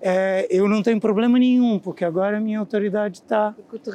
é, 0.00 0.48
eu 0.50 0.68
não 0.68 0.82
tenho 0.82 0.98
problema 0.98 1.38
nenhum, 1.38 1.78
porque 1.78 2.04
agora 2.04 2.38
a 2.38 2.40
minha 2.40 2.58
autoridade 2.58 3.18
está 3.18 3.54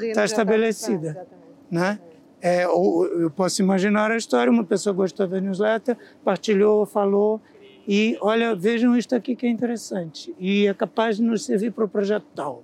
Está 0.10 0.22
já 0.22 0.26
estabelecida. 0.26 1.10
Exatamente. 1.10 1.40
né? 1.70 2.00
É, 2.42 2.66
eu 2.66 3.32
posso 3.36 3.62
imaginar 3.62 4.12
a 4.12 4.18
história, 4.18 4.52
uma 4.52 4.64
pessoa 4.64 4.94
gostou 4.94 5.28
da 5.28 5.42
newsletter, 5.42 5.98
partilhou, 6.24 6.86
falou, 6.86 7.42
e 7.88 8.18
olha, 8.22 8.56
vejam 8.56 8.96
isto 8.96 9.14
aqui 9.16 9.36
que 9.36 9.46
é 9.46 9.50
interessante, 9.50 10.34
e 10.40 10.68
é 10.68 10.74
capaz 10.74 11.18
de 11.18 11.24
nos 11.24 11.44
servir 11.44 11.72
para 11.72 11.86
o 11.86 11.90
projeto 11.90 12.26
tal. 12.34 12.64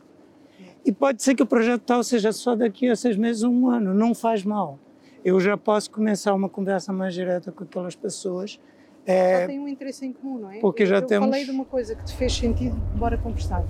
E 0.85 0.91
pode 0.91 1.23
ser 1.23 1.33
que 1.33 1.43
o 1.43 1.47
projeto 1.47 1.81
tal 1.81 2.03
seja 2.03 2.31
só 2.31 2.55
daqui 2.55 2.87
a 2.87 2.95
seis 2.95 3.17
meses 3.17 3.43
um 3.43 3.69
ano, 3.69 3.93
não 3.93 4.13
faz 4.13 4.43
mal. 4.43 4.79
eu 5.23 5.39
já 5.39 5.57
posso 5.57 5.89
começar 5.89 6.33
uma 6.33 6.47
conversa 6.47 6.93
mais 6.93 7.13
direta 7.13 7.51
com 7.51 7.63
aquelas 7.63 7.95
pessoas. 7.95 8.59
É, 9.05 9.41
já 9.41 9.47
tem 9.47 9.59
um 9.59 9.67
interesse 9.67 10.05
em 10.05 10.13
comum, 10.13 10.39
não 10.39 10.51
é? 10.51 10.59
Porque 10.59 10.83
eu, 10.83 10.87
já 10.87 10.97
eu 10.97 11.01
temos... 11.01 11.27
falei 11.27 11.43
de 11.43 11.51
uma 11.51 11.65
coisa 11.65 11.95
que 11.95 12.03
te 12.05 12.13
fez 12.13 12.33
sentido, 12.33 12.75
bora 12.95 13.17
conversar. 13.17 13.63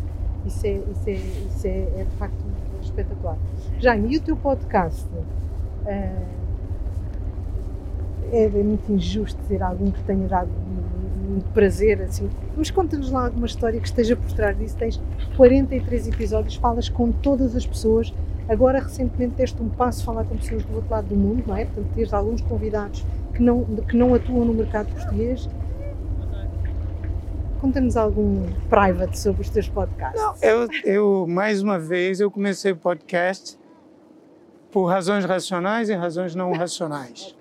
Isso 0.46 0.68
é, 0.68 0.74
isso 0.74 1.10
é, 1.10 1.14
isso 1.14 1.68
é, 1.68 2.02
é 2.02 2.04
de 2.04 2.16
facto 2.18 2.44
espetacular. 2.82 3.38
Jaime, 3.80 4.14
e 4.14 4.18
o 4.18 4.22
teu 4.22 4.36
podcast? 4.36 5.08
É, 5.86 6.12
é 8.32 8.50
muito 8.50 8.92
injusto 8.92 9.40
dizer 9.44 9.62
alguém 9.62 9.92
que 9.92 10.04
tenha 10.04 10.28
dado 10.28 10.50
muito 11.26 11.50
prazer, 11.52 12.02
assim. 12.02 12.30
Mas 12.56 12.72
conta-nos 12.72 13.12
lá 13.12 13.26
alguma 13.26 13.46
história 13.46 13.80
que 13.80 13.88
esteja 13.88 14.16
por 14.16 14.32
trás 14.34 14.58
disso. 14.58 14.76
Tens 14.78 15.02
43 15.36 16.08
episódios, 16.08 16.56
falas 16.56 16.88
com 16.88 17.12
todas 17.12 17.56
as 17.56 17.66
pessoas. 17.66 18.14
Agora, 18.48 18.80
recentemente, 18.80 19.36
deste 19.36 19.62
um 19.62 19.70
passo 19.70 20.02
a 20.02 20.06
falar 20.06 20.24
com 20.26 20.38
pessoas 20.38 20.64
do 20.64 20.76
outro 20.76 20.92
lado 20.92 21.08
do 21.08 21.16
mundo, 21.16 21.44
não 21.48 21.58
é? 21.58 21.66
Portanto, 21.66 21.88
tens 21.96 22.14
alguns 22.14 22.42
convidados 22.42 23.06
que 23.34 23.42
não, 23.42 23.64
que 23.64 23.98
não 23.98 24.14
atuam 24.14 24.46
no 24.46 24.54
mercado 24.54 24.88
português. 24.94 25.50
Conta-nos 27.60 27.98
algum 27.98 28.46
private 28.70 29.18
sobre 29.18 29.42
os 29.42 29.50
teus 29.50 29.68
podcasts. 29.68 30.22
Não, 30.22 30.36
eu, 30.42 30.68
eu, 30.84 31.26
mais 31.28 31.62
uma 31.64 31.80
vez, 31.80 32.20
eu 32.20 32.30
comecei 32.30 32.72
o 32.72 32.76
podcast 32.76 33.58
por 34.76 34.88
razões 34.88 35.24
racionais 35.24 35.88
e 35.88 35.94
razões 35.94 36.36
não 36.36 36.52
racionais. 36.52 37.34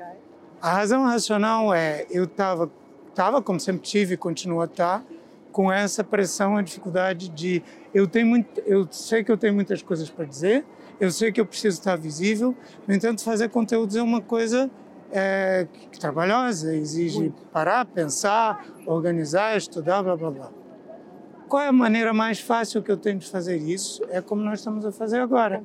A 0.63 0.73
razão 0.75 1.03
racional 1.03 1.75
é, 1.75 2.07
eu 2.09 2.27
estava 2.27 2.71
estava, 3.09 3.43
como 3.43 3.59
sempre 3.59 3.83
tive 3.83 4.15
e 4.15 4.17
continuo 4.17 4.61
a 4.61 4.67
estar, 4.67 5.01
tá, 5.01 5.05
com 5.51 5.73
essa 5.73 6.05
pressão, 6.05 6.57
a 6.57 6.63
dificuldade 6.63 7.29
de 7.31 7.61
eu 7.93 8.07
tenho 8.07 8.29
muito, 8.29 8.61
eu 8.61 8.87
sei 8.89 9.25
que 9.25 9.33
eu 9.33 9.37
tenho 9.37 9.53
muitas 9.53 9.83
coisas 9.83 10.09
para 10.09 10.25
dizer, 10.25 10.65
eu 11.01 11.11
sei 11.11 11.33
que 11.33 11.41
eu 11.41 11.47
preciso 11.47 11.81
estar 11.81 11.97
visível, 11.97 12.55
no 12.87 12.95
entanto, 12.95 13.25
fazer 13.25 13.49
conteúdo 13.49 13.99
é 13.99 14.03
uma 14.03 14.21
coisa 14.21 14.71
é, 15.11 15.67
trabalhosa, 15.99 16.73
exige 16.73 17.19
muito. 17.19 17.43
parar, 17.47 17.85
pensar, 17.85 18.65
organizar, 18.87 19.57
estudar, 19.57 20.05
blá 20.05 20.17
blá 20.17 20.31
blá. 20.31 20.51
Qual 21.49 21.61
é 21.61 21.67
a 21.67 21.73
maneira 21.73 22.15
mais 22.15 22.39
fácil 22.39 22.81
que 22.81 22.93
eu 22.93 22.97
tenho 22.97 23.19
de 23.19 23.29
fazer 23.29 23.57
isso? 23.57 24.05
É 24.09 24.21
como 24.21 24.41
nós 24.41 24.61
estamos 24.61 24.87
a 24.87 24.93
fazer 24.93 25.19
agora. 25.19 25.65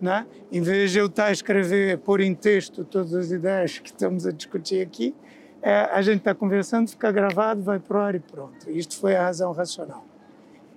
Né? 0.00 0.26
Em 0.52 0.60
vez 0.60 0.90
de 0.90 0.98
eu 0.98 1.06
estar 1.06 1.26
a 1.26 1.32
escrever, 1.32 1.98
pôr 1.98 2.20
em 2.20 2.34
texto 2.34 2.84
todas 2.84 3.14
as 3.14 3.30
ideias 3.30 3.78
que 3.78 3.88
estamos 3.88 4.26
a 4.26 4.32
discutir 4.32 4.82
aqui, 4.82 5.14
é, 5.62 5.88
a 5.92 6.02
gente 6.02 6.18
está 6.18 6.34
conversando, 6.34 6.90
fica 6.90 7.10
gravado, 7.10 7.62
vai 7.62 7.78
para 7.78 7.96
o 7.96 8.00
ar 8.00 8.14
e 8.14 8.20
pronto. 8.20 8.70
Isto 8.70 8.98
foi 8.98 9.16
a 9.16 9.22
razão 9.22 9.50
racional. 9.52 10.04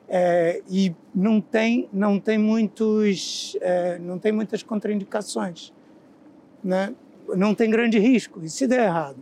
É, 0.08 0.62
e 0.70 0.96
não 1.14 1.42
tem, 1.42 1.90
não 1.92 2.18
tem 2.18 2.38
muitos, 2.38 3.58
é, 3.60 4.00
não 4.00 4.18
tem 4.18 4.32
muitas 4.32 4.64
contraindicações, 4.64 5.74
né? 6.64 6.96
Não 7.36 7.54
tem 7.54 7.70
grande 7.70 8.00
risco. 8.00 8.40
E 8.42 8.50
se 8.50 8.66
der 8.66 8.86
errado? 8.86 9.18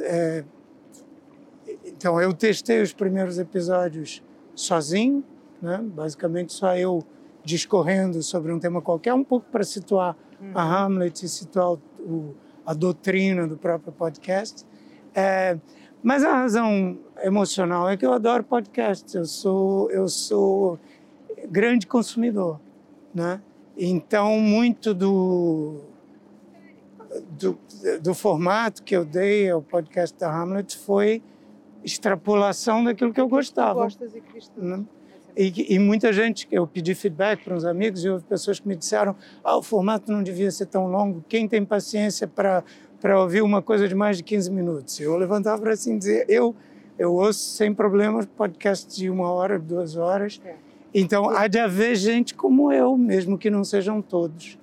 É, 0.00 0.42
então 1.84 2.20
eu 2.20 2.32
testei 2.34 2.82
os 2.82 2.92
primeiros 2.92 3.38
episódios 3.38 4.20
sozinho, 4.54 5.22
né? 5.62 5.80
Basicamente 5.80 6.52
só 6.52 6.76
eu 6.76 7.04
discorrendo 7.48 8.22
sobre 8.22 8.52
um 8.52 8.58
tema 8.58 8.82
qualquer, 8.82 9.14
um 9.14 9.24
pouco 9.24 9.46
para 9.50 9.64
situar 9.64 10.14
uhum. 10.38 10.52
a 10.54 10.62
Hamlet 10.62 11.24
e 11.24 11.28
situar 11.28 11.78
o, 11.98 12.34
a 12.64 12.74
doutrina 12.74 13.48
do 13.48 13.56
próprio 13.56 13.90
podcast. 13.90 14.66
É, 15.14 15.56
mas 16.02 16.22
a 16.22 16.34
razão 16.34 16.98
emocional 17.22 17.88
é 17.88 17.96
que 17.96 18.04
eu 18.04 18.12
adoro 18.12 18.44
podcasts. 18.44 19.14
Eu 19.14 19.24
sou 19.24 19.90
eu 19.90 20.08
sou 20.08 20.78
grande 21.48 21.86
consumidor, 21.86 22.60
né? 23.14 23.40
Então 23.76 24.38
muito 24.38 24.92
do 24.92 25.80
do, 27.30 27.58
do 28.02 28.14
formato 28.14 28.82
que 28.82 28.94
eu 28.94 29.06
dei 29.06 29.50
ao 29.50 29.62
podcast 29.62 30.14
da 30.18 30.30
Hamlet 30.30 30.76
foi 30.76 31.22
extrapolação 31.82 32.84
daquilo 32.84 33.14
que 33.14 33.20
eu 33.20 33.28
gostava. 33.28 33.84
gostas 33.84 34.14
e 34.14 34.22
né? 34.60 34.84
E, 35.40 35.74
e, 35.74 35.78
muita 35.78 36.12
gente, 36.12 36.48
eu 36.50 36.66
pedi 36.66 36.96
feedback 36.96 37.44
para 37.44 37.54
uns 37.54 37.64
amigos 37.64 38.04
e 38.04 38.08
houve 38.08 38.24
pessoas 38.24 38.58
que 38.58 38.66
me 38.66 38.74
disseram: 38.74 39.14
ah, 39.44 39.56
o 39.56 39.62
formato 39.62 40.10
não 40.10 40.20
devia 40.20 40.50
ser 40.50 40.66
tão 40.66 40.88
longo. 40.88 41.24
Quem 41.28 41.46
tem 41.46 41.64
paciência 41.64 42.26
para 42.26 42.64
para 43.00 43.22
ouvir 43.22 43.42
uma 43.42 43.62
coisa 43.62 43.86
de 43.86 43.94
mais 43.94 44.16
de 44.16 44.24
15 44.24 44.50
minutos. 44.50 44.98
Eu 44.98 45.16
levantava 45.16 45.62
para 45.62 45.72
assim 45.72 45.96
dizer, 45.96 46.24
eu 46.28 46.56
eu 46.98 47.14
ouço 47.14 47.38
sem 47.38 47.72
problemas 47.72 48.26
podcasts 48.26 48.96
de 48.96 49.08
uma 49.08 49.30
hora, 49.30 49.56
duas 49.56 49.96
horas. 49.96 50.40
É. 50.44 50.56
Então 50.92 51.28
há 51.30 51.46
de 51.46 51.60
haver 51.60 51.94
gente 51.94 52.34
como 52.34 52.72
eu, 52.72 52.96
mesmo 52.98 53.38
que 53.38 53.48
não 53.48 53.62
sejam 53.62 54.02
todos, 54.02 54.58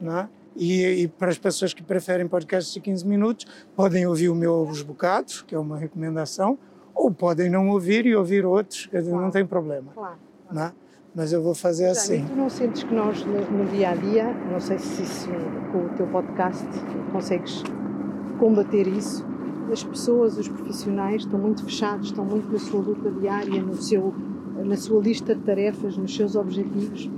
né? 0.00 0.26
E, 0.56 1.02
e, 1.02 1.08
para 1.08 1.30
as 1.30 1.36
pessoas 1.36 1.74
que 1.74 1.82
preferem 1.82 2.26
podcasts 2.28 2.72
de 2.72 2.80
15 2.80 3.06
minutos, 3.06 3.44
podem 3.74 4.06
ouvir 4.06 4.28
o 4.28 4.36
meu 4.36 4.62
Os 4.62 4.82
Bocados, 4.82 5.42
que 5.42 5.52
é 5.52 5.58
uma 5.58 5.76
recomendação, 5.76 6.56
ou 6.94 7.10
podem 7.10 7.50
não 7.50 7.68
ouvir 7.68 8.06
e 8.06 8.14
ouvir 8.14 8.44
outros, 8.46 8.88
dizer, 8.92 9.10
claro. 9.10 9.24
não 9.24 9.30
tem 9.30 9.44
problema. 9.44 9.92
Claro. 9.92 10.16
Né? 10.50 10.72
Mas 11.14 11.32
eu 11.32 11.42
vou 11.42 11.54
fazer 11.54 11.84
Já, 11.86 11.92
assim. 11.92 12.24
E 12.24 12.26
tu 12.26 12.34
não 12.34 12.50
sentes 12.50 12.82
que 12.82 12.94
nós, 12.94 13.24
no 13.24 13.64
dia 13.70 13.90
a 13.90 13.94
dia, 13.94 14.32
não 14.50 14.60
sei 14.60 14.78
se 14.78 15.02
isso, 15.02 15.28
com 15.70 15.86
o 15.86 15.88
teu 15.90 16.06
podcast 16.08 16.66
consegues 17.12 17.62
combater 18.38 18.86
isso, 18.88 19.24
as 19.72 19.82
pessoas, 19.82 20.36
os 20.38 20.48
profissionais 20.48 21.22
estão 21.22 21.38
muito 21.38 21.64
fechados, 21.64 22.08
estão 22.08 22.24
muito 22.24 22.50
na 22.52 22.58
sua 22.58 22.80
luta 22.80 23.10
diária, 23.10 23.62
no 23.62 23.74
seu, 23.74 24.14
na 24.64 24.76
sua 24.76 25.00
lista 25.00 25.34
de 25.34 25.42
tarefas, 25.42 25.96
nos 25.96 26.14
seus 26.14 26.36
objetivos 26.36 27.10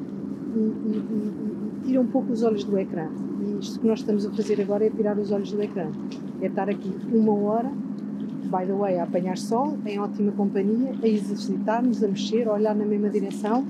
e, 0.54 0.58
e, 0.58 0.62
e, 0.62 1.80
e 1.82 1.86
tiram 1.86 2.02
um 2.02 2.06
pouco 2.06 2.32
os 2.32 2.42
olhos 2.42 2.64
do 2.64 2.78
ecrã. 2.78 3.08
E 3.40 3.58
isto 3.58 3.80
que 3.80 3.86
nós 3.86 4.00
estamos 4.00 4.26
a 4.26 4.30
fazer 4.30 4.60
agora 4.60 4.86
é 4.86 4.90
tirar 4.90 5.18
os 5.18 5.32
olhos 5.32 5.52
do 5.52 5.62
ecrã. 5.62 5.90
É 6.40 6.46
estar 6.46 6.68
aqui 6.68 6.94
uma 7.12 7.34
hora, 7.34 7.72
by 8.46 8.66
the 8.66 8.72
way, 8.72 8.98
a 8.98 9.04
apanhar 9.04 9.36
sol, 9.36 9.76
em 9.84 9.98
ótima 9.98 10.32
companhia, 10.32 10.94
a 11.02 11.06
exercitar-nos, 11.06 12.02
a 12.02 12.08
mexer, 12.08 12.48
a 12.48 12.52
olhar 12.54 12.74
na 12.74 12.84
mesma 12.84 13.10
direção 13.10 13.64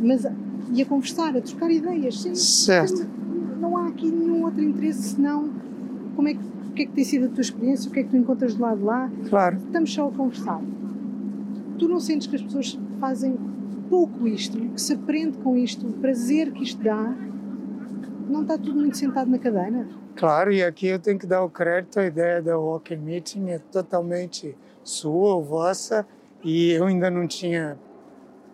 mas 0.00 0.26
e 0.72 0.82
a 0.82 0.86
conversar, 0.86 1.36
a 1.36 1.40
trocar 1.40 1.70
ideias, 1.70 2.20
sim. 2.20 2.34
Certo. 2.34 3.06
Não 3.60 3.76
há 3.76 3.88
aqui 3.88 4.10
nenhum 4.10 4.44
outro 4.44 4.62
interesse 4.62 5.14
senão 5.14 5.48
como 6.14 6.28
é 6.28 6.34
que, 6.34 6.40
o 6.40 6.72
que 6.74 6.82
é 6.82 6.86
que 6.86 6.92
tem 6.92 7.04
sido 7.04 7.26
a 7.26 7.28
tua 7.28 7.40
experiência, 7.40 7.88
o 7.88 7.92
que 7.92 8.00
é 8.00 8.02
que 8.02 8.10
tu 8.10 8.16
encontras 8.16 8.54
do 8.54 8.62
lado 8.62 8.78
de 8.78 8.84
lá. 8.84 9.10
Claro. 9.28 9.56
Estamos 9.56 9.92
só 9.92 10.08
a 10.08 10.12
conversar. 10.12 10.60
Tu 11.78 11.88
não 11.88 12.00
sentes 12.00 12.26
que 12.26 12.36
as 12.36 12.42
pessoas 12.42 12.78
fazem 13.00 13.36
pouco 13.88 14.28
isto, 14.28 14.58
que 14.58 14.80
se 14.80 14.92
aprende 14.92 15.38
com 15.38 15.56
isto, 15.56 15.86
o 15.86 15.92
prazer 15.94 16.52
que 16.52 16.62
isto 16.62 16.82
dá, 16.82 17.14
não 18.28 18.42
está 18.42 18.56
tudo 18.56 18.74
muito 18.74 18.96
sentado 18.96 19.30
na 19.30 19.38
cadeira? 19.38 19.86
Claro, 20.16 20.52
e 20.52 20.62
aqui 20.62 20.86
eu 20.86 20.98
tenho 20.98 21.18
que 21.18 21.26
dar 21.26 21.42
o 21.42 21.50
crédito, 21.50 22.00
a 22.00 22.04
ideia 22.04 22.42
da 22.42 22.58
Walking 22.58 22.96
Meeting 22.96 23.50
é 23.50 23.58
totalmente 23.58 24.56
sua 24.82 25.40
vossa, 25.40 26.06
e 26.42 26.72
eu 26.72 26.86
ainda 26.86 27.10
não 27.10 27.26
tinha 27.26 27.78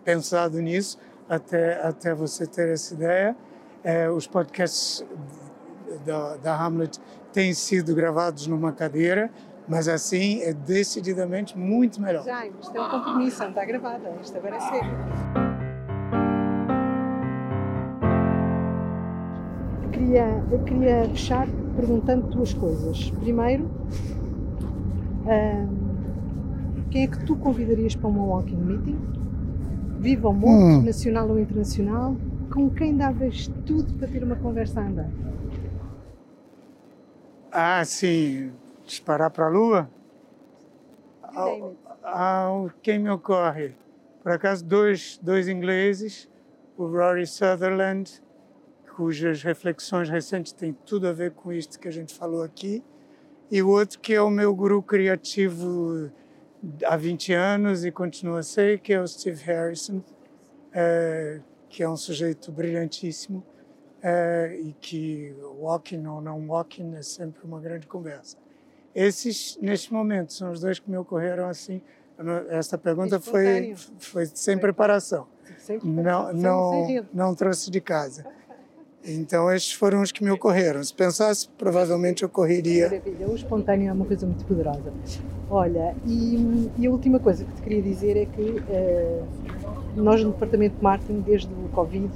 pensado 0.03 0.61
nisso, 0.61 0.97
até, 1.27 1.81
até 1.81 2.13
você 2.13 2.45
ter 2.45 2.69
essa 2.69 2.93
ideia. 2.93 3.35
É, 3.83 4.09
os 4.09 4.27
podcasts 4.27 5.05
da, 6.05 6.37
da 6.37 6.55
Hamlet 6.55 6.99
têm 7.31 7.53
sido 7.53 7.93
gravados 7.93 8.47
numa 8.47 8.71
cadeira, 8.71 9.29
mas 9.67 9.87
assim 9.87 10.41
é 10.41 10.53
decididamente 10.53 11.57
muito 11.57 12.01
melhor. 12.01 12.23
Já, 12.23 12.45
isto 12.45 12.75
é 12.75 12.81
um 12.81 12.89
compromisso, 12.89 13.41
não 13.41 13.49
está 13.49 13.65
gravada, 13.65 14.13
isto 14.21 14.37
agora 14.37 14.55
é 14.55 14.59
sério. 14.59 15.54
Queria, 19.97 20.43
eu 20.51 20.59
queria 20.59 21.09
fechar 21.09 21.47
perguntando 21.75 22.27
duas 22.27 22.53
coisas. 22.53 23.09
Primeiro, 23.11 23.69
quem 26.91 27.03
é 27.03 27.07
que 27.07 27.25
tu 27.25 27.35
convidarias 27.35 27.95
para 27.95 28.09
uma 28.09 28.23
walking 28.23 28.55
meeting? 28.55 29.15
viva 30.05 30.27
ou 30.27 30.33
morto, 30.35 30.81
hum. 30.81 30.83
nacional 30.83 31.27
ou 31.29 31.39
internacional, 31.39 32.15
com 32.53 32.69
quem 32.69 32.95
davas 32.95 33.47
tudo 33.65 33.91
para 33.93 34.07
ter 34.07 34.23
uma 34.23 34.35
conversa 34.35 34.79
a 34.79 34.83
andar? 34.83 35.09
Ah, 37.51 37.83
sim, 37.83 38.51
disparar 38.85 39.31
para 39.31 39.47
a 39.47 39.49
Lua? 39.49 39.89
Ah, 42.03 42.67
quem 42.83 42.99
me 42.99 43.09
ocorre? 43.09 43.73
Por 44.21 44.31
acaso, 44.31 44.63
dois, 44.63 45.19
dois 45.23 45.47
ingleses, 45.47 46.29
o 46.77 46.85
Rory 46.85 47.25
Sutherland, 47.25 48.21
cujas 48.95 49.43
reflexões 49.43 50.09
recentes 50.09 50.53
têm 50.53 50.71
tudo 50.85 51.07
a 51.07 51.11
ver 51.11 51.31
com 51.31 51.51
isto 51.51 51.77
que 51.77 51.87
a 51.87 51.91
gente 51.91 52.13
falou 52.13 52.41
aqui, 52.41 52.81
e 53.51 53.61
o 53.61 53.69
outro 53.69 53.99
que 53.99 54.13
é 54.13 54.21
o 54.21 54.29
meu 54.29 54.55
guru 54.55 54.81
criativo 54.81 56.09
há 56.85 56.95
20 56.95 57.33
anos 57.33 57.83
e 57.83 57.91
continua 57.91 58.39
a 58.39 58.43
ser, 58.43 58.79
que 58.79 58.93
é 58.93 59.01
o 59.01 59.05
Steve 59.05 59.43
Harrison, 59.43 60.01
é, 60.73 61.41
que 61.69 61.83
é 61.83 61.89
um 61.89 61.97
sujeito 61.97 62.51
brilhantíssimo 62.51 63.43
é, 64.01 64.57
e 64.61 64.73
que 64.73 65.35
walking 65.59 66.05
ou 66.05 66.21
não 66.21 66.47
walking 66.47 66.95
é 66.95 67.01
sempre 67.01 67.43
uma 67.43 67.59
grande 67.59 67.87
conversa. 67.87 68.37
Esses, 68.93 69.57
neste 69.61 69.91
momento, 69.91 70.31
são 70.31 70.51
os 70.51 70.61
dois 70.61 70.79
que 70.79 70.89
me 70.89 70.97
ocorreram 70.97 71.49
assim. 71.49 71.81
Esta 72.49 72.77
pergunta 72.77 73.19
foi, 73.19 73.75
foi 73.99 74.25
sem 74.27 74.57
preparação. 74.57 75.27
Sem 75.57 75.79
preparação. 75.79 76.33
Não, 76.33 76.87
não, 76.87 77.05
não 77.13 77.35
trouxe 77.35 77.69
de 77.69 77.81
casa. 77.81 78.25
Então, 79.07 79.51
estes 79.51 79.73
foram 79.73 80.01
os 80.01 80.11
que 80.11 80.23
me 80.23 80.31
ocorreram. 80.31 80.83
Se 80.83 80.93
pensasse, 80.93 81.47
provavelmente 81.57 82.25
ocorreria. 82.25 82.89
Maravilha, 82.89 83.27
o 83.27 83.35
espontâneo 83.35 83.89
é 83.89 83.93
uma 83.93 84.05
coisa 84.05 84.25
muito 84.25 84.43
poderosa. 84.45 84.91
Olha, 85.49 85.95
e, 86.05 86.71
e 86.77 86.87
a 86.87 86.91
última 86.91 87.19
coisa 87.19 87.45
que 87.45 87.53
te 87.53 87.61
queria 87.61 87.81
dizer 87.81 88.17
é 88.17 88.25
que 88.25 88.41
uh, 88.41 89.25
nós 89.95 90.23
no 90.23 90.31
Departamento 90.31 90.77
de 90.77 90.83
Marketing, 90.83 91.21
desde 91.21 91.53
o 91.53 91.69
Covid, 91.69 92.09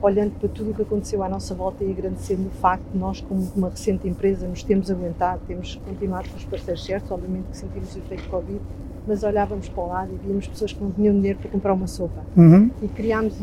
olhando 0.00 0.38
para 0.38 0.48
tudo 0.48 0.70
o 0.70 0.74
que 0.74 0.82
aconteceu 0.82 1.22
à 1.22 1.28
nossa 1.28 1.54
volta 1.54 1.82
e 1.82 1.90
agradecendo 1.90 2.46
o 2.46 2.50
facto 2.50 2.84
de 2.92 2.98
nós, 2.98 3.20
como 3.20 3.50
uma 3.56 3.68
recente 3.68 4.08
empresa, 4.08 4.46
nos 4.46 4.62
temos 4.62 4.90
aguentado, 4.90 5.40
temos 5.46 5.74
continuado 5.84 6.28
com 6.28 6.36
os 6.36 6.44
parceiros 6.44 6.84
certos, 6.84 7.10
obviamente 7.10 7.46
que 7.50 7.56
sentimos 7.56 7.94
o 7.96 7.98
efeito 7.98 8.28
Covid, 8.28 8.60
mas 9.06 9.22
olhávamos 9.22 9.68
para 9.68 9.82
o 9.82 9.88
lado 9.88 10.10
e 10.12 10.26
víamos 10.26 10.48
pessoas 10.48 10.72
que 10.72 10.82
não 10.82 10.90
tinham 10.90 11.14
dinheiro 11.14 11.38
para 11.38 11.50
comprar 11.50 11.72
uma 11.72 11.86
sopa. 11.86 12.24
Uhum. 12.36 12.70
E 12.82 12.88
criámos, 12.88 13.34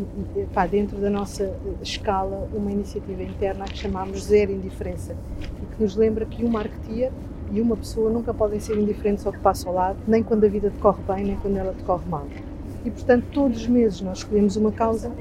pá, 0.54 0.66
dentro 0.66 0.98
da 0.98 1.10
nossa 1.10 1.44
eh, 1.44 1.58
escala, 1.82 2.48
uma 2.54 2.72
iniciativa 2.72 3.24
interna 3.24 3.66
que 3.66 3.78
chamámos 3.78 4.24
Zero 4.26 4.52
Indiferença 4.52 5.16
e 5.42 5.76
que 5.76 5.82
nos 5.82 5.96
lembra 5.96 6.26
que 6.26 6.44
um 6.44 6.50
marketeer 6.50 7.12
e 7.52 7.62
uma 7.62 7.78
pessoa 7.78 8.10
nunca 8.10 8.34
podem 8.34 8.60
ser 8.60 8.78
indiferentes 8.78 9.26
ao 9.26 9.32
que 9.32 9.40
passa 9.40 9.70
ao 9.70 9.76
lado, 9.76 10.00
nem 10.08 10.24
quando 10.24 10.44
a 10.44 10.48
vida 10.48 10.70
te 10.70 10.78
corre 10.80 11.02
bem, 11.08 11.26
nem 11.26 11.36
quando 11.38 11.58
ela 11.58 11.74
te 11.74 11.84
corre 11.84 12.10
mal. 12.10 12.26
E, 12.86 12.92
portanto, 12.92 13.26
todos 13.32 13.62
os 13.62 13.68
meses 13.68 14.02
nós 14.02 14.20
escolhemos 14.20 14.58
uma 14.58 14.72
causa 14.72 15.12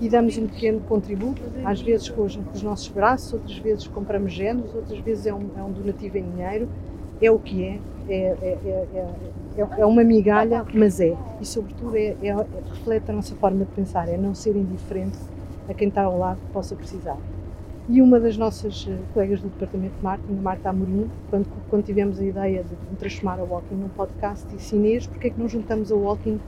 e 0.00 0.08
damos 0.08 0.36
um 0.38 0.46
pequeno 0.46 0.80
contributo, 0.80 1.40
às 1.64 1.80
vezes 1.80 2.08
com 2.08 2.24
os, 2.24 2.34
com 2.34 2.52
os 2.52 2.62
nossos 2.62 2.88
braços, 2.88 3.32
outras 3.32 3.56
vezes 3.58 3.86
compramos 3.86 4.32
géneros, 4.32 4.74
outras 4.74 4.98
vezes 5.00 5.26
é 5.26 5.32
um, 5.32 5.46
é 5.56 5.62
um 5.62 5.70
donativo 5.70 6.18
em 6.18 6.28
dinheiro, 6.30 6.68
é 7.20 7.30
o 7.30 7.38
que 7.38 7.64
é, 7.64 7.80
é, 8.08 8.14
é, 8.14 8.86
é, 9.56 9.80
é 9.80 9.86
uma 9.86 10.04
migalha, 10.04 10.64
mas 10.72 11.00
é. 11.00 11.16
E, 11.40 11.46
sobretudo, 11.46 11.96
é, 11.96 12.14
reflete 12.70 13.10
a 13.10 13.14
nossa 13.14 13.34
forma 13.36 13.64
de 13.64 13.70
pensar, 13.72 14.08
é 14.08 14.16
não 14.16 14.34
ser 14.34 14.56
indiferente 14.56 15.18
a 15.68 15.74
quem 15.74 15.88
está 15.88 16.02
ao 16.02 16.18
lado 16.18 16.38
que 16.40 16.52
possa 16.52 16.74
precisar. 16.76 17.16
E 17.88 18.02
uma 18.02 18.18
das 18.18 18.36
nossas 18.36 18.88
colegas 19.14 19.40
do 19.40 19.48
Departamento 19.48 19.94
de 19.96 20.02
Marketing, 20.02 20.34
Marta 20.34 20.70
Amorim, 20.70 21.08
quando, 21.30 21.46
quando 21.70 21.84
tivemos 21.84 22.18
a 22.18 22.24
ideia 22.24 22.64
de 22.64 22.96
transformar 22.96 23.38
a 23.38 23.44
Walking 23.44 23.76
num 23.76 23.88
podcast, 23.88 24.46
disse 24.48 24.74
Inês, 24.74 25.06
porque 25.06 25.28
é 25.28 25.30
que 25.30 25.38
não 25.38 25.48
juntamos 25.48 25.92
a 25.92 25.94
Walking 25.94 26.40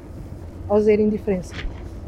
ao 0.68 0.80
Zero 0.80 1.00
Indiferença? 1.00 1.54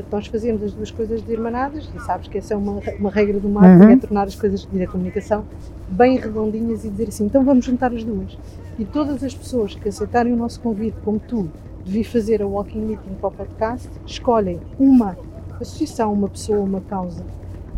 Portanto, 0.01 0.13
nós 0.13 0.27
fazemos 0.27 0.63
as 0.63 0.73
duas 0.73 0.91
coisas 0.91 1.23
desirmanadas 1.23 1.89
e 1.95 2.01
sabes 2.01 2.29
que 2.29 2.39
essa 2.39 2.55
é 2.55 2.57
uma, 2.57 2.81
uma 2.99 3.11
regra 3.11 3.39
do 3.39 3.49
marketing, 3.49 3.85
uhum. 3.85 3.93
é 3.93 3.97
tornar 3.97 4.27
as 4.27 4.35
coisas 4.35 4.67
e 4.73 4.79
da 4.79 4.87
comunicação 4.87 5.45
bem 5.89 6.19
redondinhas 6.19 6.85
e 6.85 6.89
dizer 6.89 7.09
assim, 7.09 7.27
então 7.27 7.45
vamos 7.45 7.65
juntar 7.65 7.93
as 7.93 8.05
duas. 8.05 8.39
E 8.79 8.85
todas 8.85 9.23
as 9.23 9.35
pessoas 9.35 9.75
que 9.75 9.89
aceitarem 9.89 10.33
o 10.33 10.37
nosso 10.37 10.61
convite, 10.61 10.97
como 11.05 11.19
tu, 11.19 11.51
de 11.85 11.93
vir 11.93 12.05
fazer 12.05 12.43
a 12.43 12.47
Walking 12.47 12.81
Meeting 12.81 13.15
para 13.21 13.29
o 13.29 13.33
podcast, 13.33 13.89
escolhem 14.07 14.59
uma 14.79 15.17
associação, 15.61 16.13
uma 16.13 16.29
pessoa, 16.29 16.61
uma 16.61 16.81
causa 16.81 17.25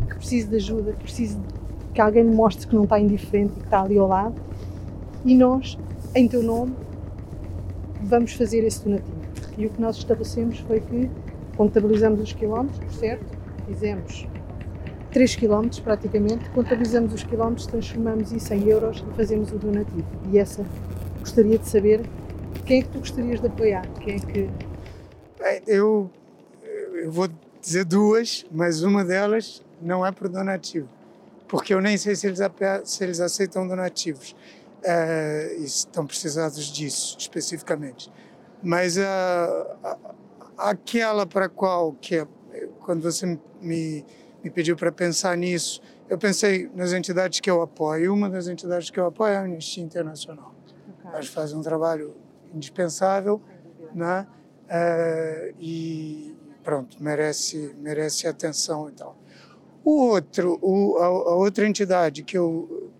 que 0.08 0.16
precise 0.16 0.46
de 0.46 0.56
ajuda, 0.56 0.92
que 0.92 1.02
precise 1.02 1.38
que 1.92 2.00
alguém 2.00 2.24
mostre 2.24 2.66
que 2.66 2.74
não 2.74 2.84
está 2.84 2.98
indiferente 2.98 3.52
e 3.56 3.60
que 3.60 3.66
está 3.66 3.82
ali 3.82 3.98
ao 3.98 4.08
lado 4.08 4.34
e 5.24 5.34
nós, 5.34 5.78
em 6.14 6.26
teu 6.26 6.42
nome, 6.42 6.74
vamos 8.02 8.32
fazer 8.32 8.64
esse 8.64 8.84
donativo. 8.84 9.22
E 9.56 9.66
o 9.66 9.70
que 9.70 9.80
nós 9.80 9.96
estabelecemos 9.96 10.58
foi 10.60 10.80
que 10.80 11.10
contabilizamos 11.56 12.20
os 12.20 12.32
quilómetros, 12.32 12.94
certo? 12.96 13.26
Fizemos 13.66 14.26
3 15.12 15.36
quilómetros 15.36 15.80
praticamente, 15.80 16.48
contabilizamos 16.50 17.12
os 17.12 17.22
quilómetros, 17.22 17.66
transformamos 17.66 18.32
isso 18.32 18.52
em 18.54 18.68
euros 18.68 19.04
e 19.06 19.16
fazemos 19.16 19.52
o 19.52 19.58
donativo. 19.58 20.06
E 20.32 20.38
essa, 20.38 20.64
gostaria 21.20 21.58
de 21.58 21.68
saber 21.68 22.00
quem 22.64 22.80
é 22.80 22.82
que 22.82 22.88
tu 22.88 22.98
gostarias 22.98 23.40
de 23.40 23.46
apoiar? 23.46 23.86
Quem 24.00 24.16
é 24.16 24.18
que... 24.18 24.50
Bem, 25.38 25.62
eu, 25.66 26.10
eu 26.94 27.10
vou 27.10 27.28
dizer 27.60 27.84
duas, 27.84 28.46
mas 28.50 28.82
uma 28.82 29.04
delas 29.04 29.62
não 29.80 30.06
é 30.06 30.12
por 30.12 30.28
donativo, 30.28 30.88
porque 31.48 31.74
eu 31.74 31.80
nem 31.80 31.96
sei 31.96 32.14
se 32.16 32.26
eles, 32.26 32.38
se 32.84 33.04
eles 33.04 33.20
aceitam 33.20 33.66
donativos 33.66 34.34
uh, 34.82 35.60
e 35.60 35.64
estão 35.64 36.06
precisados 36.06 36.66
disso 36.66 37.16
especificamente. 37.18 38.10
Mas 38.62 38.96
uh, 38.96 39.00
aquela 40.70 41.26
para 41.26 41.48
qual 41.48 41.92
que 41.94 42.26
quando 42.80 43.02
você 43.02 43.26
me, 43.60 44.04
me 44.42 44.50
pediu 44.50 44.76
para 44.76 44.92
pensar 44.92 45.36
nisso, 45.36 45.80
eu 46.08 46.18
pensei 46.18 46.70
nas 46.74 46.92
entidades 46.92 47.40
que 47.40 47.50
eu 47.50 47.62
apoio. 47.62 48.12
Uma 48.12 48.28
das 48.28 48.48
entidades 48.48 48.90
que 48.90 48.98
eu 48.98 49.06
apoio 49.06 49.32
é 49.32 49.36
a 49.36 49.42
Anistia 49.42 49.82
Internacional. 49.82 50.54
Okay. 50.98 51.10
Elas 51.10 51.26
fazem 51.28 51.56
um 51.56 51.62
trabalho 51.62 52.14
indispensável, 52.54 53.40
né? 53.94 54.26
Uh, 54.64 55.54
e 55.58 56.36
pronto, 56.62 57.02
merece 57.02 57.74
merece 57.78 58.26
atenção 58.26 58.88
e 58.88 58.92
tal. 58.92 59.16
O 59.84 60.08
outro, 60.08 60.58
o, 60.62 60.96
a, 60.98 61.06
a, 61.06 61.34
outra 61.34 61.66
entidade 61.66 62.22
que 62.22 62.38
eu, 62.38 62.90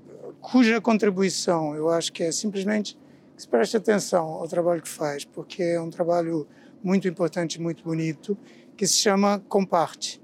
cuja 0.40 0.80
contribuição 0.80 1.74
eu 1.74 1.88
acho 1.88 2.12
que 2.12 2.24
é 2.24 2.32
simplesmente 2.32 2.98
que 3.36 3.42
se 3.42 3.48
preste 3.48 3.76
atenção 3.76 4.26
ao 4.26 4.48
trabalho 4.48 4.82
que 4.82 4.88
faz, 4.88 5.24
porque 5.24 5.62
é 5.62 5.80
um 5.80 5.88
trabalho 5.88 6.46
muito 6.83 7.07
importante, 7.07 7.61
muito 7.61 7.85
bonito, 7.85 8.37
que 8.76 8.87
se 8.87 8.97
chama 8.97 9.43
Comparte, 9.49 10.20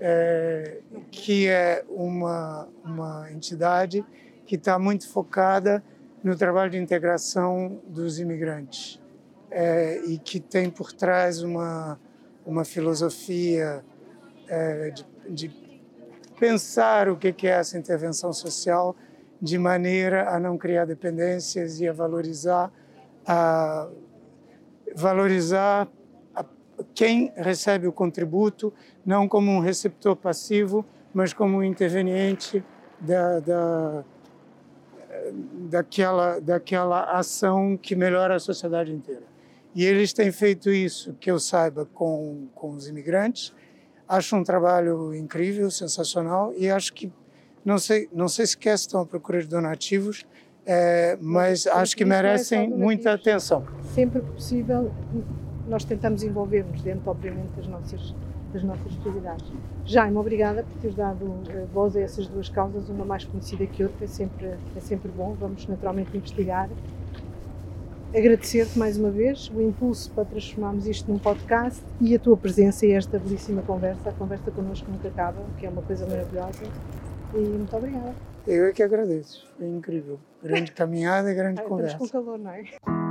é, 0.00 0.80
que 1.10 1.46
é 1.48 1.84
uma, 1.88 2.68
uma 2.84 3.30
entidade 3.30 4.04
que 4.44 4.56
está 4.56 4.78
muito 4.78 5.08
focada 5.08 5.82
no 6.22 6.36
trabalho 6.36 6.70
de 6.70 6.78
integração 6.78 7.80
dos 7.86 8.18
imigrantes 8.18 9.00
é, 9.50 10.00
e 10.06 10.18
que 10.18 10.40
tem 10.40 10.70
por 10.70 10.92
trás 10.92 11.42
uma, 11.42 11.98
uma 12.44 12.64
filosofia 12.64 13.84
é, 14.48 14.90
de, 14.90 15.06
de 15.28 15.62
pensar 16.38 17.08
o 17.08 17.16
que 17.16 17.46
é 17.46 17.50
essa 17.50 17.78
intervenção 17.78 18.32
social 18.32 18.96
de 19.40 19.58
maneira 19.58 20.30
a 20.30 20.40
não 20.40 20.56
criar 20.56 20.84
dependências 20.84 21.80
e 21.80 21.88
a 21.88 21.92
valorizar 21.92 22.72
a 23.26 23.88
valorizar 24.94 25.88
quem 26.94 27.32
recebe 27.36 27.86
o 27.86 27.92
contributo 27.92 28.72
não 29.04 29.28
como 29.28 29.50
um 29.50 29.60
receptor 29.60 30.16
passivo, 30.16 30.84
mas 31.12 31.32
como 31.32 31.58
um 31.58 31.64
interveniente 31.64 32.64
da, 33.00 33.40
da, 33.40 34.04
daquela, 35.70 36.40
daquela 36.40 37.18
ação 37.18 37.76
que 37.76 37.94
melhora 37.94 38.36
a 38.36 38.38
sociedade 38.38 38.92
inteira. 38.92 39.22
E 39.74 39.84
eles 39.84 40.12
têm 40.12 40.30
feito 40.30 40.70
isso, 40.70 41.14
que 41.20 41.30
eu 41.30 41.38
saiba, 41.38 41.86
com, 41.86 42.48
com 42.54 42.72
os 42.72 42.88
imigrantes, 42.88 43.54
Acho 44.12 44.36
um 44.36 44.44
trabalho 44.44 45.14
incrível, 45.14 45.70
sensacional 45.70 46.52
e 46.58 46.68
acho 46.68 46.92
que 46.92 47.10
não 47.64 47.78
sei, 47.78 48.10
não 48.12 48.28
sei 48.28 48.46
se 48.46 48.58
quer 48.58 48.74
estão 48.74 49.00
à 49.00 49.06
procura 49.06 49.40
de 49.40 49.46
donativos, 49.46 50.26
é, 50.66 51.16
mas 51.18 51.66
acho 51.66 51.96
que 51.96 52.04
merecem 52.04 52.68
muita 52.68 53.14
atenção. 53.14 53.64
Sempre 53.94 54.20
que 54.20 54.32
possível, 54.32 54.92
nós 55.66 55.84
tentamos 55.84 56.22
envolver-nos 56.22 56.82
dentro, 56.82 57.10
obviamente, 57.10 57.50
das 57.56 57.66
nossas, 57.66 58.14
das 58.52 58.62
nossas 58.62 58.94
prioridades. 58.96 59.44
Jaime, 59.84 60.16
obrigada 60.16 60.62
por 60.62 60.80
teres 60.80 60.96
dado 60.96 61.34
eh, 61.48 61.66
voz 61.72 61.96
a 61.96 62.00
essas 62.00 62.26
duas 62.26 62.48
causas, 62.48 62.88
uma 62.88 63.04
mais 63.04 63.24
conhecida 63.24 63.66
que 63.66 63.82
outra, 63.82 64.04
é 64.04 64.08
sempre, 64.08 64.46
é 64.76 64.80
sempre 64.80 65.10
bom, 65.10 65.36
vamos 65.38 65.66
naturalmente 65.66 66.16
investigar 66.16 66.68
agradecer-te 68.14 68.78
mais 68.78 68.98
uma 68.98 69.10
vez 69.10 69.50
o 69.54 69.60
impulso 69.60 70.10
para 70.10 70.24
transformarmos 70.24 70.86
isto 70.86 71.10
num 71.10 71.18
podcast 71.18 71.82
e 72.00 72.14
a 72.14 72.18
tua 72.18 72.36
presença 72.36 72.84
e 72.84 72.92
esta 72.92 73.18
belíssima 73.18 73.62
conversa. 73.62 74.10
A 74.10 74.12
conversa 74.12 74.50
connosco 74.50 74.90
nunca 74.90 75.08
acaba, 75.08 75.42
que 75.58 75.66
é 75.66 75.68
uma 75.68 75.82
coisa 75.82 76.06
maravilhosa. 76.06 76.62
E 77.34 77.38
muito 77.38 77.74
obrigada. 77.74 78.14
Eu 78.46 78.66
é 78.66 78.72
que 78.72 78.82
agradeço, 78.82 79.46
foi 79.56 79.66
incrível. 79.66 80.18
Grande 80.42 80.72
caminhada 80.72 81.32
grande 81.32 81.60
ah, 81.60 81.64
conversa. 81.64 81.92
Estamos 81.92 82.10
com 82.10 82.18
calor, 82.18 82.38
não 82.38 82.50
é? 82.50 83.01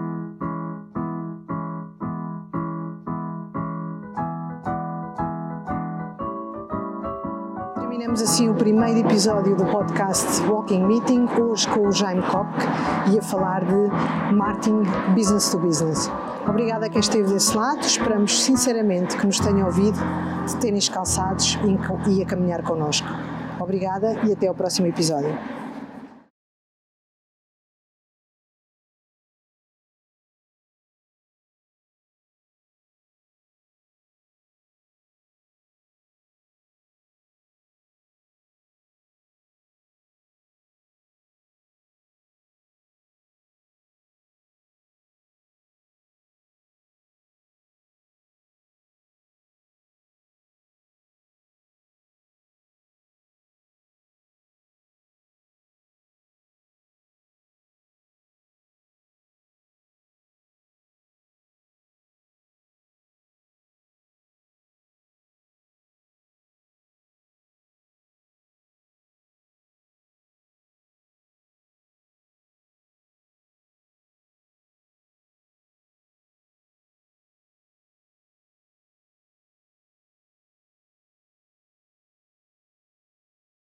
Terminamos 8.02 8.24
assim 8.24 8.49
o 8.49 8.56
primeiro 8.56 8.97
episódio 8.97 9.56
do 9.56 9.64
podcast 9.64 10.41
Walking 10.47 10.88
Meeting, 10.88 11.28
hoje 11.39 11.68
com 11.68 11.88
o 11.88 11.91
Jaime 11.91 12.24
Kopk 12.24 12.58
e 13.14 13.20
a 13.20 13.22
falar 13.22 13.64
de 13.64 14.34
marketing 14.34 14.82
business 15.14 15.52
to 15.52 15.60
business. 15.60 16.10
Obrigada 16.47 16.88
a 16.88 16.89
quem 16.89 16.99
esteve 16.99 17.32
desse 17.32 17.56
lado, 17.56 17.82
esperamos 17.82 18.41
sinceramente 18.41 19.16
que 19.16 19.28
nos 19.28 19.39
tenham 19.39 19.68
ouvido, 19.68 19.99
de 20.47 20.56
terem 20.56 20.80
calçados 20.91 21.60
e 22.08 22.24
a 22.24 22.26
caminhar 22.26 22.64
connosco. 22.64 23.08
Obrigada 23.60 24.20
e 24.28 24.34
até 24.34 24.47
ao 24.47 24.56
próximo 24.56 24.88
episódio. 24.88 25.61